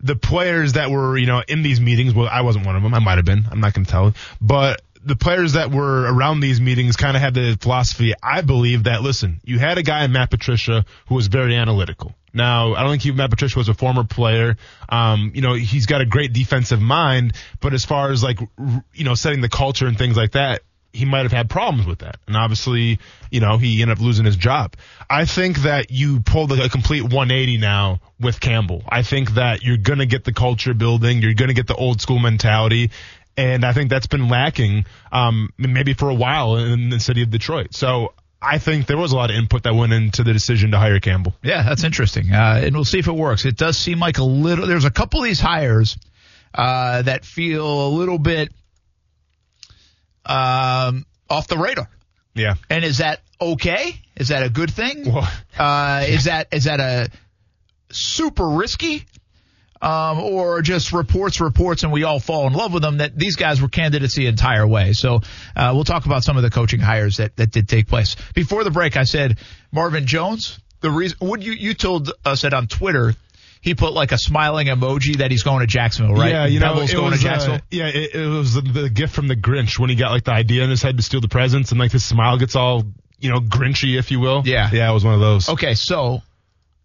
the 0.00 0.14
players 0.16 0.74
that 0.74 0.90
were, 0.90 1.16
you 1.18 1.26
know, 1.26 1.42
in 1.48 1.62
these 1.62 1.80
meetings, 1.80 2.14
well, 2.14 2.28
I 2.30 2.42
wasn't 2.42 2.66
one 2.66 2.76
of 2.76 2.82
them. 2.82 2.94
I 2.94 2.98
might 2.98 3.16
have 3.16 3.24
been. 3.24 3.44
I'm 3.50 3.60
not 3.60 3.72
going 3.74 3.86
to 3.86 3.90
tell. 3.90 4.14
But 4.40 4.82
the 5.06 5.16
players 5.16 5.52
that 5.52 5.70
were 5.70 6.02
around 6.02 6.40
these 6.40 6.60
meetings 6.60 6.96
kind 6.96 7.16
of 7.16 7.22
had 7.22 7.32
the 7.32 7.56
philosophy. 7.60 8.12
I 8.22 8.42
believe 8.42 8.84
that 8.84 9.02
listen, 9.02 9.40
you 9.44 9.58
had 9.58 9.78
a 9.78 9.82
guy 9.82 10.06
Matt 10.08 10.30
Patricia 10.30 10.84
who 11.08 11.14
was 11.14 11.28
very 11.28 11.54
analytical. 11.54 12.14
Now, 12.34 12.74
I 12.74 12.82
don't 12.82 12.90
think 12.90 13.02
he, 13.02 13.12
Matt 13.12 13.30
Patricia 13.30 13.58
was 13.58 13.68
a 13.68 13.74
former 13.74 14.04
player. 14.04 14.56
Um, 14.90 15.32
you 15.34 15.40
know, 15.40 15.54
he's 15.54 15.86
got 15.86 16.02
a 16.02 16.06
great 16.06 16.34
defensive 16.34 16.82
mind, 16.82 17.34
but 17.60 17.72
as 17.72 17.84
far 17.84 18.10
as 18.10 18.22
like, 18.22 18.40
you 18.92 19.04
know, 19.04 19.14
setting 19.14 19.40
the 19.40 19.48
culture 19.48 19.86
and 19.86 19.96
things 19.96 20.16
like 20.16 20.32
that, 20.32 20.60
he 20.92 21.04
might 21.04 21.22
have 21.22 21.32
had 21.32 21.48
problems 21.48 21.86
with 21.86 22.00
that. 22.00 22.16
And 22.26 22.36
obviously, 22.36 22.98
you 23.30 23.40
know, 23.40 23.58
he 23.58 23.80
ended 23.82 23.98
up 23.98 24.02
losing 24.02 24.24
his 24.24 24.36
job. 24.36 24.74
I 25.08 25.24
think 25.24 25.58
that 25.58 25.90
you 25.90 26.20
pulled 26.20 26.52
a 26.52 26.68
complete 26.68 27.02
180 27.02 27.58
now 27.58 28.00
with 28.18 28.40
Campbell. 28.40 28.82
I 28.88 29.02
think 29.02 29.34
that 29.34 29.62
you're 29.62 29.76
going 29.76 30.00
to 30.00 30.06
get 30.06 30.24
the 30.24 30.32
culture 30.32 30.74
building. 30.74 31.22
You're 31.22 31.34
going 31.34 31.48
to 31.48 31.54
get 31.54 31.66
the 31.66 31.74
old 31.74 32.00
school 32.00 32.18
mentality. 32.18 32.90
And 33.36 33.64
I 33.64 33.72
think 33.72 33.90
that's 33.90 34.06
been 34.06 34.28
lacking, 34.28 34.86
um, 35.12 35.50
maybe 35.58 35.92
for 35.94 36.08
a 36.08 36.14
while 36.14 36.56
in 36.56 36.88
the 36.88 36.98
city 37.00 37.22
of 37.22 37.30
Detroit. 37.30 37.74
So 37.74 38.14
I 38.40 38.58
think 38.58 38.86
there 38.86 38.96
was 38.96 39.12
a 39.12 39.16
lot 39.16 39.30
of 39.30 39.36
input 39.36 39.64
that 39.64 39.74
went 39.74 39.92
into 39.92 40.22
the 40.24 40.32
decision 40.32 40.70
to 40.70 40.78
hire 40.78 41.00
Campbell. 41.00 41.34
Yeah, 41.42 41.62
that's 41.62 41.84
interesting. 41.84 42.32
Uh, 42.32 42.60
and 42.64 42.74
we'll 42.74 42.84
see 42.84 42.98
if 42.98 43.08
it 43.08 43.14
works. 43.14 43.44
It 43.44 43.56
does 43.56 43.76
seem 43.76 43.98
like 43.98 44.18
a 44.18 44.24
little, 44.24 44.66
there's 44.66 44.84
a 44.86 44.90
couple 44.90 45.20
of 45.20 45.24
these 45.26 45.40
hires, 45.40 45.98
uh, 46.54 47.02
that 47.02 47.24
feel 47.26 47.88
a 47.88 47.90
little 47.90 48.18
bit, 48.18 48.52
um, 50.24 51.04
off 51.28 51.46
the 51.48 51.58
radar. 51.58 51.90
Yeah. 52.34 52.54
And 52.70 52.84
is 52.84 52.98
that 52.98 53.20
okay? 53.40 54.00
Is 54.16 54.28
that 54.28 54.42
a 54.42 54.48
good 54.50 54.70
thing? 54.70 55.12
Well, 55.12 55.28
Uh, 55.58 56.04
is 56.06 56.24
that 56.24 56.48
is 56.52 56.64
that 56.64 56.80
a 56.80 57.08
super 57.90 58.48
risky, 58.48 59.04
um, 59.80 60.20
or 60.20 60.62
just 60.62 60.92
reports, 60.92 61.40
reports, 61.40 61.82
and 61.82 61.92
we 61.92 62.04
all 62.04 62.20
fall 62.20 62.46
in 62.46 62.52
love 62.52 62.72
with 62.72 62.82
them? 62.82 62.98
That 62.98 63.16
these 63.16 63.36
guys 63.36 63.60
were 63.60 63.68
candidates 63.68 64.14
the 64.14 64.26
entire 64.26 64.66
way. 64.66 64.92
So 64.92 65.20
uh, 65.54 65.72
we'll 65.74 65.84
talk 65.84 66.06
about 66.06 66.24
some 66.24 66.36
of 66.36 66.42
the 66.42 66.50
coaching 66.50 66.80
hires 66.80 67.18
that 67.18 67.36
that 67.36 67.50
did 67.50 67.68
take 67.68 67.88
place. 67.88 68.16
Before 68.34 68.64
the 68.64 68.70
break, 68.70 68.96
I 68.96 69.04
said 69.04 69.38
Marvin 69.72 70.06
Jones. 70.06 70.58
The 70.80 70.90
reason, 70.90 71.18
would 71.22 71.44
you 71.44 71.52
you 71.52 71.74
told 71.74 72.12
us 72.24 72.42
that 72.42 72.54
on 72.54 72.66
Twitter. 72.66 73.14
He 73.62 73.74
put 73.74 73.94
like 73.94 74.12
a 74.12 74.18
smiling 74.18 74.68
emoji 74.68 75.16
that 75.16 75.32
he's 75.32 75.42
going 75.42 75.58
to 75.58 75.66
Jacksonville, 75.66 76.14
right? 76.14 76.30
Yeah, 76.30 76.46
you 76.46 76.60
know, 76.60 76.82
it 76.82 76.92
going 76.92 77.10
was, 77.10 77.18
to 77.18 77.26
Jacksonville. 77.26 77.58
Uh, 77.58 77.72
yeah, 77.72 77.88
it, 77.88 78.14
it 78.14 78.28
was 78.28 78.54
the, 78.54 78.60
the 78.60 78.88
gift 78.88 79.12
from 79.12 79.26
the 79.26 79.34
Grinch 79.34 79.76
when 79.76 79.90
he 79.90 79.96
got 79.96 80.12
like 80.12 80.22
the 80.22 80.30
idea 80.30 80.62
in 80.62 80.70
his 80.70 80.82
head 80.82 80.96
to 80.98 81.02
steal 81.02 81.20
the 81.20 81.26
presents, 81.26 81.72
and 81.72 81.80
like 81.80 81.90
his 81.90 82.04
smile 82.04 82.38
gets 82.38 82.54
all 82.54 82.84
you 83.18 83.30
know 83.30 83.40
grinchy, 83.40 83.98
if 83.98 84.12
you 84.12 84.20
will. 84.20 84.42
Yeah. 84.44 84.70
yeah, 84.72 84.88
it 84.88 84.94
was 84.94 85.04
one 85.04 85.14
of 85.14 85.20
those. 85.20 85.48
Okay, 85.48 85.74
so 85.74 86.22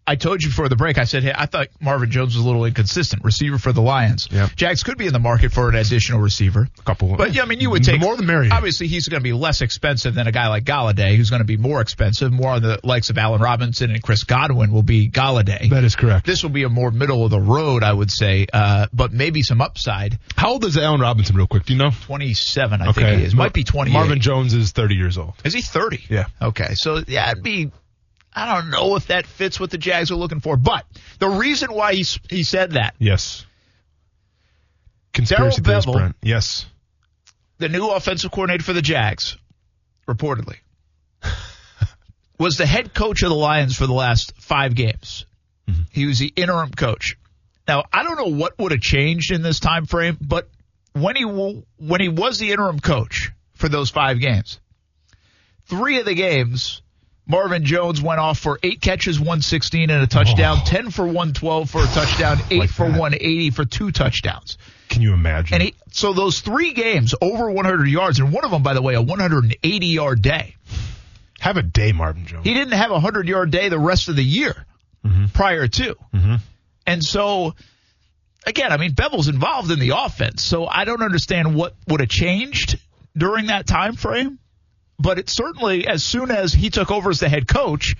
I 0.06 0.16
told 0.16 0.42
you 0.42 0.48
before 0.48 0.68
the 0.68 0.76
break. 0.76 0.98
I 0.98 1.04
said, 1.04 1.22
hey, 1.22 1.32
I 1.34 1.46
thought 1.46 1.68
Marvin 1.80 2.10
Jones 2.10 2.34
was 2.36 2.44
a 2.44 2.46
little 2.46 2.64
inconsistent. 2.64 3.24
Receiver 3.24 3.56
for 3.58 3.72
the 3.72 3.80
Lions. 3.82 4.28
Yep. 4.32 4.56
Jags 4.56 4.82
could 4.82 4.98
be 4.98 5.06
in 5.06 5.12
the 5.12 5.18
market 5.20 5.52
for 5.52 5.68
an 5.68 5.76
additional 5.76 6.20
receiver. 6.20 6.68
A 6.78 6.82
couple, 6.82 7.16
But 7.16 7.34
yeah, 7.34 7.42
I 7.42 7.46
mean, 7.46 7.60
you 7.60 7.70
would 7.70 7.84
take 7.84 8.00
more 8.00 8.16
the 8.16 8.22
merrier. 8.24 8.50
Obviously, 8.52 8.88
he's 8.88 9.06
going 9.08 9.20
to 9.20 9.24
be 9.24 9.32
less 9.32 9.60
expensive 9.60 10.14
than 10.14 10.26
a 10.26 10.32
guy 10.32 10.48
like 10.48 10.64
Golladay, 10.64 11.16
who's 11.16 11.30
going 11.30 11.40
to 11.40 11.46
be 11.46 11.56
more 11.56 11.80
expensive. 11.80 12.32
More 12.32 12.50
on 12.50 12.62
the 12.62 12.80
likes 12.82 13.10
of 13.10 13.18
Allen 13.18 13.40
Robinson 13.40 13.90
and 13.92 14.02
Chris 14.02 14.24
Godwin 14.24 14.72
will 14.72 14.82
be 14.82 15.08
Golladay. 15.08 15.70
That 15.70 15.84
is 15.84 15.94
correct. 15.94 16.26
this 16.26 16.42
will 16.42 16.50
be 16.50 16.64
a 16.64 16.68
more 16.68 16.90
middle 16.90 17.24
of 17.24 17.30
the 17.30 17.40
road, 17.40 17.84
I 17.84 17.92
would 17.92 18.10
say, 18.10 18.46
uh, 18.52 18.88
but 18.92 19.12
maybe 19.12 19.42
some 19.42 19.60
upside. 19.60 20.18
How 20.36 20.50
old 20.50 20.64
is 20.64 20.76
Allen 20.76 21.00
Robinson, 21.00 21.36
real 21.36 21.46
quick? 21.46 21.64
Do 21.64 21.74
you 21.74 21.78
know? 21.78 21.90
Twenty-seven, 22.06 22.82
I 22.82 22.92
think 22.92 23.18
he 23.18 23.24
is. 23.24 23.34
Might 23.34 23.52
be 23.52 23.64
twenty. 23.64 23.92
Marvin 23.92 24.20
Jones 24.20 24.52
is 24.54 24.72
30 24.72 24.94
years 24.96 25.16
old. 25.18 25.34
Is 25.44 25.54
he 25.54 25.60
30? 25.62 26.04
Yeah. 26.08 26.26
Okay. 26.40 26.74
So, 26.74 27.02
yeah, 27.06 27.30
it'd 27.30 27.42
be, 27.42 27.70
I 28.34 28.54
don't 28.54 28.70
know 28.70 28.96
if 28.96 29.08
that 29.08 29.26
fits 29.26 29.60
what 29.60 29.70
the 29.70 29.78
Jags 29.78 30.10
are 30.10 30.16
looking 30.16 30.40
for. 30.40 30.56
But 30.56 30.86
the 31.18 31.28
reason 31.28 31.72
why 31.72 31.94
he, 31.94 32.04
he 32.30 32.42
said 32.42 32.72
that, 32.72 32.94
Yes. 32.98 33.44
Conspiracy 35.12 35.60
Bevell. 35.60 35.92
Brent. 35.92 36.16
Yes. 36.22 36.66
the 37.58 37.68
new 37.68 37.88
offensive 37.88 38.30
coordinator 38.30 38.64
for 38.64 38.72
the 38.72 38.80
Jags, 38.82 39.36
reportedly, 40.08 40.56
was 42.38 42.56
the 42.56 42.66
head 42.66 42.94
coach 42.94 43.22
of 43.22 43.28
the 43.28 43.34
Lions 43.36 43.76
for 43.76 43.86
the 43.86 43.92
last 43.92 44.32
five 44.40 44.74
games. 44.74 45.26
Mm-hmm. 45.68 45.82
He 45.90 46.06
was 46.06 46.18
the 46.18 46.32
interim 46.34 46.70
coach. 46.70 47.18
Now, 47.68 47.84
I 47.92 48.02
don't 48.02 48.16
know 48.16 48.34
what 48.36 48.58
would 48.58 48.72
have 48.72 48.80
changed 48.80 49.30
in 49.32 49.42
this 49.42 49.60
time 49.60 49.84
frame, 49.86 50.16
but 50.20 50.48
when 50.94 51.14
he 51.14 51.24
when 51.24 52.00
he 52.00 52.08
was 52.08 52.38
the 52.38 52.50
interim 52.50 52.80
coach 52.80 53.30
for 53.54 53.68
those 53.68 53.90
five 53.90 54.18
games, 54.18 54.58
three 55.66 55.98
of 56.00 56.06
the 56.06 56.14
games, 56.14 56.82
Marvin 57.26 57.64
Jones 57.64 58.02
went 58.02 58.20
off 58.20 58.38
for 58.38 58.58
eight 58.62 58.80
catches, 58.80 59.18
116 59.18 59.90
and 59.90 60.02
a 60.02 60.06
touchdown, 60.06 60.58
10 60.64 60.90
for 60.90 61.04
112 61.04 61.70
for 61.70 61.82
a 61.82 61.86
touchdown, 61.86 62.38
eight 62.50 62.60
Like 62.60 62.70
for 62.70 62.88
that. 62.88 62.98
180 62.98 63.50
for 63.50 63.64
two 63.64 63.92
touchdowns. 63.92 64.58
Can 64.88 65.02
you 65.02 65.14
imagine? 65.14 65.54
And 65.54 65.62
he, 65.62 65.74
so 65.92 66.12
those 66.12 66.40
three 66.40 66.72
games 66.72 67.14
over 67.20 67.50
100 67.50 67.88
yards, 67.88 68.18
and 68.18 68.32
one 68.32 68.44
of 68.44 68.50
them, 68.50 68.62
by 68.62 68.74
the 68.74 68.82
way, 68.82 68.94
a 68.94 69.02
180 69.02 69.86
yard 69.86 70.20
day. 70.20 70.56
Have 71.40 71.56
a 71.56 71.62
day, 71.62 71.92
Marvin 71.92 72.26
Jones. 72.26 72.44
He 72.44 72.54
didn't 72.54 72.74
have 72.74 72.90
a 72.90 72.94
100 72.94 73.28
yard 73.28 73.50
day 73.50 73.68
the 73.68 73.78
rest 73.78 74.08
of 74.08 74.16
the 74.16 74.22
year 74.22 74.66
mm-hmm. 75.04 75.26
prior 75.26 75.68
to. 75.68 75.96
Mm-hmm. 76.14 76.34
And 76.86 77.04
so, 77.04 77.54
again, 78.46 78.72
I 78.72 78.76
mean, 78.76 78.92
Bevell's 78.92 79.28
involved 79.28 79.70
in 79.70 79.78
the 79.78 79.90
offense, 79.96 80.42
so 80.44 80.66
I 80.66 80.84
don't 80.84 81.02
understand 81.02 81.54
what 81.54 81.74
would 81.88 82.00
have 82.00 82.08
changed 82.08 82.78
during 83.16 83.46
that 83.46 83.66
time 83.66 83.94
frame. 83.94 84.38
But 84.98 85.18
it 85.18 85.28
certainly, 85.28 85.86
as 85.86 86.04
soon 86.04 86.30
as 86.30 86.52
he 86.52 86.70
took 86.70 86.90
over 86.90 87.10
as 87.10 87.20
the 87.20 87.28
head 87.28 87.48
coach, 87.48 87.96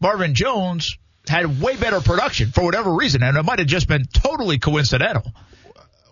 Marvin 0.00 0.34
Jones 0.34 0.98
had 1.28 1.60
way 1.60 1.76
better 1.76 2.00
production 2.00 2.50
for 2.52 2.62
whatever 2.64 2.92
reason, 2.92 3.22
and 3.22 3.36
it 3.36 3.42
might 3.44 3.58
have 3.58 3.68
just 3.68 3.88
been 3.88 4.04
totally 4.12 4.58
coincidental. 4.58 5.32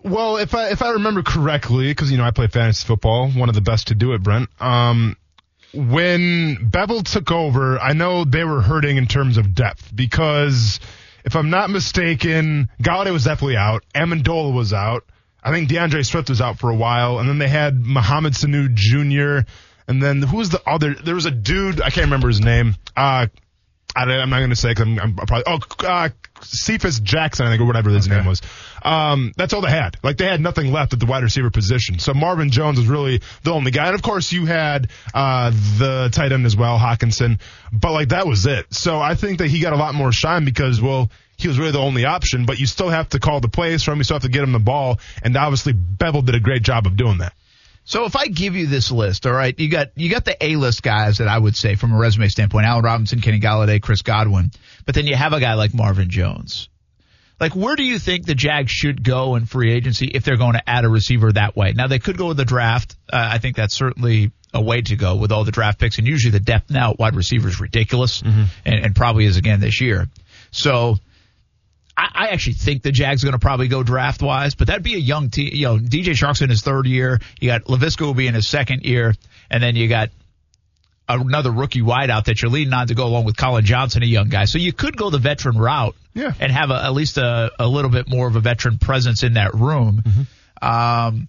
Well, 0.02 0.38
if 0.38 0.54
I 0.54 0.70
if 0.70 0.82
I 0.82 0.90
remember 0.92 1.22
correctly, 1.22 1.88
because 1.88 2.10
you 2.10 2.18
know 2.18 2.24
I 2.24 2.32
play 2.32 2.48
fantasy 2.48 2.86
football, 2.86 3.30
one 3.30 3.48
of 3.48 3.54
the 3.54 3.60
best 3.60 3.88
to 3.88 3.94
do 3.94 4.14
it, 4.14 4.22
Brent. 4.22 4.48
Um, 4.60 5.16
when 5.72 6.56
Bevell 6.70 7.04
took 7.04 7.30
over, 7.30 7.78
I 7.78 7.92
know 7.92 8.24
they 8.24 8.44
were 8.44 8.60
hurting 8.60 8.96
in 8.96 9.06
terms 9.06 9.38
of 9.38 9.54
depth 9.54 9.94
because 9.94 10.80
if 11.24 11.36
I'm 11.36 11.50
not 11.50 11.70
mistaken, 11.70 12.68
Golladay 12.82 13.12
was 13.12 13.24
definitely 13.24 13.56
out. 13.56 13.84
Amendola 13.94 14.52
was 14.52 14.72
out. 14.72 15.04
I 15.42 15.50
think 15.50 15.68
D'Andre 15.68 16.02
Swift 16.02 16.28
was 16.28 16.40
out 16.40 16.58
for 16.58 16.70
a 16.70 16.74
while, 16.74 17.18
and 17.18 17.28
then 17.28 17.38
they 17.38 17.48
had 17.48 17.80
Mohamed 17.84 18.34
Sanu 18.34 18.72
Jr. 18.74 19.48
And 19.92 20.02
then 20.02 20.22
who 20.22 20.38
was 20.38 20.48
the 20.48 20.62
other? 20.66 20.94
There 20.94 21.14
was 21.14 21.26
a 21.26 21.30
dude 21.30 21.82
I 21.82 21.90
can't 21.90 22.06
remember 22.06 22.28
his 22.28 22.40
name. 22.40 22.76
Uh, 22.96 23.26
I, 23.94 24.04
am 24.04 24.30
not 24.30 24.38
going 24.38 24.48
to 24.48 24.56
say 24.56 24.70
because 24.70 24.86
I'm, 24.86 24.98
I'm 24.98 25.14
probably 25.14 25.42
oh 25.46 25.58
uh, 25.86 26.08
Cephus 26.40 26.98
Jackson 26.98 27.44
I 27.44 27.50
think 27.50 27.60
or 27.60 27.66
whatever 27.66 27.90
his 27.90 28.08
name 28.08 28.24
was. 28.24 28.40
Um, 28.82 29.34
that's 29.36 29.52
all 29.52 29.60
they 29.60 29.68
had. 29.68 29.98
Like 30.02 30.16
they 30.16 30.24
had 30.24 30.40
nothing 30.40 30.72
left 30.72 30.94
at 30.94 31.00
the 31.00 31.04
wide 31.04 31.22
receiver 31.22 31.50
position. 31.50 31.98
So 31.98 32.14
Marvin 32.14 32.48
Jones 32.48 32.78
was 32.78 32.88
really 32.88 33.20
the 33.42 33.52
only 33.52 33.70
guy, 33.70 33.88
and 33.88 33.94
of 33.94 34.00
course 34.00 34.32
you 34.32 34.46
had 34.46 34.88
uh, 35.12 35.50
the 35.50 36.08
tight 36.10 36.32
end 36.32 36.46
as 36.46 36.56
well, 36.56 36.78
Hockenson. 36.78 37.38
But 37.70 37.92
like 37.92 38.08
that 38.08 38.26
was 38.26 38.46
it. 38.46 38.72
So 38.72 38.98
I 38.98 39.14
think 39.14 39.40
that 39.40 39.48
he 39.48 39.60
got 39.60 39.74
a 39.74 39.76
lot 39.76 39.94
more 39.94 40.10
shine 40.10 40.46
because 40.46 40.80
well 40.80 41.10
he 41.36 41.48
was 41.48 41.58
really 41.58 41.72
the 41.72 41.80
only 41.80 42.06
option. 42.06 42.46
But 42.46 42.58
you 42.58 42.64
still 42.64 42.88
have 42.88 43.10
to 43.10 43.20
call 43.20 43.40
the 43.40 43.48
plays 43.48 43.82
from. 43.82 43.92
him. 43.92 43.98
You 43.98 44.04
still 44.04 44.14
have 44.14 44.22
to 44.22 44.30
get 44.30 44.42
him 44.42 44.52
the 44.52 44.58
ball, 44.58 45.00
and 45.22 45.36
obviously 45.36 45.74
Bevell 45.74 46.24
did 46.24 46.34
a 46.34 46.40
great 46.40 46.62
job 46.62 46.86
of 46.86 46.96
doing 46.96 47.18
that. 47.18 47.34
So 47.84 48.04
if 48.04 48.14
I 48.14 48.26
give 48.26 48.54
you 48.54 48.66
this 48.66 48.92
list, 48.92 49.26
all 49.26 49.32
right, 49.32 49.58
you 49.58 49.68
got 49.68 49.88
you 49.96 50.08
got 50.08 50.24
the 50.24 50.36
A 50.44 50.56
list 50.56 50.82
guys 50.82 51.18
that 51.18 51.28
I 51.28 51.36
would 51.36 51.56
say 51.56 51.74
from 51.74 51.92
a 51.92 51.98
resume 51.98 52.28
standpoint: 52.28 52.66
Allen 52.66 52.84
Robinson, 52.84 53.20
Kenny 53.20 53.40
Golladay, 53.40 53.82
Chris 53.82 54.02
Godwin. 54.02 54.52
But 54.86 54.94
then 54.94 55.06
you 55.06 55.16
have 55.16 55.32
a 55.32 55.40
guy 55.40 55.54
like 55.54 55.74
Marvin 55.74 56.08
Jones. 56.08 56.68
Like, 57.40 57.56
where 57.56 57.74
do 57.74 57.82
you 57.82 57.98
think 57.98 58.24
the 58.24 58.36
Jags 58.36 58.70
should 58.70 59.02
go 59.02 59.34
in 59.34 59.46
free 59.46 59.72
agency 59.72 60.06
if 60.06 60.22
they're 60.22 60.36
going 60.36 60.52
to 60.52 60.70
add 60.70 60.84
a 60.84 60.88
receiver 60.88 61.32
that 61.32 61.56
way? 61.56 61.72
Now 61.72 61.88
they 61.88 61.98
could 61.98 62.16
go 62.16 62.28
with 62.28 62.36
the 62.36 62.44
draft. 62.44 62.94
Uh, 63.12 63.16
I 63.32 63.38
think 63.38 63.56
that's 63.56 63.74
certainly 63.74 64.30
a 64.54 64.62
way 64.62 64.82
to 64.82 64.94
go 64.94 65.16
with 65.16 65.32
all 65.32 65.42
the 65.42 65.50
draft 65.50 65.80
picks, 65.80 65.98
and 65.98 66.06
usually 66.06 66.30
the 66.30 66.40
depth 66.40 66.70
now 66.70 66.92
at 66.92 67.00
wide 67.00 67.16
receiver 67.16 67.48
is 67.48 67.58
ridiculous, 67.58 68.22
and, 68.22 68.84
and 68.84 68.94
probably 68.94 69.24
is 69.24 69.36
again 69.36 69.60
this 69.60 69.80
year. 69.80 70.08
So. 70.52 70.98
I, 72.02 72.26
I 72.26 72.28
actually 72.28 72.54
think 72.54 72.82
the 72.82 72.92
Jags 72.92 73.22
are 73.22 73.26
going 73.26 73.32
to 73.32 73.38
probably 73.38 73.68
go 73.68 73.82
draft 73.82 74.22
wise, 74.22 74.54
but 74.54 74.66
that'd 74.68 74.82
be 74.82 74.94
a 74.94 74.98
young 74.98 75.30
team. 75.30 75.50
You 75.52 75.66
know, 75.66 75.78
DJ 75.78 76.12
Chark's 76.14 76.42
in 76.42 76.50
his 76.50 76.62
third 76.62 76.86
year. 76.86 77.20
You 77.40 77.48
got 77.48 77.64
Laviska 77.64 78.00
will 78.02 78.14
be 78.14 78.26
in 78.26 78.34
his 78.34 78.48
second 78.48 78.84
year, 78.84 79.14
and 79.50 79.62
then 79.62 79.76
you 79.76 79.88
got 79.88 80.10
another 81.08 81.50
rookie 81.50 81.82
wideout 81.82 82.24
that 82.24 82.40
you're 82.42 82.50
leading 82.50 82.72
on 82.72 82.86
to 82.86 82.94
go 82.94 83.06
along 83.06 83.24
with 83.24 83.36
Collin 83.36 83.64
Johnson, 83.64 84.02
a 84.02 84.06
young 84.06 84.28
guy. 84.28 84.44
So 84.46 84.58
you 84.58 84.72
could 84.72 84.96
go 84.96 85.10
the 85.10 85.18
veteran 85.18 85.58
route, 85.58 85.94
Yeah. 86.14 86.32
and 86.40 86.50
have 86.52 86.70
a, 86.70 86.82
at 86.84 86.92
least 86.94 87.18
a, 87.18 87.50
a 87.58 87.66
little 87.66 87.90
bit 87.90 88.08
more 88.08 88.26
of 88.28 88.36
a 88.36 88.40
veteran 88.40 88.78
presence 88.78 89.22
in 89.22 89.34
that 89.34 89.52
room. 89.54 90.02
Um, 90.62 91.28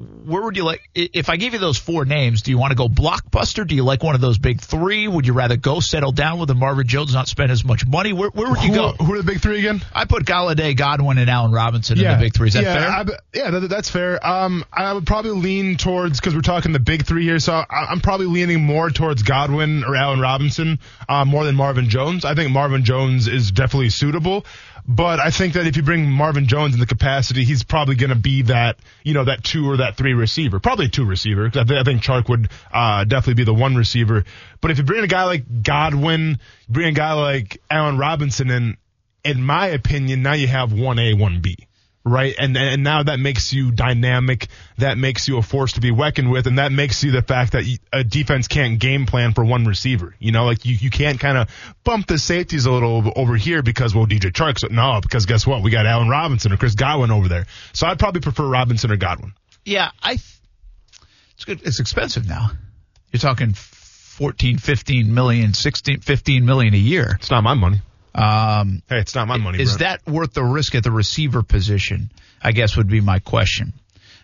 where 0.00 0.42
would 0.42 0.56
you 0.56 0.64
like 0.64 0.82
if 0.94 1.28
I 1.28 1.36
gave 1.36 1.52
you 1.52 1.58
those 1.58 1.78
four 1.78 2.04
names? 2.04 2.42
Do 2.42 2.50
you 2.50 2.58
want 2.58 2.70
to 2.72 2.76
go 2.76 2.88
blockbuster? 2.88 3.66
Do 3.66 3.74
you 3.74 3.84
like 3.84 4.02
one 4.02 4.14
of 4.14 4.20
those 4.20 4.38
big 4.38 4.60
three? 4.60 5.08
Would 5.08 5.26
you 5.26 5.32
rather 5.32 5.56
go 5.56 5.80
settle 5.80 6.12
down 6.12 6.38
with 6.38 6.50
a 6.50 6.54
Marvin 6.54 6.86
Jones, 6.86 7.14
not 7.14 7.28
spend 7.28 7.52
as 7.52 7.64
much 7.64 7.86
money? 7.86 8.12
Where, 8.12 8.30
where 8.30 8.50
would 8.50 8.62
you 8.62 8.70
Who, 8.70 8.74
go? 8.74 8.92
who 8.92 9.14
are 9.14 9.18
the 9.18 9.24
big 9.24 9.40
three 9.40 9.58
again? 9.58 9.82
I 9.92 10.04
put 10.04 10.24
Golladay, 10.24 10.76
Godwin, 10.76 11.18
and 11.18 11.28
Allen 11.28 11.52
Robinson 11.52 11.98
in 11.98 12.04
the 12.04 12.16
big 12.18 12.34
three. 12.34 12.48
Is 12.48 12.54
that 12.54 12.62
yeah, 12.62 12.74
fair? 12.74 12.90
I, 12.90 13.18
yeah, 13.34 13.50
that, 13.50 13.68
that's 13.68 13.90
fair. 13.90 14.24
Um, 14.26 14.64
I 14.72 14.92
would 14.92 15.06
probably 15.06 15.32
lean 15.32 15.76
towards 15.76 16.20
because 16.20 16.34
we're 16.34 16.40
talking 16.40 16.72
the 16.72 16.80
big 16.80 17.06
three 17.06 17.24
here, 17.24 17.38
so 17.38 17.52
I, 17.52 17.86
I'm 17.90 18.00
probably 18.00 18.26
leaning 18.26 18.62
more 18.62 18.90
towards 18.90 19.22
Godwin 19.22 19.84
or 19.84 19.96
Allen 19.96 20.20
Robinson 20.20 20.78
uh, 21.08 21.24
more 21.24 21.44
than 21.44 21.56
Marvin 21.56 21.88
Jones. 21.88 22.24
I 22.24 22.34
think 22.34 22.50
Marvin 22.50 22.84
Jones 22.84 23.28
is 23.28 23.50
definitely 23.50 23.90
suitable, 23.90 24.44
But 24.92 25.20
I 25.20 25.30
think 25.30 25.54
that 25.54 25.68
if 25.68 25.76
you 25.76 25.84
bring 25.84 26.10
Marvin 26.10 26.48
Jones 26.48 26.74
in 26.74 26.80
the 26.80 26.86
capacity, 26.86 27.44
he's 27.44 27.62
probably 27.62 27.94
going 27.94 28.10
to 28.10 28.16
be 28.16 28.42
that, 28.42 28.76
you 29.04 29.14
know, 29.14 29.22
that 29.22 29.44
two 29.44 29.70
or 29.70 29.76
that 29.76 29.96
three 29.96 30.14
receiver. 30.14 30.58
Probably 30.58 30.88
two 30.88 31.04
receiver. 31.04 31.46
I, 31.46 31.50
th- 31.62 31.70
I 31.70 31.84
think 31.84 32.02
Chark 32.02 32.28
would 32.28 32.50
uh, 32.72 33.04
definitely 33.04 33.34
be 33.34 33.44
the 33.44 33.54
one 33.54 33.76
receiver. 33.76 34.24
But 34.60 34.72
if 34.72 34.78
you 34.78 34.84
bring 34.84 35.04
a 35.04 35.06
guy 35.06 35.26
like 35.26 35.62
Godwin, 35.62 36.40
bring 36.68 36.88
a 36.88 36.92
guy 36.92 37.12
like 37.12 37.62
Allen 37.70 37.98
Robinson 37.98 38.50
in, 38.50 38.78
in 39.24 39.44
my 39.44 39.68
opinion, 39.68 40.22
now 40.22 40.32
you 40.32 40.48
have 40.48 40.70
1A, 40.70 41.14
1B. 41.14 41.66
Right. 42.02 42.34
And, 42.38 42.56
and 42.56 42.82
now 42.82 43.02
that 43.02 43.20
makes 43.20 43.52
you 43.52 43.70
dynamic. 43.70 44.48
That 44.78 44.96
makes 44.96 45.28
you 45.28 45.36
a 45.36 45.42
force 45.42 45.74
to 45.74 45.80
be 45.80 45.90
reckoned 45.90 46.30
with. 46.30 46.46
And 46.46 46.58
that 46.58 46.72
makes 46.72 47.04
you 47.04 47.10
the 47.10 47.20
fact 47.20 47.52
that 47.52 47.64
a 47.92 48.02
defense 48.02 48.48
can't 48.48 48.78
game 48.78 49.04
plan 49.04 49.34
for 49.34 49.44
one 49.44 49.66
receiver. 49.66 50.14
You 50.18 50.32
know, 50.32 50.46
like 50.46 50.64
you, 50.64 50.76
you 50.76 50.88
can't 50.88 51.20
kind 51.20 51.36
of 51.36 51.48
bump 51.84 52.06
the 52.06 52.18
safeties 52.18 52.64
a 52.64 52.72
little 52.72 52.96
over- 52.96 53.12
over 53.14 53.36
here 53.36 53.62
because, 53.62 53.94
well, 53.94 54.06
DJ 54.06 54.32
Chark's, 54.32 54.64
no, 54.70 55.00
because 55.02 55.26
guess 55.26 55.46
what? 55.46 55.62
We 55.62 55.70
got 55.70 55.86
Allen 55.86 56.08
Robinson 56.08 56.52
or 56.52 56.56
Chris 56.56 56.74
Godwin 56.74 57.10
over 57.10 57.28
there. 57.28 57.46
So 57.74 57.86
I'd 57.86 57.98
probably 57.98 58.22
prefer 58.22 58.46
Robinson 58.46 58.90
or 58.90 58.96
Godwin. 58.96 59.34
Yeah, 59.66 59.90
I. 60.02 60.16
Th- 60.16 60.24
it's 61.34 61.44
good. 61.44 61.60
It's 61.64 61.80
expensive 61.80 62.26
now. 62.26 62.50
You're 63.12 63.20
talking 63.20 63.52
14, 63.54 64.58
15 64.58 65.12
million, 65.12 65.54
16, 65.54 66.00
15 66.00 66.44
million 66.44 66.74
a 66.74 66.78
year. 66.78 67.16
It's 67.18 67.30
not 67.30 67.42
my 67.42 67.54
money. 67.54 67.80
Um, 68.14 68.82
Hey, 68.88 68.98
it's 68.98 69.14
not 69.14 69.28
my 69.28 69.36
money. 69.36 69.60
is 69.60 69.76
Brent. 69.76 70.04
that 70.04 70.10
worth 70.10 70.32
the 70.34 70.42
risk 70.44 70.74
at 70.74 70.82
the 70.84 70.90
receiver 70.90 71.42
position? 71.42 72.10
I 72.42 72.52
guess 72.52 72.76
would 72.76 72.88
be 72.88 73.00
my 73.00 73.18
question. 73.18 73.72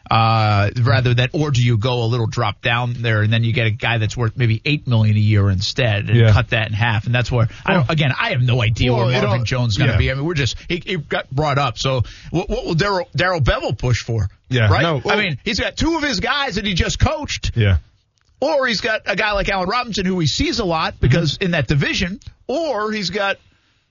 Uh, 0.08 0.70
rather 0.82 1.14
than, 1.14 1.28
or 1.32 1.50
do 1.50 1.60
you 1.60 1.76
go 1.76 2.04
a 2.04 2.06
little 2.06 2.28
drop 2.28 2.62
down 2.62 2.92
there 2.98 3.22
and 3.22 3.32
then 3.32 3.42
you 3.42 3.52
get 3.52 3.66
a 3.66 3.72
guy 3.72 3.98
that's 3.98 4.16
worth 4.16 4.36
maybe 4.36 4.62
eight 4.64 4.86
million 4.86 5.16
a 5.16 5.20
year 5.20 5.50
instead 5.50 6.08
and 6.08 6.16
Yeah. 6.16 6.32
cut 6.32 6.50
that 6.50 6.68
in 6.68 6.72
half? 6.74 7.06
And 7.06 7.14
that's 7.14 7.30
where 7.30 7.48
I 7.64 7.74
don't. 7.74 7.90
Again, 7.90 8.12
I 8.16 8.30
have 8.30 8.40
no 8.40 8.62
idea 8.62 8.92
Well, 8.94 9.06
where 9.06 9.20
Marvin 9.20 9.44
Jones 9.44 9.76
going 9.76 9.88
to 9.88 9.94
yeah. 9.94 9.98
be. 9.98 10.10
I 10.12 10.14
mean, 10.14 10.24
we're 10.24 10.34
just 10.34 10.56
he, 10.68 10.80
he 10.84 10.96
got 10.96 11.28
brought 11.30 11.58
up. 11.58 11.76
So 11.76 12.02
what, 12.30 12.48
what 12.48 12.64
will 12.64 12.74
Darrell 12.74 13.08
Darrell 13.16 13.40
Bevell 13.40 13.76
push 13.76 14.04
for? 14.04 14.28
Yeah, 14.48 14.70
right. 14.70 14.82
no, 14.82 15.02
I 15.10 15.16
mean, 15.16 15.38
he's 15.44 15.58
got 15.58 15.76
two 15.76 15.96
of 15.96 16.04
his 16.04 16.20
guys 16.20 16.54
that 16.54 16.64
he 16.64 16.74
just 16.74 17.00
coached. 17.00 17.50
Yeah. 17.56 17.78
Or 18.38 18.64
he's 18.68 18.80
got 18.82 19.02
a 19.06 19.16
guy 19.16 19.32
like 19.32 19.48
Allen 19.48 19.68
Robinson 19.68 20.06
who 20.06 20.20
he 20.20 20.28
sees 20.28 20.60
a 20.60 20.64
lot 20.64 21.00
because 21.00 21.34
Mm-hmm. 21.34 21.44
in 21.46 21.50
that 21.50 21.66
division, 21.66 22.20
or 22.46 22.92
he's 22.92 23.10
got 23.10 23.38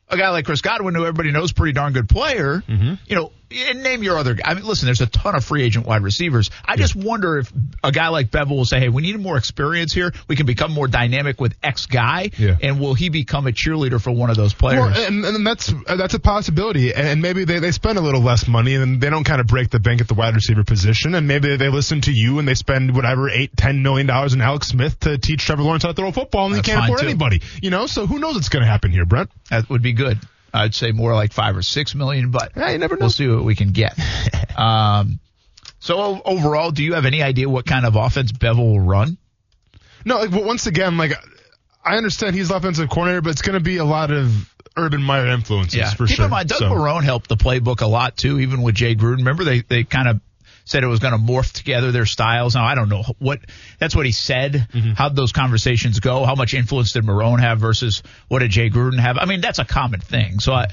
a 0.09 0.17
guy 0.17 0.29
like 0.29 0.45
Chris 0.45 0.61
Godwin 0.61 0.95
who 0.95 1.01
everybody 1.01 1.31
knows 1.31 1.51
pretty 1.51 1.73
darn 1.73 1.93
good 1.93 2.09
player. 2.09 2.63
Mm-hmm. 2.67 2.93
You 3.07 3.15
know, 3.15 3.31
name 3.73 4.03
your 4.03 4.17
other. 4.17 4.37
I 4.43 4.53
mean, 4.53 4.63
listen, 4.65 4.85
there's 4.85 5.01
a 5.01 5.07
ton 5.07 5.35
of 5.35 5.43
free 5.43 5.63
agent 5.63 5.85
wide 5.85 6.01
receivers. 6.03 6.51
I 6.63 6.75
just 6.75 6.95
wonder 6.95 7.39
if 7.39 7.51
a 7.83 7.91
guy 7.91 8.09
like 8.09 8.29
Bevell 8.31 8.49
will 8.55 8.65
say, 8.65 8.79
"Hey, 8.79 8.89
we 8.89 9.01
need 9.01 9.19
more 9.19 9.37
experience 9.37 9.93
here. 9.93 10.13
We 10.27 10.35
can 10.35 10.45
become 10.45 10.71
more 10.71 10.87
dynamic 10.87 11.39
with 11.39 11.55
X 11.63 11.85
guy, 11.85 12.31
Yeah. 12.37 12.57
and 12.61 12.79
will 12.79 12.93
he 12.93 13.09
become 13.09 13.47
a 13.47 13.51
cheerleader 13.51 14.01
for 14.01 14.11
one 14.11 14.29
of 14.29 14.35
those 14.37 14.53
players?" 14.53 14.79
Well, 14.95 15.07
and, 15.07 15.25
and 15.25 15.47
that's 15.47 15.71
uh, 15.87 15.95
that's 15.95 16.13
a 16.13 16.19
possibility. 16.19 16.93
And 16.93 17.21
maybe 17.21 17.45
they, 17.45 17.59
they 17.59 17.71
spend 17.71 17.97
a 17.97 18.01
little 18.01 18.21
less 18.21 18.47
money 18.47 18.75
and 18.75 18.99
they 19.01 19.09
don't 19.09 19.23
kind 19.23 19.39
of 19.41 19.47
break 19.47 19.69
the 19.69 19.79
bank 19.79 20.01
at 20.01 20.07
the 20.07 20.13
wide 20.13 20.35
receiver 20.35 20.63
position. 20.63 21.15
And 21.15 21.27
maybe 21.27 21.55
they 21.57 21.69
listen 21.69 22.01
to 22.01 22.11
you 22.11 22.39
and 22.39 22.47
they 22.47 22.53
spend 22.55 22.95
whatever 22.95 23.29
eight, 23.29 23.55
ten 23.55 23.81
million 23.83 24.07
dollars 24.07 24.33
in 24.33 24.41
Alex 24.41 24.67
Smith 24.67 24.99
to 25.01 25.17
teach 25.17 25.45
Trevor 25.45 25.63
Lawrence 25.63 25.83
how 25.83 25.89
to 25.89 25.95
throw 25.95 26.09
a 26.09 26.11
football, 26.11 26.45
and 26.47 26.55
That's 26.55 26.67
they 26.67 26.73
can't 26.73 26.83
afford 26.85 26.99
too. 26.99 27.05
anybody. 27.07 27.41
You 27.61 27.69
know, 27.69 27.87
so 27.87 28.05
who 28.07 28.19
knows 28.19 28.35
what's 28.35 28.49
going 28.49 28.63
to 28.63 28.69
happen 28.69 28.91
here, 28.91 29.05
Brent? 29.05 29.29
That 29.49 29.69
would 29.69 29.81
be 29.81 29.93
good. 29.93 30.19
I'd 30.55 30.73
say 30.75 30.91
more 30.91 31.13
like 31.13 31.33
five 31.33 31.55
or 31.57 31.61
six 31.61 31.93
million, 31.95 32.31
but 32.31 32.51
Yeah, 32.55 32.71
you 32.71 32.77
never 32.77 32.95
know. 32.95 33.01
we'll 33.01 33.09
see 33.09 33.27
what 33.27 33.43
we 33.43 33.55
can 33.55 33.71
get. 33.71 33.97
um, 34.57 35.19
so 35.79 36.21
overall, 36.25 36.71
do 36.71 36.83
you 36.83 36.93
have 36.93 37.05
any 37.05 37.21
idea 37.21 37.47
what 37.49 37.65
kind 37.65 37.85
of 37.85 37.95
offense 37.95 38.31
Bevell 38.31 38.57
will 38.57 38.79
run? 38.79 39.17
No, 40.05 40.17
like, 40.19 40.31
but 40.31 40.43
once 40.43 40.65
again, 40.67 40.97
like 40.97 41.13
I 41.83 41.97
understand 41.97 42.35
he's 42.35 42.47
the 42.49 42.55
offensive 42.55 42.89
coordinator, 42.89 43.21
but 43.21 43.31
it's 43.31 43.41
going 43.41 43.53
to 43.57 43.63
be 43.63 43.77
a 43.77 43.85
lot 43.85 44.11
of 44.11 44.49
Urban 44.77 45.01
Meyer 45.03 45.27
influences 45.27 45.93
for 45.93 46.05
Keep 46.07 46.15
sure. 46.17 46.25
in 46.25 46.31
mind, 46.31 46.49
Doug 46.49 46.59
So- 46.59 46.69
Marrone 46.69 47.03
helped 47.03 47.29
the 47.29 47.37
playbook 47.37 47.81
a 47.81 47.87
lot 47.87 48.17
too, 48.17 48.39
even 48.39 48.61
with 48.61 48.75
Jay 48.75 48.95
Gruden. 48.95 49.17
Remember, 49.17 49.43
they 49.43 49.61
they 49.61 49.83
kind 49.83 50.07
of 50.07 50.21
said 50.65 50.83
it 50.83 50.87
was 50.87 50.99
going 50.99 51.13
to 51.13 51.19
morph 51.19 51.51
together 51.53 51.91
their 51.91 52.05
styles. 52.05 52.55
Now 52.55 52.65
I 52.65 52.75
don't 52.75 52.89
know 52.89 53.03
what 53.19 53.39
that's 53.79 53.95
what 53.95 54.05
he 54.05 54.11
said. 54.11 54.53
Mm-hmm. 54.53 54.91
How'd 54.93 55.15
those 55.15 55.31
conversations 55.31 55.99
go? 55.99 56.25
How 56.25 56.35
much 56.35 56.53
influence 56.53 56.91
did 56.91 57.05
Marrone 57.05 57.39
have 57.39 57.59
versus 57.59 58.03
what 58.27 58.39
did 58.39 58.51
Jay 58.51 58.69
Gruden 58.69 58.99
have? 58.99 59.17
I 59.17 59.25
mean, 59.25 59.41
that's 59.41 59.59
a 59.59 59.65
common 59.65 60.01
thing. 60.01 60.39
So 60.39 60.53
I. 60.53 60.67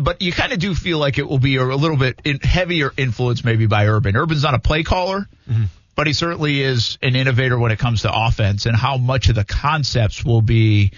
But 0.00 0.22
you 0.22 0.30
kind 0.30 0.52
of 0.52 0.60
do 0.60 0.76
feel 0.76 0.98
like 0.98 1.18
it 1.18 1.28
will 1.28 1.40
be 1.40 1.56
a 1.56 1.64
little 1.64 1.96
bit 1.96 2.20
in, 2.24 2.38
heavier 2.38 2.92
influence 2.96 3.42
maybe 3.44 3.66
by 3.66 3.88
Urban. 3.88 4.14
Urban's 4.14 4.44
not 4.44 4.54
a 4.54 4.60
play 4.60 4.84
caller, 4.84 5.26
Mm-hmm. 5.50 5.64
but 5.96 6.06
he 6.06 6.12
certainly 6.12 6.62
is 6.62 6.98
an 7.02 7.16
innovator 7.16 7.58
when 7.58 7.72
it 7.72 7.80
comes 7.80 8.02
to 8.02 8.10
offense 8.14 8.66
and 8.66 8.76
how 8.76 8.96
much 8.96 9.28
of 9.28 9.34
the 9.34 9.44
concepts 9.44 10.24
will 10.24 10.40
be 10.40 10.92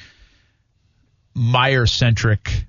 Meyer 1.35 1.87
centric 1.87 2.67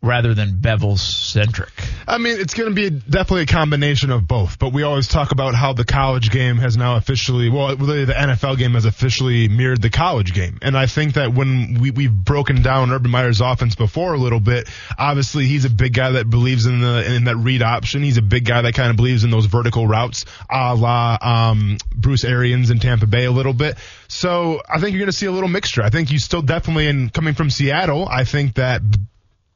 rather 0.00 0.32
than 0.32 0.58
Bevell 0.58 0.98
centric. 0.98 1.72
I 2.06 2.18
mean, 2.18 2.38
it's 2.38 2.54
going 2.54 2.68
to 2.68 2.74
be 2.74 2.88
definitely 2.88 3.42
a 3.42 3.46
combination 3.46 4.10
of 4.10 4.28
both, 4.28 4.58
but 4.58 4.72
we 4.72 4.82
always 4.84 5.08
talk 5.08 5.32
about 5.32 5.54
how 5.54 5.72
the 5.72 5.84
college 5.84 6.30
game 6.30 6.56
has 6.58 6.76
now 6.76 6.96
officially, 6.96 7.50
well, 7.50 7.76
really 7.76 8.04
the 8.04 8.12
NFL 8.12 8.58
game 8.58 8.74
has 8.74 8.84
officially 8.84 9.48
mirrored 9.48 9.82
the 9.82 9.90
college 9.90 10.34
game. 10.34 10.58
And 10.62 10.76
I 10.76 10.86
think 10.86 11.14
that 11.14 11.34
when 11.34 11.80
we, 11.80 11.90
we've 11.90 12.12
broken 12.12 12.62
down 12.62 12.92
Urban 12.92 13.10
Meyer's 13.10 13.40
offense 13.40 13.74
before 13.74 14.14
a 14.14 14.18
little 14.18 14.40
bit, 14.40 14.68
obviously 14.96 15.46
he's 15.46 15.64
a 15.64 15.70
big 15.70 15.94
guy 15.94 16.12
that 16.12 16.30
believes 16.30 16.66
in 16.66 16.80
the, 16.80 17.14
in 17.14 17.24
that 17.24 17.36
read 17.36 17.62
option. 17.62 18.02
He's 18.02 18.18
a 18.18 18.22
big 18.22 18.44
guy 18.44 18.62
that 18.62 18.74
kind 18.74 18.90
of 18.90 18.96
believes 18.96 19.24
in 19.24 19.30
those 19.30 19.46
vertical 19.46 19.86
routes, 19.86 20.24
a 20.48 20.76
la, 20.76 21.18
um, 21.20 21.76
Bruce 21.94 22.24
Arians 22.24 22.70
in 22.70 22.78
Tampa 22.78 23.06
Bay 23.06 23.24
a 23.24 23.32
little 23.32 23.52
bit. 23.52 23.76
So 24.06 24.62
I 24.68 24.78
think 24.78 24.92
you're 24.92 25.00
going 25.00 25.10
to 25.10 25.16
see 25.16 25.26
a 25.26 25.32
little 25.32 25.48
mixture. 25.48 25.82
I 25.82 25.90
think 25.90 26.12
you 26.12 26.20
still 26.20 26.42
definitely, 26.42 26.86
in 26.86 27.10
coming 27.10 27.34
from 27.34 27.50
Seattle, 27.50 28.08
I 28.08 28.24
think 28.24 28.54
that 28.54 28.80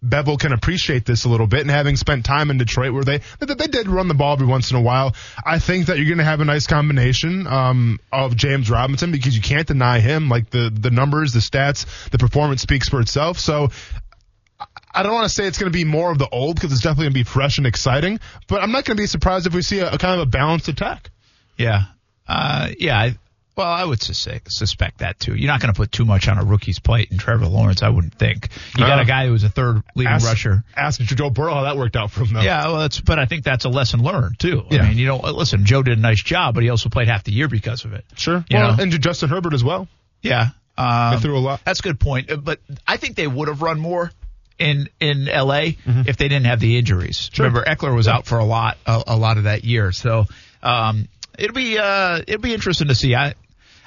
Bevell 0.04 0.38
can 0.38 0.52
appreciate 0.52 1.04
this 1.04 1.24
a 1.24 1.28
little 1.28 1.46
bit, 1.46 1.60
and 1.60 1.70
having 1.70 1.96
spent 1.96 2.24
time 2.24 2.50
in 2.50 2.58
Detroit 2.58 2.92
where 2.92 3.04
they 3.04 3.20
they, 3.38 3.66
did 3.66 3.88
run 3.88 4.08
the 4.08 4.14
ball 4.14 4.32
every 4.32 4.46
once 4.46 4.70
in 4.70 4.76
a 4.76 4.80
while, 4.80 5.14
I 5.44 5.58
think 5.58 5.86
that 5.86 5.96
you're 5.96 6.06
going 6.06 6.18
to 6.18 6.24
have 6.24 6.40
a 6.40 6.44
nice 6.44 6.66
combination 6.66 7.46
um, 7.46 8.00
of 8.10 8.36
James 8.36 8.68
Robinson 8.68 9.12
because 9.12 9.36
you 9.36 9.42
can't 9.42 9.66
deny 9.66 10.00
him. 10.00 10.28
Like 10.28 10.50
the 10.50 10.70
the 10.70 10.90
numbers, 10.90 11.32
the 11.32 11.40
stats, 11.40 11.86
the 12.10 12.18
performance 12.18 12.62
speaks 12.62 12.88
for 12.88 13.00
itself. 13.00 13.38
So. 13.38 13.68
I- 14.60 14.66
I 14.94 15.02
don't 15.02 15.14
want 15.14 15.24
to 15.24 15.30
say 15.30 15.46
it's 15.46 15.58
going 15.58 15.72
to 15.72 15.76
be 15.76 15.84
more 15.84 16.12
of 16.12 16.18
the 16.18 16.28
old 16.28 16.56
because 16.56 16.70
it's 16.70 16.82
definitely 16.82 17.04
going 17.04 17.14
to 17.14 17.20
be 17.20 17.24
fresh 17.24 17.56
and 17.56 17.66
exciting, 17.66 18.20
but 18.46 18.62
I'm 18.62 18.72
not 18.72 18.84
going 18.84 18.94
to 18.94 19.02
be 19.02 19.06
surprised 19.06 19.46
if 19.46 19.54
we 19.54 19.62
see 19.62 19.78
a, 19.78 19.90
a 19.92 19.96
kind 19.96 20.20
of 20.20 20.28
a 20.28 20.30
balanced 20.30 20.68
attack. 20.68 21.10
Yeah. 21.56 21.84
Uh, 22.28 22.68
yeah. 22.78 22.98
I, 22.98 23.18
well, 23.54 23.66
I 23.68 23.84
would 23.84 24.00
suspect, 24.02 24.50
suspect 24.50 24.98
that 24.98 25.20
too. 25.20 25.34
You're 25.34 25.48
not 25.48 25.60
going 25.60 25.72
to 25.72 25.76
put 25.78 25.92
too 25.92 26.04
much 26.04 26.26
on 26.28 26.38
a 26.38 26.44
rookie's 26.44 26.78
plate 26.78 27.12
in 27.12 27.18
Trevor 27.18 27.46
Lawrence, 27.46 27.82
I 27.82 27.90
wouldn't 27.90 28.14
think. 28.14 28.48
You 28.76 28.84
got 28.86 28.98
Uh, 28.98 29.02
a 29.02 29.04
guy 29.04 29.26
who 29.26 29.32
was 29.32 29.44
a 29.44 29.50
third 29.50 29.82
leading 29.94 30.12
Ask, 30.12 30.26
rusher. 30.26 30.64
ask 30.76 31.00
Joe 31.00 31.28
Burrow 31.30 31.54
how 31.54 31.62
that 31.64 31.76
worked 31.76 31.96
out 31.96 32.10
for 32.10 32.24
him, 32.24 32.32
though. 32.34 32.40
Yeah, 32.40 32.66
well, 32.68 32.78
that's, 32.78 33.00
but 33.00 33.18
I 33.18 33.26
think 33.26 33.44
that's 33.44 33.64
a 33.66 33.68
lesson 33.68 34.02
learned 34.02 34.38
too. 34.38 34.62
Yeah. 34.70 34.82
I 34.82 34.88
mean, 34.88 34.98
you 34.98 35.06
know, 35.06 35.18
listen, 35.18 35.64
Joe 35.66 35.82
did 35.82 35.98
a 35.98 36.00
nice 36.00 36.22
job, 36.22 36.54
but 36.54 36.62
he 36.62 36.70
also 36.70 36.88
played 36.88 37.08
half 37.08 37.24
the 37.24 37.32
year 37.32 37.48
because 37.48 37.84
of 37.84 37.92
it. 37.92 38.04
sure. 38.16 38.44
You 38.48 38.56
well, 38.56 38.76
know? 38.76 38.82
and 38.82 39.00
Justin 39.02 39.28
Herbert 39.28 39.52
as 39.54 39.62
well. 39.62 39.86
Yeah. 40.22 40.48
Um, 40.78 41.20
threw 41.20 41.36
a 41.36 41.40
lot. 41.40 41.60
That's 41.64 41.80
a 41.80 41.82
good 41.82 42.00
point. 42.00 42.30
Uh, 42.30 42.36
But 42.36 42.60
I 42.86 42.96
think 42.96 43.16
they 43.16 43.26
would 43.26 43.48
have 43.48 43.60
run 43.60 43.78
more 43.78 44.10
in 44.58 44.88
in 45.00 45.26
LA 45.26 45.72
if 45.84 46.16
they 46.16 46.28
didn't 46.28 46.46
have 46.46 46.60
the 46.60 46.78
injuries. 46.78 47.18
Mm-hmm. 47.18 47.34
Sure. 47.34 47.46
Remember, 47.46 47.64
Ekeler 47.68 47.94
was 47.94 48.08
out 48.08 48.24
for 48.26 48.38
a 48.38 48.44
lot 48.44 48.78
a, 48.86 49.02
a 49.08 49.16
lot 49.16 49.36
of 49.36 49.44
that 49.44 49.64
year, 49.64 49.92
so 49.92 50.24
um, 50.62 51.08
it'll 51.38 51.54
be 51.54 51.78
uh, 51.78 52.20
it'll 52.26 52.40
be 52.40 52.54
interesting 52.54 52.88
to 52.88 52.94
see. 52.94 53.14
I 53.14 53.34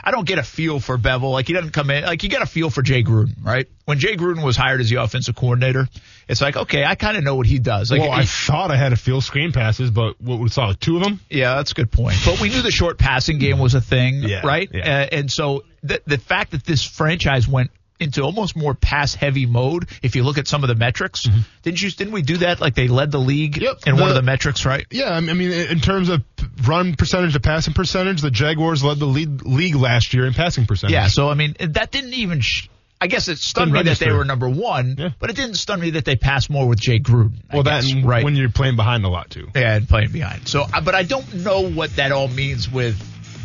I 0.06 0.12
don't 0.12 0.28
get 0.28 0.38
a 0.38 0.44
feel 0.44 0.80
for 0.80 0.98
Bevell. 1.00 1.32
Like 1.32 1.48
he 1.48 1.54
doesn't 1.54 1.72
come 1.72 1.90
in. 1.90 2.04
Like 2.04 2.22
you 2.22 2.30
get 2.30 2.42
a 2.44 2.46
feel 2.46 2.70
for 2.70 2.82
Jay 2.84 3.02
Gruden, 3.04 3.44
right? 3.44 3.68
When 3.86 3.98
Jay 3.98 4.16
Gruden 4.16 4.44
was 4.44 4.56
hired 4.56 4.80
as 4.82 4.90
the 4.90 4.98
offensive 4.98 5.36
coordinator, 5.36 5.88
it's 6.28 6.42
like 6.42 6.56
okay, 6.56 6.84
I 6.86 6.94
kind 6.96 7.18
of 7.18 7.24
know 7.24 7.36
what 7.36 7.48
he 7.48 7.58
does. 7.60 7.90
Like 7.90 8.02
well, 8.02 8.12
I 8.12 8.22
he- 8.22 8.28
thought 8.28 8.70
I 8.72 8.76
had 8.76 8.94
a 8.94 8.98
feel 8.98 9.20
screen 9.22 9.52
passes, 9.52 9.90
but 9.92 10.22
what 10.22 10.40
we 10.40 10.50
saw 10.50 10.68
like 10.68 10.80
two 10.80 10.98
of 10.98 11.04
them. 11.04 11.20
yeah, 11.30 11.56
that's 11.56 11.72
a 11.72 11.76
good 11.76 11.92
point. 11.92 12.18
But 12.24 12.40
we 12.40 12.50
knew 12.50 12.62
the 12.62 12.72
short 12.72 12.98
passing 13.00 13.40
game 13.40 13.58
was 13.60 13.74
a 13.74 13.82
thing, 13.82 14.22
Yeah, 14.24 14.46
right? 14.46 14.70
yeah. 14.72 15.02
Uh, 15.12 15.16
and 15.18 15.32
so 15.32 15.64
the 15.82 16.02
the 16.06 16.18
fact 16.20 16.52
that 16.52 16.64
this 16.66 16.84
franchise 16.84 17.48
went 17.48 17.72
into 18.00 18.22
almost 18.22 18.56
more 18.56 18.74
pass 18.74 19.16
heavy 19.16 19.46
mode, 19.46 19.88
if 20.04 20.16
you 20.16 20.24
look 20.24 20.38
at 20.38 20.48
some 20.48 20.64
of 20.64 20.68
the 20.68 20.76
metrics, 20.76 21.28
didn't 21.64 21.82
you? 21.82 21.92
Didn't 21.92 22.14
we 22.14 22.22
do 22.22 22.38
that? 22.38 22.60
Like 22.60 22.76
they 22.76 22.88
led 22.88 23.12
the 23.12 23.20
league 23.20 23.54
Mm-hmm. 23.56 23.64
Yep, 23.64 23.78
in 23.88 23.96
one 23.96 24.04
of 24.10 24.16
the- 24.16 24.22
the 24.22 24.26
metrics, 24.26 24.66
right? 24.66 24.86
Yeah, 24.92 25.12
I 25.14 25.20
mean, 25.22 25.52
in 25.52 25.80
terms 25.80 26.10
of 26.10 26.24
run 26.68 26.96
percentage 26.96 27.34
to 27.34 27.40
passing 27.40 27.74
percentage, 27.74 28.22
the 28.22 28.32
Jaguars 28.32 28.84
led 28.84 29.00
the 29.00 29.06
lead, 29.06 29.44
league 29.44 29.76
last 29.76 30.14
year 30.14 30.26
in 30.26 30.34
passing 30.34 30.66
percentage. 30.66 30.94
Yeah. 30.94 31.08
So 31.08 31.30
I 31.30 31.34
mean, 31.36 31.56
that 31.60 31.92
didn't 31.92 32.14
even. 32.14 32.42
Sh- 32.42 32.68
I 33.02 33.08
guess 33.08 33.28
it 33.28 33.38
stunned 33.40 33.74
me 33.74 33.84
that 33.84 34.00
they 34.00 34.10
were 34.12 34.24
number 34.24 34.48
one, 34.50 34.96
Yeah. 34.98 35.10
but 35.20 35.30
it 35.30 35.36
didn't 35.36 35.56
stun 35.56 35.82
me 35.82 35.92
that 35.92 36.06
they 36.06 36.16
passed 36.16 36.50
more 36.50 36.66
with 36.66 36.80
Jay 36.80 36.98
Gruden. 36.98 37.34
I 37.52 37.56
well, 37.56 37.64
that 37.64 37.84
guess, 37.84 37.92
and 37.92 38.06
right? 38.06 38.24
when 38.24 38.36
you're 38.38 38.50
playing 38.50 38.78
behind 38.78 39.04
a 39.04 39.10
lot 39.10 39.30
too. 39.30 39.50
Yeah, 39.54 39.76
and 39.76 39.88
playing 39.88 40.12
behind. 40.12 40.48
So, 40.48 40.62
uh, 40.64 40.80
but 40.82 40.96
I 40.96 41.04
don't 41.04 41.32
know 41.44 41.70
what 41.70 41.96
that 41.98 42.14
all 42.14 42.30
means 42.30 42.72
with 42.72 42.98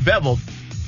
Bevell. 0.05 0.39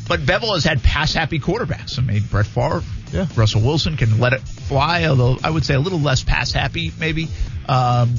But 0.09 0.21
Bevell 0.21 0.55
has 0.55 0.65
had 0.65 0.81
pass 0.83 1.13
happy 1.13 1.41
quarterbacks. 1.41 1.99
I 1.99 2.03
mean, 2.03 2.23
Brett 2.31 2.47
Favre, 2.47 2.83
Yeah. 3.13 3.27
Russell 3.37 3.61
Wilson 3.61 3.97
can 3.97 4.19
let 4.19 4.33
it 4.33 4.41
fly, 4.41 5.05
although 5.05 5.37
I 5.43 5.51
would 5.51 5.65
say 5.65 5.75
a 5.75 5.81
little 5.81 6.01
less 6.01 6.23
pass 6.23 6.53
happy 6.53 6.93
maybe 6.99 7.29
um, 7.69 8.11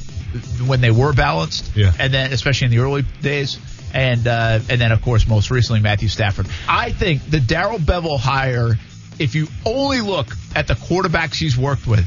when 0.65 0.81
they 0.81 0.91
were 0.91 1.13
balanced. 1.13 1.75
Yeah. 1.75 1.91
And 1.99 2.13
then, 2.13 2.31
especially 2.31 2.65
in 2.65 2.71
the 2.71 2.79
early 2.79 3.03
days. 3.21 3.59
And 3.93 4.27
uh, 4.27 4.59
and 4.69 4.81
then, 4.81 4.91
of 4.91 5.01
course, 5.03 5.27
most 5.27 5.51
recently, 5.51 5.79
Matthew 5.81 6.07
Stafford. 6.07 6.47
I 6.67 6.91
think 6.91 7.29
the 7.29 7.39
Darrell 7.39 7.77
Bevell 7.77 8.19
hire, 8.19 8.75
if 9.19 9.35
you 9.35 9.47
only 9.65 10.01
look 10.01 10.27
at 10.55 10.67
the 10.67 10.73
quarterbacks 10.73 11.35
he's 11.35 11.55
worked 11.55 11.85
with, 11.85 12.05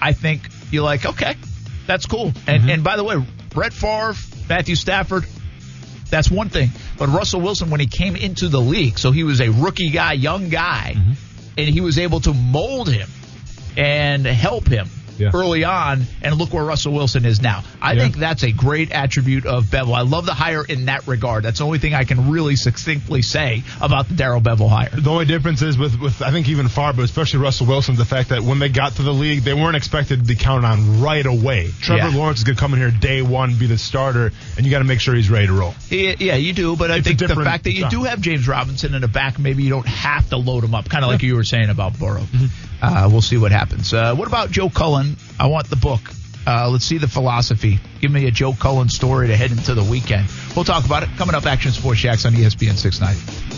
I 0.00 0.14
think 0.14 0.48
you're 0.72 0.82
like, 0.82 1.06
okay, 1.06 1.36
That's 1.86 2.06
cool. 2.06 2.32
And 2.46 2.70
and 2.70 2.84
by 2.84 2.96
the 2.96 3.04
way, 3.04 3.24
Brett 3.50 3.72
Favre, 3.72 4.14
Matthew 4.48 4.74
Stafford, 4.74 5.26
that's 6.10 6.30
one 6.30 6.48
thing. 6.50 6.70
But 6.98 7.08
Russell 7.08 7.40
Wilson, 7.40 7.70
when 7.70 7.80
he 7.80 7.86
came 7.86 8.14
into 8.16 8.48
the 8.48 8.60
league, 8.60 8.98
so 8.98 9.10
he 9.10 9.24
was 9.24 9.40
a 9.40 9.48
rookie 9.50 9.90
guy, 9.90 10.12
young 10.12 10.48
guy, 10.50 10.96
and 11.58 11.68
he 11.68 11.80
was 11.80 11.98
able 11.98 12.20
to 12.20 12.32
mold 12.32 12.88
him 12.88 13.08
and 13.76 14.24
help 14.24 14.68
him 14.68 14.88
Yeah. 15.18 15.30
early 15.34 15.64
on. 15.64 16.04
And 16.22 16.36
look 16.36 16.52
where 16.52 16.64
Russell 16.64 16.92
Wilson 16.92 17.24
is 17.24 17.40
now. 17.42 17.64
I 17.80 17.92
Yeah. 17.92 18.02
think 18.02 18.16
that's 18.16 18.42
a 18.44 18.52
great 18.52 18.92
attribute 18.92 19.46
of 19.46 19.64
Bevell. 19.66 19.96
I 19.96 20.02
love 20.02 20.26
the 20.26 20.34
hire 20.34 20.64
in 20.64 20.86
that 20.86 21.06
regard. 21.06 21.44
That's 21.44 21.58
the 21.58 21.64
only 21.66 21.78
thing 21.78 21.94
I 21.94 22.04
can 22.04 22.30
really 22.30 22.56
succinctly 22.56 23.22
say 23.22 23.62
about 23.80 24.08
the 24.08 24.14
Darrell 24.14 24.40
Bevell 24.40 24.68
hire. 24.70 24.90
The 24.92 25.10
only 25.10 25.24
difference 25.24 25.62
is 25.62 25.76
with, 25.76 25.98
with 26.00 26.22
I 26.22 26.30
think 26.30 26.48
even 26.48 26.68
Favre, 26.68 26.92
but 26.94 27.04
especially 27.04 27.40
Russell 27.40 27.66
Wilson, 27.66 27.96
the 27.96 28.04
fact 28.04 28.28
that 28.30 28.42
when 28.42 28.58
they 28.58 28.68
got 28.68 28.94
to 28.96 29.02
the 29.02 29.12
league, 29.12 29.40
they 29.42 29.54
weren't 29.54 29.76
expected 29.76 30.20
to 30.20 30.24
be 30.24 30.34
counted 30.36 30.66
on 30.66 31.00
right 31.00 31.26
away. 31.26 31.70
Trevor 31.80 32.08
Yeah. 32.10 32.16
Lawrence 32.16 32.38
is 32.38 32.44
going 32.44 32.56
to 32.56 32.60
come 32.60 32.72
in 32.74 32.80
here 32.80 32.90
day 32.90 33.22
one, 33.22 33.54
be 33.54 33.66
the 33.66 33.78
starter, 33.78 34.32
and 34.56 34.64
you 34.64 34.70
got 34.70 34.78
to 34.78 34.84
make 34.84 35.00
sure 35.00 35.14
he's 35.14 35.30
ready 35.30 35.46
to 35.46 35.52
roll. 35.52 35.74
Yeah, 35.90 36.34
you 36.36 36.52
do, 36.52 36.76
but 36.76 36.90
I 36.90 36.96
It's 36.96 37.06
think 37.06 37.18
the 37.18 37.28
fact 37.34 37.64
that 37.64 37.72
you 37.72 37.88
do 37.90 38.04
have 38.04 38.20
James 38.20 38.46
Robinson 38.46 38.94
in 38.94 39.00
the 39.02 39.08
back, 39.08 39.38
maybe 39.38 39.62
you 39.62 39.70
don't 39.70 39.86
have 39.86 40.28
to 40.30 40.36
load 40.36 40.64
him 40.64 40.74
up, 40.74 40.88
kind 40.88 41.04
of 41.04 41.10
like 41.10 41.22
you 41.22 41.34
were 41.34 41.44
saying 41.44 41.70
about 41.70 41.98
Burrow. 41.98 42.20
Mm-hmm. 42.22 42.46
Uh, 42.80 43.08
we'll 43.10 43.22
see 43.22 43.36
what 43.38 43.52
happens. 43.52 43.92
Uh, 43.92 44.14
what 44.14 44.28
about 44.28 44.50
Joe 44.50 44.68
Cullen? 44.68 45.16
I 45.38 45.46
want 45.46 45.68
the 45.68 45.76
book. 45.76 46.00
Uh, 46.46 46.68
let's 46.70 46.84
see 46.84 46.98
the 46.98 47.08
philosophy. 47.08 47.78
Give 48.00 48.10
me 48.10 48.26
a 48.26 48.30
Joe 48.30 48.54
Cullen 48.54 48.88
story 48.88 49.28
to 49.28 49.36
head 49.36 49.50
into 49.50 49.74
the 49.74 49.84
weekend. 49.84 50.28
We'll 50.56 50.64
talk 50.64 50.86
about 50.86 51.02
it 51.02 51.10
coming 51.16 51.34
up. 51.34 51.44
Action 51.44 51.72
Sports 51.72 52.00
Jax 52.00 52.24
on 52.24 52.32
ESPN 52.32 52.74
690. 52.76 53.48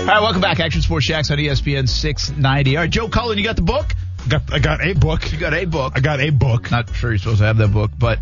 All 0.00 0.16
right, 0.16 0.22
welcome 0.22 0.40
back. 0.40 0.58
Action 0.58 0.82
Sports 0.82 1.06
Jax 1.06 1.30
on 1.30 1.38
ESPN 1.38 1.88
690. 1.88 2.76
All 2.76 2.82
right, 2.82 2.90
Joe 2.90 3.08
Cullen, 3.08 3.38
you 3.38 3.44
got 3.44 3.56
the 3.56 3.62
book? 3.62 3.94
Got, 4.28 4.52
I 4.52 4.58
got 4.58 4.84
a 4.84 4.92
book. 4.94 5.32
You 5.32 5.38
got 5.38 5.54
a 5.54 5.64
book. 5.64 5.92
I 5.96 6.00
got 6.00 6.20
a 6.20 6.30
book. 6.30 6.70
Not 6.70 6.94
sure 6.94 7.10
you're 7.10 7.18
supposed 7.18 7.38
to 7.38 7.44
have 7.46 7.56
that 7.58 7.72
book, 7.72 7.90
but 7.98 8.18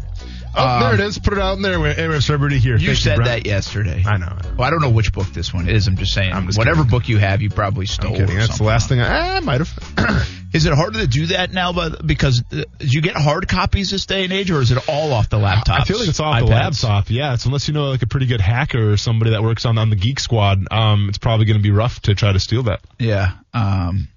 Oh, 0.57 0.67
um, 0.67 0.81
there 0.83 0.95
it 0.95 1.01
is. 1.01 1.19
Put 1.19 1.35
it 1.35 1.39
out 1.39 1.57
in 1.57 1.63
there. 1.63 1.85
It's 1.87 2.29
everybody 2.29 2.59
here. 2.59 2.77
You 2.77 2.89
Thank 2.89 2.99
said 2.99 3.17
Brent. 3.17 3.45
that 3.45 3.47
yesterday. 3.47 4.03
I 4.05 4.17
know. 4.17 4.27
I 4.27 4.43
know. 4.43 4.55
Well, 4.57 4.67
I 4.67 4.71
don't 4.71 4.81
know 4.81 4.91
which 4.91 5.13
book 5.13 5.27
this 5.29 5.53
one 5.53 5.69
is. 5.69 5.87
I'm 5.87 5.97
just 5.97 6.13
saying. 6.13 6.33
I'm 6.33 6.47
just 6.47 6.59
whatever 6.59 6.79
kidding. 6.79 6.91
book 6.91 7.09
you 7.09 7.19
have, 7.19 7.43
you 7.43 7.51
probably 7.51 7.87
stole. 7.87 8.13
I'm 8.13 8.17
kidding. 8.21 8.37
or 8.37 8.41
That's 8.41 8.59
the 8.59 8.65
last 8.65 8.89
thing 8.89 9.01
I, 9.01 9.37
I 9.37 9.41
might 9.41 9.61
have. 9.61 10.27
Is 10.55 10.65
it 10.65 10.73
harder 10.73 11.01
to 11.01 11.07
do 11.07 11.27
that 11.27 11.53
now? 11.53 11.75
But 11.75 12.07
because 12.07 12.43
uh, 12.51 12.63
you 12.81 13.03
get 13.03 13.17
hard 13.17 13.47
copies 13.49 13.91
this 13.91 14.07
day 14.07 14.25
and 14.25 14.33
age, 14.33 14.51
or 14.51 14.63
is 14.63 14.71
it 14.71 14.89
all 14.89 15.13
off 15.13 15.29
the 15.29 15.37
laptop? 15.37 15.83
I 15.83 15.85
feel 15.85 15.99
like 15.99 16.09
it's 16.09 16.21
off 16.21 16.41
the 16.41 16.47
laptop. 16.47 17.11
Yeah, 17.11 17.35
it's 17.35 17.45
unless 17.45 17.69
you 17.69 17.75
know 17.75 17.91
like 17.91 18.01
a 18.01 18.07
pretty 18.07 18.25
good 18.25 18.41
hacker 18.41 18.93
or 18.93 18.97
somebody 18.97 19.33
that 19.33 19.43
works 19.43 19.67
on 19.67 19.77
on 19.77 19.91
the 19.91 19.97
Geek 19.97 20.19
Squad. 20.19 20.67
Um, 20.71 21.11
it's 21.11 21.19
probably 21.19 21.45
going 21.45 21.59
to 21.59 21.63
be 21.63 21.71
rough 21.71 22.01
to 22.03 22.15
try 22.15 22.33
to 22.33 22.41
steal 22.41 22.63
that. 22.63 22.81
Yeah. 22.99 23.33
Um, 23.53 24.09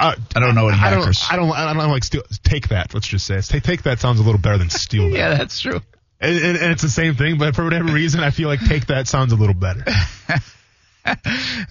Uh, 0.00 0.14
I 0.36 0.40
don't 0.40 0.54
know 0.54 0.68
any 0.68 0.78
I 0.78 0.90
don't. 0.90 1.32
I 1.32 1.36
don't. 1.36 1.50
I 1.52 1.72
don't 1.74 1.90
like 1.90 2.04
steal. 2.04 2.22
Take 2.44 2.68
that. 2.68 2.94
Let's 2.94 3.08
just 3.08 3.26
say. 3.26 3.40
Take 3.40 3.62
take 3.64 3.82
that 3.82 3.98
sounds 4.00 4.20
a 4.20 4.22
little 4.22 4.40
better 4.40 4.58
than 4.58 4.70
steal 4.70 5.10
that. 5.10 5.16
yeah, 5.16 5.34
that's 5.34 5.60
true. 5.60 5.80
And, 6.20 6.36
and, 6.36 6.56
and 6.58 6.72
it's 6.72 6.82
the 6.82 6.88
same 6.88 7.14
thing, 7.14 7.38
but 7.38 7.54
for 7.54 7.64
whatever 7.64 7.92
reason, 7.92 8.20
I 8.20 8.30
feel 8.30 8.48
like 8.48 8.60
take 8.60 8.86
that 8.86 9.06
sounds 9.08 9.32
a 9.32 9.36
little 9.36 9.54
better. 9.54 9.84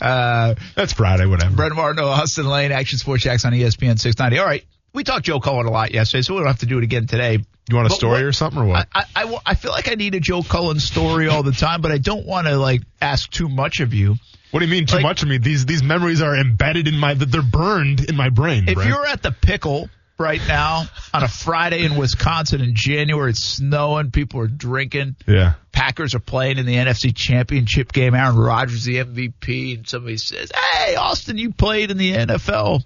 Uh, 0.01 0.55
That's 0.75 0.93
Friday, 0.93 1.25
whatever. 1.27 1.55
Brent 1.55 1.75
Martineau, 1.75 2.07
Austen 2.07 2.47
Lane, 2.47 2.71
Action 2.71 2.97
Sports 2.97 3.23
Jax 3.23 3.45
on 3.45 3.53
ESPN 3.53 3.99
690. 3.99 4.39
All 4.39 4.45
right. 4.45 4.65
We 4.93 5.03
talked 5.03 5.25
Joe 5.25 5.39
Cullen 5.39 5.67
a 5.67 5.71
lot 5.71 5.91
yesterday, 5.91 6.23
so 6.23 6.33
we 6.33 6.39
don't 6.39 6.47
have 6.47 6.59
to 6.59 6.65
do 6.65 6.79
it 6.79 6.83
again 6.83 7.05
today. 7.05 7.33
you 7.69 7.75
want 7.75 7.85
a 7.85 7.89
But 7.89 7.95
story 7.97 8.13
what- 8.13 8.23
or 8.23 8.31
something 8.31 8.61
or 8.61 8.65
what? 8.65 8.87
I, 8.95 9.03
I, 9.15 9.23
I 9.25 9.39
I 9.47 9.53
feel 9.55 9.71
like 9.71 9.91
I 9.91 9.95
need 9.95 10.15
a 10.15 10.19
Joe 10.19 10.41
Cullen 10.41 10.79
story 10.79 11.27
all 11.27 11.43
the 11.43 11.51
time, 11.51 11.81
but 11.81 11.91
I 11.91 11.99
don't 11.99 12.25
want 12.25 12.47
to 12.47 12.57
like 12.57 12.81
ask 12.99 13.29
too 13.29 13.47
much 13.47 13.79
of 13.79 13.93
you. 13.93 14.15
What 14.57 14.61
do 14.61 14.65
you 14.65 14.71
mean 14.71 14.87
too 14.87 14.95
like- 14.95 15.03
much 15.03 15.21
of 15.21 15.29
me? 15.29 15.37
These 15.37 15.67
these 15.67 15.83
memories 15.83 16.19
are 16.23 16.35
embedded 16.35 16.87
in 16.87 16.97
my. 16.97 17.13
They're 17.13 17.43
burned 17.43 18.03
in 18.09 18.15
my 18.15 18.29
brain. 18.29 18.67
If 18.67 18.73
Brent. 18.73 18.89
you're 18.89 19.05
at 19.05 19.21
the 19.21 19.31
pickle 19.31 19.87
right 20.17 20.41
now 20.47 20.85
on 21.13 21.21
a 21.23 21.27
Friday 21.27 21.83
in 21.85 21.95
Wisconsin 21.95 22.61
in 22.61 22.73
January, 22.73 23.29
it's 23.29 23.39
snowing, 23.43 24.09
people 24.09 24.39
are 24.39 24.47
drinking. 24.47 25.15
yeah. 25.27 25.53
Packers 25.71 26.15
are 26.15 26.19
playing 26.19 26.57
in 26.57 26.65
the 26.65 26.73
NFC 26.73 27.15
Championship 27.15 27.93
game. 27.93 28.15
Aaron 28.15 28.35
Rodgers 28.35 28.83
the 28.83 28.97
MVP, 28.97 29.75
and 29.77 29.87
somebody 29.87 30.17
says, 30.17 30.51
"Hey, 30.73 30.95
Austen, 30.95 31.37
you 31.37 31.51
played 31.53 31.91
in 31.91 31.97
the 31.99 32.13
NFL. 32.13 32.81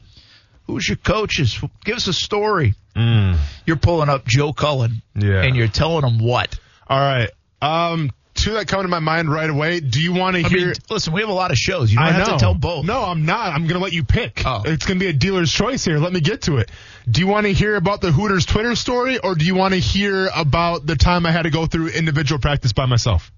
Who's 0.68 0.90
your 0.90 0.98
coaches? 0.98 1.58
Give 1.86 1.96
us 1.96 2.08
a 2.08 2.14
story." 2.14 2.74
Mm. 2.98 3.38
You're 3.66 3.78
pulling 3.78 4.10
up 4.10 4.26
Joe 4.28 4.52
Cullen, 4.52 5.02
Yeah. 5.16 5.42
and 5.44 5.56
you're 5.56 5.70
telling 5.70 6.04
him 6.06 6.20
what? 6.20 6.60
All 6.88 7.00
right. 7.00 7.30
Um, 7.62 8.12
two 8.42 8.54
that 8.54 8.68
come 8.68 8.82
to 8.82 8.88
my 8.88 9.00
mind 9.00 9.32
right 9.32 9.50
away. 9.50 9.80
Do 9.80 10.02
you 10.02 10.14
want 10.14 10.36
to 10.36 10.44
hear? 10.44 10.68
mean, 10.68 10.76
listen, 10.90 11.14
we 11.14 11.22
have 11.22 11.30
a 11.30 11.34
lot 11.34 11.52
of 11.52 11.58
shows. 11.58 11.92
You 11.92 12.00
don't 12.00 12.08
I 12.08 12.12
have 12.12 12.28
know. 12.28 12.34
to 12.34 12.40
tell 12.40 12.54
both. 12.54 12.86
No, 12.86 13.04
I'm 13.04 13.26
not. 13.26 13.54
I'm 13.54 13.64
going 13.64 13.76
to 13.76 13.84
let 13.84 13.94
you 13.94 14.04
pick. 14.04 14.42
Oh. 14.46 14.64
It's 14.66 14.86
going 14.86 15.00
to 15.00 15.04
be 15.06 15.10
a 15.10 15.14
dealer's 15.14 15.52
choice 15.52 15.86
here. 15.86 15.98
Let 16.00 16.12
me 16.12 16.20
get 16.20 16.44
to 16.44 16.58
it. 16.58 16.70
Do 17.10 17.22
you 17.22 17.28
want 17.28 17.46
to 17.46 17.54
hear 17.54 17.76
about 17.76 18.02
the 18.02 18.12
Hooters 18.12 18.46
Twitter 18.46 18.76
story 18.76 19.18
or 19.18 19.36
do 19.36 19.46
you 19.46 19.56
want 19.56 19.74
to 19.74 19.80
hear 19.80 20.30
about 20.36 20.86
the 20.86 20.96
time 20.96 21.26
I 21.26 21.32
had 21.32 21.44
to 21.44 21.50
go 21.50 21.66
through 21.66 21.90
individual 21.90 22.40
practice 22.40 22.74
by 22.74 22.86
myself? 22.86 23.32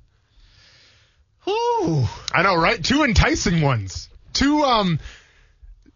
Ooh. 1.47 2.05
I 2.33 2.43
know, 2.43 2.55
right? 2.55 2.81
Two 2.81 3.03
enticing 3.03 3.61
ones. 3.61 4.09
Two 4.33 4.63
um 4.63 4.99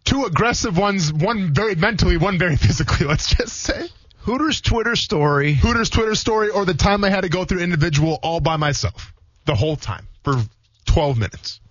two 0.03 0.25
aggressive 0.25 0.77
ones, 0.77 1.11
one 1.11 1.53
very 1.53 1.75
mentally, 1.75 2.17
one 2.17 2.37
very 2.37 2.55
physically, 2.57 3.05
let's 3.05 3.35
just 3.35 3.53
say. 3.55 3.87
Hooters 4.27 4.59
Twitter 4.59 4.97
story. 4.97 5.53
Hooters 5.53 5.89
Twitter 5.89 6.13
story 6.13 6.49
or 6.49 6.65
the 6.65 6.73
time 6.73 7.05
I 7.05 7.09
had 7.09 7.21
to 7.21 7.29
go 7.29 7.45
through 7.45 7.61
individual 7.61 8.19
all 8.21 8.41
by 8.41 8.57
myself. 8.57 9.13
The 9.45 9.55
whole 9.55 9.77
time. 9.77 10.05
For 10.25 10.33
12 10.85 11.17
minutes. 11.17 11.61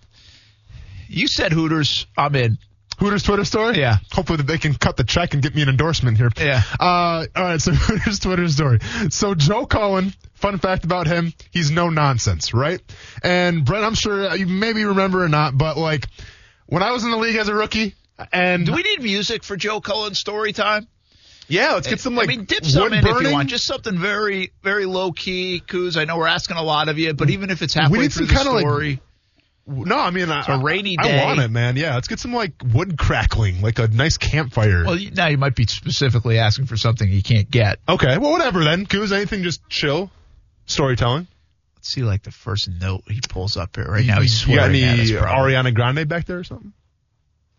You 1.07 1.27
said 1.27 1.53
Hooters. 1.53 2.07
I'm 2.17 2.35
in. 2.35 2.57
Hooters 2.97 3.21
Twitter 3.21 3.45
story? 3.45 3.77
Yeah. 3.77 3.97
Hopefully 4.11 4.41
they 4.41 4.57
can 4.57 4.73
cut 4.73 4.97
the 4.97 5.03
check 5.03 5.35
and 5.35 5.43
get 5.43 5.53
me 5.53 5.61
an 5.61 5.69
endorsement 5.69 6.17
here. 6.17 6.31
Yeah. 6.35 6.63
Uh, 6.79 7.27
all 7.35 7.43
right. 7.43 7.61
So 7.61 7.71
Hooters 7.75 8.17
Twitter 8.17 8.47
story. 8.47 8.79
So 9.11 9.35
Joe 9.35 9.67
Cullen, 9.67 10.15
fun 10.33 10.57
fact 10.57 10.83
about 10.83 11.05
him, 11.05 11.33
he's 11.51 11.69
no 11.69 11.91
nonsense, 11.91 12.55
right? 12.55 12.81
And 13.21 13.65
Brent, 13.65 13.85
I'm 13.85 13.93
sure 13.93 14.35
you 14.35 14.47
maybe 14.47 14.83
remember 14.83 15.23
or 15.23 15.29
not, 15.29 15.55
but 15.55 15.77
like 15.77 16.07
when 16.65 16.81
I 16.81 16.89
was 16.89 17.03
in 17.03 17.11
the 17.11 17.17
league 17.17 17.35
as 17.35 17.49
a 17.49 17.53
rookie 17.53 17.93
and 18.33 18.65
Do 18.65 18.73
we 18.73 18.81
need 18.81 19.03
music 19.03 19.43
for 19.43 19.55
Joe 19.55 19.79
Cullen's 19.79 20.17
story 20.17 20.53
time? 20.53 20.87
Yeah, 21.47 21.73
let's 21.73 21.87
get 21.87 21.99
some 21.99 22.15
like 22.15 22.29
I 22.29 22.35
mean, 22.35 22.45
dip 22.45 22.65
some 22.65 22.83
wood 22.83 22.93
in 22.93 22.99
if 22.99 23.05
burning. 23.05 23.27
you 23.27 23.33
want. 23.33 23.49
Just 23.49 23.65
something 23.65 23.97
very, 23.97 24.51
very 24.63 24.85
low 24.85 25.11
key, 25.11 25.61
Coos. 25.61 25.97
I 25.97 26.05
know 26.05 26.17
we're 26.17 26.27
asking 26.27 26.57
a 26.57 26.63
lot 26.63 26.89
of 26.89 26.97
you, 26.97 27.13
but 27.13 27.29
even 27.29 27.49
if 27.49 27.61
it's 27.61 27.73
halfway 27.73 27.99
need 27.99 28.13
through 28.13 28.27
some 28.27 28.35
the 28.35 28.41
kinda, 28.43 28.51
like, 28.51 28.61
story, 28.61 29.01
no, 29.67 29.97
I 29.97 30.11
mean, 30.11 30.29
it's 30.29 30.47
a 30.47 30.59
rainy 30.59 30.95
day. 30.95 31.19
I 31.19 31.25
want 31.25 31.41
it, 31.41 31.49
man. 31.49 31.75
Yeah, 31.75 31.95
let's 31.95 32.07
get 32.07 32.19
some 32.19 32.33
like 32.33 32.53
wood 32.73 32.97
crackling, 32.97 33.61
like 33.61 33.79
a 33.79 33.87
nice 33.87 34.17
campfire. 34.17 34.85
well, 34.85 34.97
now 35.13 35.27
you 35.27 35.37
might 35.37 35.55
be 35.55 35.65
specifically 35.65 36.39
asking 36.39 36.67
for 36.67 36.77
something 36.77 37.09
you 37.09 37.21
can't 37.21 37.49
get. 37.51 37.79
okay, 37.87 38.17
well, 38.17 38.31
whatever 38.31 38.63
then. 38.63 38.85
Coos, 38.85 39.11
anything 39.11 39.43
just 39.43 39.67
chill 39.67 40.09
storytelling. 40.67 41.27
Let's 41.75 41.89
see, 41.89 42.01
like 42.01 42.23
the 42.23 42.31
first 42.31 42.69
note 42.69 43.03
he 43.07 43.19
pulls 43.27 43.57
up 43.57 43.75
here 43.75 43.85
right 43.85 44.05
now. 44.05 44.21
He's 44.21 44.47
you 44.47 44.55
got 44.55 44.67
swearing 44.67 44.83
any 44.83 45.01
at 45.11 45.17
us. 45.17 45.21
probably. 45.23 45.53
Ariana 45.53 45.73
Grande 45.73 46.07
back 46.07 46.25
there 46.25 46.39
or 46.39 46.43
something? 46.43 46.71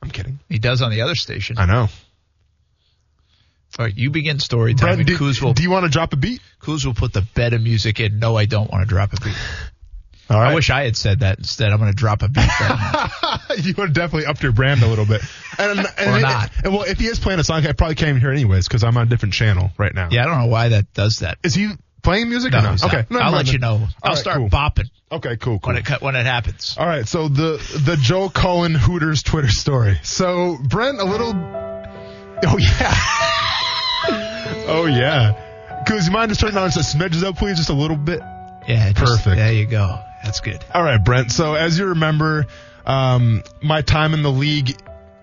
I'm 0.03 0.11
kidding. 0.11 0.39
He 0.49 0.59
does 0.59 0.81
on 0.81 0.91
the 0.91 1.03
other 1.03 1.15
station. 1.15 1.59
I 1.59 1.67
know. 1.67 1.89
All 3.79 3.85
right, 3.85 3.97
you 3.97 4.11
begin 4.11 4.41
story 4.41 4.75
time, 4.75 4.99
and 4.99 5.07
do, 5.07 5.17
Coos 5.17 5.41
will 5.41 5.53
do 5.55 5.63
you 5.63 5.71
want 5.71 5.85
to 5.85 5.91
drop 5.91 6.13
a 6.13 6.17
beat? 6.17 6.41
Coos 6.61 6.85
will 6.85 6.95
put 6.95 7.13
the 7.13 7.23
bed 7.23 7.53
of 7.53 7.63
music 7.63 8.01
in. 8.01 8.19
No, 8.19 8.37
I 8.37 8.45
don't 8.47 8.71
want 8.71 8.83
to 8.83 8.89
drop 8.89 9.13
a 9.13 9.21
beat. 9.25 9.37
All 10.31 10.39
right. 10.39 10.51
I 10.51 10.55
wish 10.55 10.69
I 10.69 10.83
had 10.85 10.97
said 10.97 11.21
that 11.21 11.39
instead. 11.39 11.71
I'm 11.73 11.79
going 11.79 11.91
to 11.93 11.97
drop 11.97 12.23
a 12.23 12.29
beat. 12.29 12.45
You 13.65 13.75
would 13.79 13.93
definitely 13.95 14.27
up 14.27 14.43
your 14.43 14.53
brand 14.53 14.83
a 14.83 14.87
little 14.87 15.07
bit. 15.07 15.23
And, 15.59 15.79
and, 15.79 15.89
Or 16.17 16.21
not. 16.21 16.51
And, 16.63 16.73
well, 16.73 16.83
if 16.83 16.99
he 16.99 17.07
is 17.07 17.19
playing 17.19 17.41
a 17.41 17.45
song, 17.45 17.67
I 17.67 17.73
probably 17.73 17.95
can't 17.95 18.11
even 18.11 18.21
hear 18.21 18.31
anyways 18.31 18.69
because 18.69 18.85
I'm 18.85 18.97
on 18.97 19.07
a 19.07 19.11
different 19.11 19.33
channel 19.35 19.71
right 19.79 19.93
now. 19.95 20.09
yeah, 20.13 20.23
I 20.23 20.27
don't 20.27 20.39
know 20.39 20.47
why 20.49 20.69
that 20.71 20.93
does 20.93 21.21
that. 21.21 21.39
Is 21.43 21.55
he 21.55 21.71
playing 22.03 22.29
music 22.29 22.53
No, 22.53 22.59
or 22.59 22.63
not? 22.63 22.71
he's 22.73 22.85
okay. 22.85 23.05
I'll 23.13 23.33
let 23.33 23.51
you 23.53 23.59
know. 23.59 23.75
All 23.75 23.89
I'll 24.03 24.11
right, 24.11 24.19
start 24.19 24.37
cool. 24.39 24.49
bopping 24.51 24.91
Okay, 25.11 25.37
cool, 25.39 25.59
cool. 25.61 25.73
when 25.75 25.83
it 25.83 26.03
when 26.03 26.15
it 26.17 26.27
happens. 26.27 26.77
All 26.79 26.87
right, 26.87 27.09
so 27.09 27.29
the 27.29 27.53
the 27.87 27.97
Joe 27.97 28.29
Cullen 28.29 28.75
Hooters 28.75 29.23
Twitter 29.23 29.49
story. 29.49 29.99
So 30.03 30.59
Brent, 30.63 31.01
a 31.01 31.05
little. 31.05 31.33
Oh 32.45 32.57
yeah. 32.59 32.95
oh 34.69 34.87
yeah. 34.87 35.85
Coos, 35.87 36.07
you 36.07 36.13
mind 36.13 36.29
just 36.31 36.41
turning 36.41 36.57
on 36.57 36.71
just 36.71 36.97
smidges 36.97 37.25
up, 37.25 37.37
please, 37.37 37.57
just 37.57 37.71
a 37.71 37.75
little 37.75 37.97
bit. 37.97 38.21
Yeah, 38.69 38.93
just- 38.93 39.25
Perfect. 39.25 39.37
There 39.37 39.53
you 39.53 39.67
go. 39.67 39.99
That's 40.23 40.41
good. 40.41 40.65
All 40.75 40.83
right, 40.83 41.03
Brent. 41.03 41.31
So 41.33 41.55
as 41.55 41.79
you 41.79 41.87
remember, 41.87 42.47
um, 42.85 43.43
my 43.63 43.83
time 43.83 44.15
in 44.15 44.23
the 44.23 44.31
league, 44.33 44.77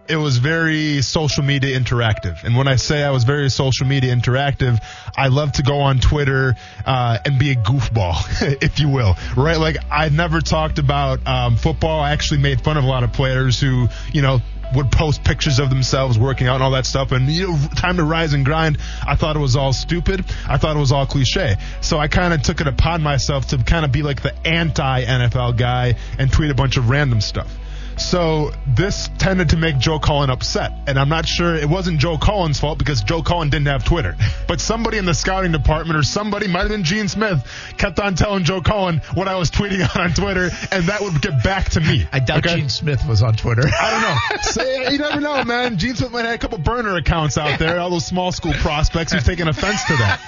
it 0.08 0.16
was 0.16 0.38
very 0.38 1.02
social 1.02 1.44
media 1.44 1.78
interactive. 1.80 2.44
And 2.44 2.56
when 2.56 2.68
I 2.68 2.76
say 2.76 3.04
I 3.04 3.10
was 3.10 3.24
very 3.24 3.50
social 3.50 3.88
media 3.88 4.16
interactive, 4.16 4.80
I 5.18 5.28
love 5.30 5.54
to 5.54 5.64
go 5.64 5.80
on 5.80 6.00
Twitter 6.00 6.56
uh, 6.86 7.18
and 7.26 7.40
be 7.40 7.52
a 7.52 7.56
goofball, 7.56 8.16
if 8.64 8.80
you 8.80 8.90
will. 8.90 9.16
Right? 9.36 9.58
Like 9.58 9.78
I 9.92 10.10
never 10.10 10.42
talked 10.42 10.78
about 10.80 11.26
um, 11.28 11.58
football. 11.58 12.00
I 12.00 12.12
actually 12.12 12.40
made 12.40 12.62
fun 12.62 12.78
of 12.78 12.84
a 12.84 12.88
lot 12.88 13.04
of 13.04 13.14
players 13.14 13.60
who, 13.60 13.88
you 14.14 14.22
know, 14.22 14.40
would 14.74 14.92
post 14.92 15.24
pictures 15.24 15.60
of 15.60 15.70
themselves 15.70 16.18
working 16.18 16.48
out 16.48 16.56
and 16.56 16.64
all 16.64 16.72
that 16.72 16.86
stuff. 16.86 17.12
And 17.12 17.28
you 17.30 17.48
know 17.48 17.58
time 17.76 17.98
to 17.98 18.04
rise 18.04 18.34
and 18.34 18.46
grind. 18.46 18.78
I 19.06 19.16
thought 19.16 19.36
it 19.36 19.40
was 19.40 19.56
all 19.56 19.74
stupid. 19.74 20.26
I 20.48 20.58
thought 20.58 20.76
it 20.76 20.80
was 20.80 20.92
all 20.92 21.06
cliche. 21.06 21.56
So 21.82 21.98
i 21.98 22.08
kind 22.08 22.34
of 22.34 22.42
took 22.42 22.62
it 22.62 22.68
upon 22.68 23.02
myself 23.04 23.48
to 23.48 23.58
kind 23.58 23.86
of 23.86 23.92
be 23.92 24.02
like 24.02 24.22
the 24.22 24.34
anti 24.48 25.06
nfl 25.06 25.56
guy 25.58 25.96
and 26.18 26.32
tweet 26.32 26.52
a 26.52 26.56
bunch 26.56 26.78
of 26.78 26.90
random 26.90 27.22
stuff 27.22 27.52
so 27.98 28.52
this 28.68 29.10
tended 29.18 29.50
to 29.50 29.58
make 29.58 29.78
Joe 29.78 30.00
Cullen 30.00 30.30
upset. 30.30 30.72
And 30.88 31.00
I'm 31.00 31.10
not 31.10 31.28
sure 31.28 31.56
it 31.56 31.68
wasn't 31.68 32.00
Joe 32.00 32.18
Cullen's 32.18 32.60
fault 32.60 32.78
because 32.78 33.02
Joe 33.04 33.22
Cullen 33.22 33.50
didn't 33.50 33.68
have 33.68 33.84
Twitter. 33.86 34.16
But 34.48 34.62
somebody 34.62 34.98
in 34.98 35.06
the 35.06 35.14
scouting 35.14 35.52
department 35.52 35.98
or 35.98 36.04
somebody, 36.04 36.48
might 36.48 36.62
have 36.62 36.70
been 36.70 36.84
Gene 36.84 37.08
Smith, 37.08 37.46
kept 37.78 38.00
on 38.00 38.16
telling 38.16 38.44
Joe 38.44 38.62
Cullen 38.62 39.02
what 39.14 39.28
I 39.28 39.36
was 39.36 39.52
tweeting 39.52 39.82
out 39.84 39.98
on 39.98 40.14
Twitter, 40.14 40.50
and 40.72 40.86
that 40.86 41.02
would 41.02 41.22
get 41.22 41.44
back 41.44 41.70
to 41.72 41.82
me. 41.82 42.08
I 42.12 42.20
doubt 42.20 42.46
okay? 42.46 42.58
Gene 42.58 42.70
Smith 42.70 43.06
was 43.08 43.24
on 43.24 43.36
Twitter. 43.36 43.64
I 43.66 43.92
don't 43.92 44.02
know. 44.02 44.16
So, 44.46 44.64
you 44.64 45.00
never 45.00 45.20
know, 45.20 45.44
man. 45.44 45.78
Gene 45.78 45.96
Smith 45.96 46.12
might 46.12 46.24
have 46.26 46.36
a 46.36 46.38
couple 46.38 46.58
burner 46.60 46.96
accounts 46.96 47.38
out 47.38 47.60
there, 47.60 47.80
all 47.80 47.90
those 47.90 48.06
small 48.06 48.32
school 48.32 48.54
prospects 48.54 49.12
who's 49.12 49.24
taking 49.24 49.48
offense 49.48 49.84
to 49.86 49.94
that. 49.98 50.22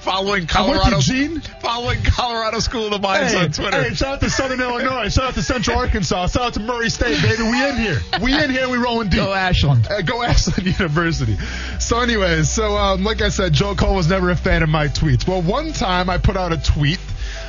Following 0.00 0.46
Colorado, 0.46 0.96
you, 0.96 1.02
Gene. 1.02 1.40
following 1.40 2.02
Colorado 2.02 2.58
School 2.60 2.86
of 2.86 2.92
the 2.92 2.98
Mines 2.98 3.32
Hey, 3.32 3.44
on 3.44 3.52
Twitter. 3.52 3.82
hey, 3.82 3.94
shout 3.94 4.14
out 4.14 4.20
to 4.20 4.30
Southern 4.30 4.60
Illinois. 4.60 5.08
Shout 5.08 5.24
out 5.26 5.34
to 5.34 5.42
Central 5.42 5.78
Arkansas. 5.78 6.28
Shout 6.28 6.42
out 6.42 6.54
to 6.54 6.60
Murray 6.60 6.90
State, 6.90 7.20
baby. 7.22 7.42
We 7.42 7.68
in 7.68 7.76
here. 7.76 7.98
We 8.22 8.42
in 8.44 8.50
here. 8.50 8.68
We 8.68 8.78
rolling 8.78 9.08
deep. 9.08 9.20
Go 9.20 9.32
Ashland. 9.32 9.86
Uh, 9.90 10.02
go 10.02 10.22
Ashland 10.22 10.66
University. 10.78 11.36
So, 11.78 12.00
anyways, 12.00 12.50
so 12.50 12.76
um, 12.76 13.04
like 13.04 13.20
I 13.22 13.28
said, 13.28 13.52
Joe 13.52 13.74
Cole 13.74 13.94
was 13.94 14.08
never 14.08 14.30
a 14.30 14.36
fan 14.36 14.62
of 14.62 14.68
my 14.68 14.88
tweets. 14.88 15.26
Well, 15.26 15.42
one 15.42 15.72
time 15.72 16.08
I 16.10 16.18
put 16.18 16.36
out 16.36 16.52
a 16.52 16.58
tweet. 16.58 16.98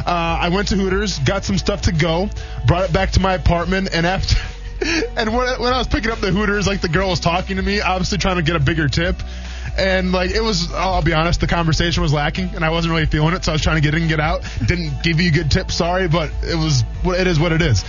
Uh, 0.05 0.09
I 0.09 0.49
went 0.49 0.69
to 0.69 0.75
Hooters, 0.75 1.19
got 1.19 1.43
some 1.45 1.57
stuff 1.59 1.83
to 1.83 1.91
go, 1.91 2.27
brought 2.65 2.85
it 2.89 2.93
back 2.93 3.11
to 3.11 3.19
my 3.19 3.33
apartment, 3.35 3.89
and 3.93 4.05
after. 4.05 4.35
And 4.83 5.29
when, 5.31 5.61
when 5.61 5.71
I 5.71 5.77
was 5.77 5.85
picking 5.87 6.09
up 6.09 6.21
the 6.21 6.31
Hooters, 6.31 6.65
like 6.65 6.81
the 6.81 6.89
girl 6.89 7.09
was 7.11 7.19
talking 7.19 7.57
to 7.57 7.61
me, 7.61 7.81
obviously 7.81 8.17
trying 8.17 8.37
to 8.37 8.41
get 8.41 8.55
a 8.55 8.59
bigger 8.59 8.87
tip. 8.87 9.15
And 9.77 10.11
like 10.11 10.31
it 10.31 10.43
was, 10.43 10.71
I'll 10.73 11.01
be 11.01 11.13
honest, 11.13 11.39
the 11.39 11.47
conversation 11.47 12.03
was 12.03 12.11
lacking, 12.11 12.55
and 12.55 12.63
I 12.63 12.69
wasn't 12.69 12.93
really 12.93 13.05
feeling 13.05 13.33
it. 13.33 13.45
So 13.45 13.51
I 13.51 13.55
was 13.55 13.61
trying 13.61 13.77
to 13.77 13.81
get 13.81 13.93
in 13.93 14.01
and 14.01 14.09
get 14.09 14.19
out. 14.19 14.41
Didn't 14.65 15.01
give 15.03 15.21
you 15.21 15.29
a 15.29 15.31
good 15.31 15.51
tip, 15.51 15.71
sorry, 15.71 16.07
but 16.07 16.31
it 16.43 16.55
was, 16.55 16.83
it 17.05 17.27
is 17.27 17.39
what 17.39 17.51
it 17.51 17.61
is. 17.61 17.83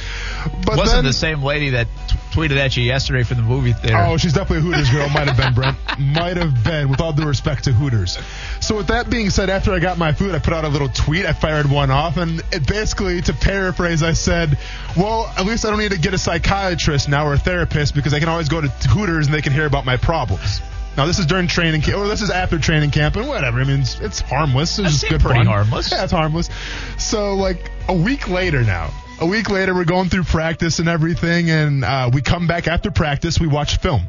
But 0.64 0.76
Wasn't 0.76 0.98
then, 0.98 1.04
the 1.04 1.12
same 1.12 1.42
lady 1.42 1.70
that 1.70 1.88
t- 2.08 2.16
tweeted 2.32 2.56
at 2.56 2.76
you 2.76 2.84
yesterday 2.84 3.24
from 3.24 3.38
the 3.38 3.42
movie 3.42 3.72
theater? 3.72 3.96
Oh, 3.98 4.16
she's 4.16 4.32
definitely 4.32 4.58
a 4.58 4.72
Hooters 4.72 4.90
girl. 4.90 5.08
Might 5.08 5.28
have 5.28 5.36
been 5.36 5.54
Brent. 5.54 5.76
Might 5.98 6.36
have 6.36 6.64
been, 6.64 6.88
with 6.88 7.00
all 7.00 7.12
due 7.12 7.26
respect 7.26 7.64
to 7.64 7.72
Hooters. 7.72 8.18
So 8.60 8.76
with 8.76 8.86
that 8.88 9.10
being 9.10 9.30
said, 9.30 9.50
after 9.50 9.72
I 9.72 9.78
got 9.80 9.98
my 9.98 10.12
food, 10.12 10.34
I 10.34 10.38
put 10.38 10.52
out 10.52 10.64
a 10.64 10.68
little 10.68 10.88
tweet. 10.88 11.26
I 11.26 11.32
fired 11.32 11.70
one 11.70 11.90
off, 11.90 12.16
and 12.16 12.42
it 12.52 12.66
basically, 12.66 13.20
to 13.22 13.32
paraphrase, 13.32 14.02
I 14.02 14.12
said, 14.12 14.56
"Well, 14.96 15.32
at 15.36 15.44
least 15.46 15.64
I 15.64 15.70
don't 15.70 15.78
need 15.78 15.92
to 15.92 15.98
get 15.98 16.14
a 16.14 16.18
psychiatrist 16.18 17.08
now 17.08 17.26
or 17.26 17.34
a 17.34 17.38
therapist 17.38 17.94
because 17.94 18.14
I 18.14 18.20
can 18.20 18.28
always 18.28 18.48
go 18.48 18.60
to 18.60 18.68
Hooters 18.68 19.26
and 19.26 19.34
they 19.34 19.42
can 19.42 19.52
hear 19.52 19.66
about 19.66 19.84
my 19.84 19.96
problems." 19.96 20.60
Now 20.96 21.06
this 21.06 21.18
is 21.18 21.26
during 21.26 21.46
training 21.46 21.80
camp, 21.80 21.98
or 21.98 22.08
this 22.08 22.22
is 22.22 22.30
after 22.30 22.58
training 22.58 22.90
camp, 22.90 23.16
and 23.16 23.26
whatever. 23.26 23.60
I 23.60 23.64
mean, 23.64 23.80
it's, 23.80 23.98
it's 24.00 24.20
harmless. 24.20 24.78
It's 24.78 25.00
just 25.00 25.08
good 25.08 25.20
pretty 25.20 25.38
fun. 25.38 25.46
harmless. 25.46 25.90
Yeah, 25.90 26.04
it's 26.04 26.12
harmless. 26.12 26.50
So 26.98 27.34
like 27.34 27.70
a 27.88 27.94
week 27.94 28.28
later 28.28 28.62
now, 28.62 28.90
a 29.22 29.26
week 29.26 29.48
later, 29.48 29.72
we're 29.72 29.84
going 29.84 30.08
through 30.08 30.24
practice 30.24 30.80
and 30.80 30.88
everything, 30.88 31.48
and 31.48 31.84
uh, 31.84 32.10
we 32.12 32.22
come 32.22 32.46
back 32.46 32.66
after 32.66 32.90
practice. 32.90 33.38
We 33.38 33.46
watch 33.46 33.78
film, 33.78 34.02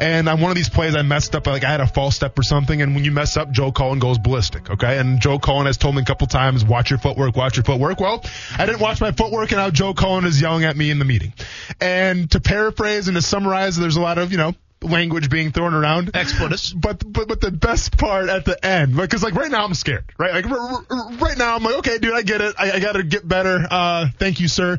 and 0.00 0.28
on 0.28 0.40
one 0.40 0.50
of 0.50 0.56
these 0.56 0.68
plays, 0.68 0.94
I 0.96 1.02
messed 1.02 1.34
up. 1.34 1.46
Like 1.46 1.64
I 1.64 1.70
had 1.70 1.80
a 1.80 1.86
false 1.86 2.16
step 2.16 2.38
or 2.38 2.42
something, 2.42 2.82
and 2.82 2.94
when 2.94 3.04
you 3.04 3.12
mess 3.12 3.36
up, 3.36 3.50
Joe 3.50 3.70
Cullen 3.72 3.98
goes 3.98 4.18
ballistic. 4.18 4.68
Okay, 4.68 4.98
and 4.98 5.20
Joe 5.20 5.38
Cullen 5.38 5.66
has 5.66 5.76
told 5.76 5.94
me 5.94 6.02
a 6.02 6.04
couple 6.04 6.26
times, 6.26 6.64
"Watch 6.64 6.90
your 6.90 6.98
footwork, 6.98 7.36
watch 7.36 7.56
your 7.56 7.64
footwork." 7.64 8.00
Well, 8.00 8.24
I 8.58 8.66
didn't 8.66 8.80
watch 8.80 9.00
my 9.00 9.12
footwork, 9.12 9.52
and 9.52 9.58
now 9.58 9.70
Joe 9.70 9.94
Cullen 9.94 10.24
is 10.24 10.40
yelling 10.40 10.64
at 10.64 10.76
me 10.76 10.90
in 10.90 10.98
the 10.98 11.04
meeting. 11.04 11.32
And 11.80 12.30
to 12.32 12.40
paraphrase 12.40 13.08
and 13.08 13.16
to 13.16 13.22
summarize, 13.22 13.76
there's 13.76 13.96
a 13.96 14.02
lot 14.02 14.18
of 14.18 14.32
you 14.32 14.38
know 14.38 14.54
language 14.82 15.30
being 15.30 15.52
thrown 15.52 15.74
around. 15.74 16.14
Expletives. 16.14 16.72
But 16.72 17.02
but 17.10 17.28
but 17.28 17.40
the 17.40 17.50
best 17.50 17.96
part 17.98 18.28
at 18.28 18.44
the 18.44 18.64
end, 18.64 18.96
because 18.96 19.22
like 19.22 19.34
right 19.34 19.50
now 19.50 19.64
I'm 19.64 19.74
scared, 19.74 20.04
right? 20.18 20.34
Like 20.34 20.46
r- 20.50 20.84
r- 20.90 21.12
right 21.16 21.36
now 21.38 21.56
I'm 21.56 21.62
like, 21.62 21.76
okay, 21.76 21.98
dude, 21.98 22.14
I 22.14 22.22
get 22.22 22.40
it. 22.40 22.54
I, 22.58 22.72
I 22.72 22.80
got 22.80 22.92
to 22.92 23.02
get 23.02 23.26
better. 23.26 23.66
Uh, 23.70 24.06
thank 24.18 24.40
you, 24.40 24.48
sir. 24.48 24.78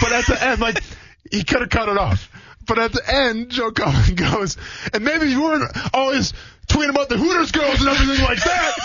But 0.00 0.12
at 0.12 0.26
the 0.26 0.38
end, 0.46 0.60
like 0.60 0.82
he 1.30 1.44
could 1.44 1.60
have 1.60 1.70
cut 1.70 1.88
it 1.88 1.98
off. 1.98 2.30
But 2.66 2.78
at 2.78 2.92
the 2.92 3.02
end, 3.10 3.50
Joe 3.50 3.70
Cullen 3.70 4.14
goes, 4.14 4.56
and 4.92 5.02
maybe 5.02 5.26
you 5.28 5.42
weren't 5.42 5.70
always 5.94 6.34
tweeting 6.66 6.90
about 6.90 7.08
the 7.08 7.16
Hooters 7.16 7.50
girls 7.50 7.80
and 7.80 7.88
everything 7.88 8.24
like 8.24 8.42
that. 8.44 8.76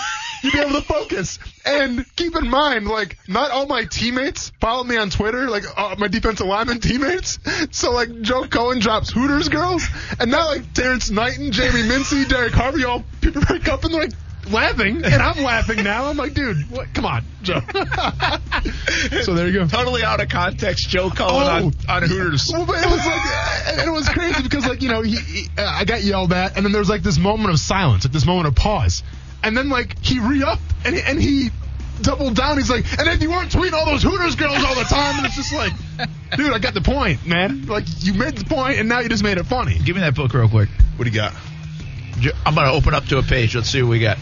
You'd 0.44 0.52
be 0.52 0.58
able 0.60 0.72
to 0.80 0.82
focus. 0.82 1.38
And 1.64 2.04
keep 2.16 2.36
in 2.36 2.48
mind, 2.50 2.86
like, 2.86 3.16
not 3.28 3.50
all 3.50 3.66
my 3.66 3.84
teammates 3.84 4.52
follow 4.60 4.84
me 4.84 4.96
on 4.96 5.10
Twitter, 5.10 5.48
like, 5.48 5.64
uh, 5.76 5.94
my 5.98 6.08
defensive 6.08 6.46
lineman 6.46 6.80
teammates. 6.80 7.38
So, 7.70 7.92
like, 7.92 8.20
Joe 8.20 8.44
Cullen 8.44 8.78
drops 8.78 9.10
Hooters 9.10 9.48
girls, 9.48 9.86
and 10.20 10.30
now, 10.30 10.46
like, 10.46 10.72
Terrence 10.74 11.10
Knighton, 11.10 11.50
Jamie 11.52 11.82
Mincey, 11.88 12.24
Derrick 12.26 12.52
Harvey, 12.52 12.84
all 12.84 13.02
people 13.20 13.42
break 13.42 13.66
up 13.68 13.84
and 13.84 13.94
they're 13.94 14.02
like, 14.02 14.12
laughing, 14.50 14.96
and 15.04 15.14
I'm 15.14 15.42
laughing 15.42 15.82
now. 15.82 16.04
I'm 16.06 16.18
like, 16.18 16.34
dude, 16.34 16.70
what? 16.70 16.92
Come 16.92 17.06
on, 17.06 17.24
Joe. 17.42 17.60
so 19.22 19.34
there 19.34 19.46
you 19.48 19.54
go. 19.60 19.66
Totally 19.66 20.02
out 20.04 20.20
of 20.20 20.28
context, 20.28 20.88
Joe 20.88 21.08
Cullen 21.10 21.46
Oh. 21.88 21.92
on, 21.92 22.02
on 22.02 22.08
Hooters. 22.08 22.50
Well, 22.52 22.66
but 22.66 22.76
it 22.76 22.86
was 22.90 23.04
like, 23.06 23.68
and 23.68 23.88
it 23.88 23.90
was 23.90 24.08
crazy 24.08 24.42
because 24.42 24.66
like 24.66 24.82
you 24.82 24.88
know 24.90 25.00
he, 25.02 25.16
he 25.16 25.46
uh, 25.56 25.64
I 25.66 25.84
got 25.84 26.02
yelled 26.02 26.32
at, 26.34 26.56
and 26.56 26.64
then 26.64 26.72
there 26.72 26.80
was 26.80 26.90
like 26.90 27.02
this 27.02 27.18
moment 27.18 27.50
of 27.50 27.58
silence, 27.58 28.04
like 28.04 28.12
this 28.12 28.26
moment 28.26 28.48
of 28.48 28.54
pause, 28.54 29.02
and 29.44 29.56
then 29.56 29.68
like 29.68 29.98
he 30.04 30.18
re-upped 30.20 30.62
and 30.84 30.96
and 30.96 31.20
he 31.20 31.50
doubled 32.02 32.34
down. 32.36 32.56
He's 32.56 32.70
like, 32.70 32.84
and 32.98 33.08
if 33.08 33.22
you 33.22 33.30
weren't 33.30 33.50
tweeting 33.52 33.72
all 33.72 33.86
those 33.86 34.02
Hooters 34.02 34.34
girls 34.36 34.62
all 34.64 34.74
the 34.74 34.84
time, 34.84 35.16
and 35.18 35.26
it's 35.26 35.36
just 35.36 35.52
like, 35.52 35.72
dude, 36.36 36.52
I 36.52 36.58
got 36.58 36.74
the 36.74 36.80
point, 36.80 37.24
man. 37.26 37.66
Like 37.66 37.84
you 38.04 38.14
made 38.14 38.36
the 38.36 38.44
point, 38.44 38.78
and 38.78 38.88
now 38.88 39.00
you 39.00 39.08
just 39.08 39.22
made 39.22 39.38
it 39.38 39.44
funny. 39.46 39.78
Give 39.78 39.94
me 39.96 40.00
that 40.02 40.14
book 40.14 40.34
real 40.34 40.48
quick. 40.48 40.68
What 40.96 41.04
do 41.04 41.10
you 41.10 41.16
got? 41.16 41.32
I'm 42.46 42.54
gonna 42.54 42.72
open 42.72 42.94
up 42.94 43.04
to 43.06 43.18
a 43.18 43.22
page. 43.22 43.54
Let's 43.56 43.68
see 43.70 43.82
what 43.82 43.90
we 43.90 44.00
got. 44.00 44.18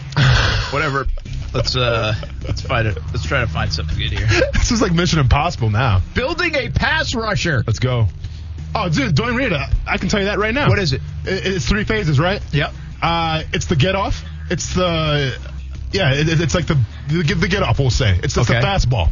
Whatever. 0.71 1.07
Let's 1.53 1.75
uh 1.75 2.15
let's 2.47 2.61
find 2.61 2.87
it. 2.87 2.97
Let's 3.13 3.23
try 3.25 3.41
to 3.41 3.47
find 3.47 3.71
something 3.71 3.97
good 3.97 4.11
here. 4.11 4.27
This 4.53 4.71
is 4.71 4.81
like 4.81 4.91
Mission 4.93 5.19
Impossible 5.19 5.69
now. 5.69 6.01
Building 6.15 6.55
a 6.55 6.69
pass 6.69 7.13
rusher. 7.13 7.63
Let's 7.67 7.79
go. 7.79 8.07
Oh, 8.73 8.89
dude, 8.89 9.13
don't 9.13 9.35
read 9.35 9.51
it. 9.51 9.61
I 9.85 9.97
can 9.97 10.09
tell 10.09 10.19
you 10.19 10.25
that 10.27 10.39
right 10.39 10.53
now. 10.53 10.67
What 10.69 10.79
is 10.79 10.93
it? 10.93 11.01
It- 11.25 11.45
It's 11.45 11.65
three 11.67 11.83
phases, 11.83 12.19
right? 12.19 12.41
Yep. 12.53 12.73
Uh, 13.01 13.43
it's 13.53 13.65
the 13.67 13.75
get 13.75 13.93
off. 13.95 14.23
It's 14.49 14.73
the 14.73 15.37
yeah. 15.91 16.13
It, 16.13 16.27
it's 16.41 16.55
like 16.55 16.67
the 16.67 16.77
the, 17.07 17.23
the 17.23 17.47
get 17.47 17.63
off. 17.63 17.79
We'll 17.79 17.89
say 17.89 18.19
it's 18.23 18.35
just 18.35 18.49
Okay. 18.49 18.59
the 18.59 18.65
fastball. 18.65 19.09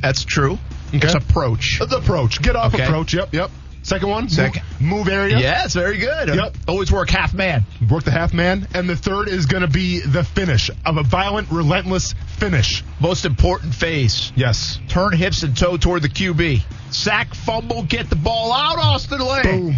That's 0.00 0.24
true. 0.24 0.58
Okay. 0.88 0.98
It's 0.98 1.14
approach. 1.14 1.78
The 1.80 1.98
approach. 1.98 2.40
Get 2.42 2.56
off 2.56 2.74
Okay. 2.74 2.84
approach. 2.84 3.14
Yep. 3.14 3.32
Yep. 3.34 3.50
Second 3.82 4.08
one. 4.08 4.28
Second. 4.28 4.62
Move, 4.80 5.06
move 5.06 5.08
area. 5.08 5.38
Yeah, 5.38 5.64
it's 5.64 5.74
very 5.74 5.98
good. 5.98 6.34
Yep. 6.34 6.56
Always 6.66 6.90
work 6.90 7.08
half 7.08 7.32
man. 7.32 7.64
Work 7.88 8.02
the 8.02 8.10
half 8.10 8.34
man. 8.34 8.66
And 8.74 8.88
the 8.88 8.96
third 8.96 9.28
is 9.28 9.46
going 9.46 9.60
to 9.60 9.68
be 9.68 10.00
the 10.00 10.24
finish 10.24 10.70
of 10.84 10.96
a 10.96 11.04
violent, 11.04 11.50
relentless 11.52 12.12
finish. 12.38 12.82
Most 13.00 13.24
important 13.24 13.72
phase. 13.74 14.32
Yes. 14.34 14.80
Turn 14.88 15.12
hips 15.12 15.44
and 15.44 15.56
toe 15.56 15.76
toward 15.76 16.02
the 16.02 16.08
QB. 16.08 16.62
Sack, 16.92 17.32
fumble, 17.34 17.84
get 17.84 18.10
the 18.10 18.16
ball 18.16 18.52
out, 18.52 18.76
Austen 18.78 19.20
Lane. 19.20 19.42
Boom. 19.44 19.76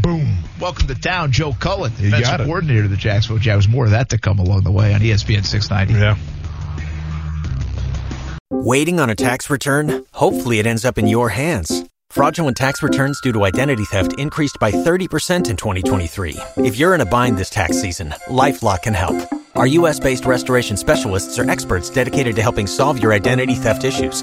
Boom. 0.00 0.36
Welcome 0.60 0.88
to 0.88 0.94
town, 0.94 1.32
Joe 1.32 1.54
Cullen, 1.58 1.90
You 1.98 2.10
defensive 2.10 2.46
coordinator 2.46 2.84
of 2.84 2.90
the 2.90 2.96
Jacksonville 2.98 3.38
Jaguars. 3.38 3.66
More 3.66 3.86
of 3.86 3.92
that 3.92 4.10
to 4.10 4.18
come 4.18 4.38
along 4.38 4.64
the 4.64 4.70
way 4.70 4.92
on 4.92 5.00
ESPN 5.00 5.42
690. 5.46 5.94
Yeah. 5.94 6.16
Waiting 8.50 9.00
on 9.00 9.08
a 9.08 9.14
tax 9.14 9.48
return? 9.48 10.04
Hopefully, 10.12 10.58
it 10.58 10.66
ends 10.66 10.84
up 10.84 10.98
in 10.98 11.06
your 11.06 11.30
hands. 11.30 11.88
Fraudulent 12.10 12.58
tax 12.58 12.82
returns 12.82 13.20
due 13.22 13.32
to 13.32 13.44
identity 13.44 13.84
theft 13.84 14.18
increased 14.18 14.58
by 14.60 14.70
30% 14.70 15.48
in 15.48 15.56
2023. 15.56 16.36
If 16.58 16.76
you're 16.76 16.94
in 16.94 17.00
a 17.00 17.06
bind 17.06 17.38
this 17.38 17.48
tax 17.48 17.80
season, 17.80 18.10
LifeLock 18.26 18.82
can 18.82 18.92
help. 18.92 19.16
Our 19.54 19.66
U.S. 19.66 19.98
based 19.98 20.26
restoration 20.26 20.76
specialists 20.76 21.38
are 21.38 21.48
experts 21.48 21.88
dedicated 21.88 22.36
to 22.36 22.42
helping 22.42 22.66
solve 22.66 23.02
your 23.02 23.14
identity 23.14 23.54
theft 23.54 23.84
issues. 23.84 24.22